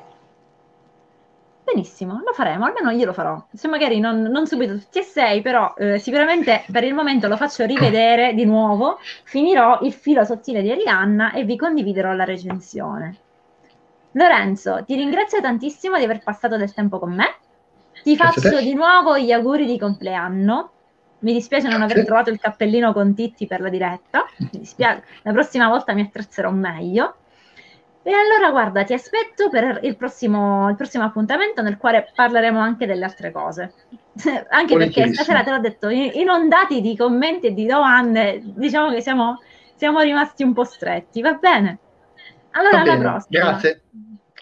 Benissimo, 1.63 2.21
lo 2.23 2.33
faremo, 2.33 2.65
almeno 2.65 2.91
io 2.91 3.05
lo 3.05 3.13
farò. 3.13 3.43
Se 3.53 3.67
magari 3.67 3.99
non, 3.99 4.21
non 4.21 4.45
subito 4.47 4.77
tutti 4.77 4.99
e 4.99 5.03
sei, 5.03 5.41
però 5.41 5.73
eh, 5.77 5.97
sicuramente 5.99 6.63
per 6.71 6.83
il 6.83 6.93
momento 6.93 7.27
lo 7.27 7.37
faccio 7.37 7.65
rivedere 7.65 8.33
di 8.33 8.45
nuovo, 8.45 8.99
finirò 9.23 9.79
il 9.81 9.93
filo 9.93 10.23
sottile 10.23 10.61
di 10.61 10.71
Arianna 10.71 11.33
e 11.33 11.43
vi 11.43 11.57
condividerò 11.57 12.13
la 12.13 12.23
recensione. 12.23 13.24
Lorenzo, 14.15 14.83
ti 14.85 14.95
ringrazio 14.95 15.41
tantissimo 15.41 15.97
di 15.97 16.03
aver 16.05 16.23
passato 16.23 16.57
del 16.57 16.73
tempo 16.73 16.99
con 16.99 17.13
me. 17.13 17.35
Ti 18.01 18.15
Grazie 18.15 18.41
faccio 18.41 18.61
di 18.61 18.73
nuovo 18.73 19.17
gli 19.17 19.31
auguri 19.31 19.65
di 19.65 19.77
compleanno. 19.77 20.71
Mi 21.19 21.33
dispiace 21.33 21.67
non 21.67 21.81
aver 21.81 22.05
trovato 22.05 22.29
il 22.29 22.39
cappellino 22.39 22.93
con 22.93 23.13
Titti 23.13 23.45
per 23.45 23.59
la 23.59 23.69
diretta. 23.69 24.25
Mi 24.37 24.49
dispiace, 24.51 25.03
la 25.23 25.31
prossima 25.31 25.67
volta 25.67 25.93
mi 25.93 26.01
attrezzerò 26.01 26.49
meglio. 26.51 27.15
E 28.03 28.11
allora 28.13 28.51
guarda, 28.51 28.83
ti 28.83 28.93
aspetto 28.93 29.49
per 29.49 29.79
il 29.83 29.97
prossimo, 29.97 30.69
il 30.69 30.75
prossimo 30.75 31.03
appuntamento 31.03 31.61
nel 31.61 31.77
quale 31.77 32.09
parleremo 32.13 32.59
anche 32.59 32.85
delle 32.85 33.03
altre 33.03 33.31
cose. 33.31 33.73
anche 34.49 34.77
perché 34.77 35.11
stasera 35.11 35.43
te 35.43 35.51
l'ho 35.51 35.59
detto, 35.59 35.89
inondati 35.89 36.79
di 36.79 36.95
commenti 36.95 37.47
e 37.47 37.53
di 37.53 37.65
domande, 37.65 38.39
diciamo 38.43 38.91
che 38.91 39.01
siamo, 39.01 39.41
siamo 39.75 39.99
rimasti 40.01 40.43
un 40.43 40.53
po' 40.53 40.63
stretti, 40.63 41.21
va 41.21 41.33
bene? 41.33 41.79
Allora, 42.55 42.81
alla 42.81 42.97
prossima. 42.97 43.43
Grazie. 43.43 43.81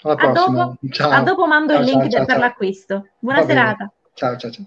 Alla 0.03 0.15
prossima. 0.15 0.61
A 0.61 0.65
dopo, 0.65 0.77
ciao. 0.91 1.09
A 1.09 1.21
dopo 1.21 1.47
mando 1.47 1.73
ciao, 1.73 1.81
il 1.81 1.87
link 1.89 2.07
ciao, 2.09 2.25
per 2.25 2.37
l'acquisto. 2.37 3.07
Buona 3.19 3.43
serata. 3.43 3.91
Ciao, 4.13 4.37
ciao, 4.37 4.51
ciao. 4.51 4.65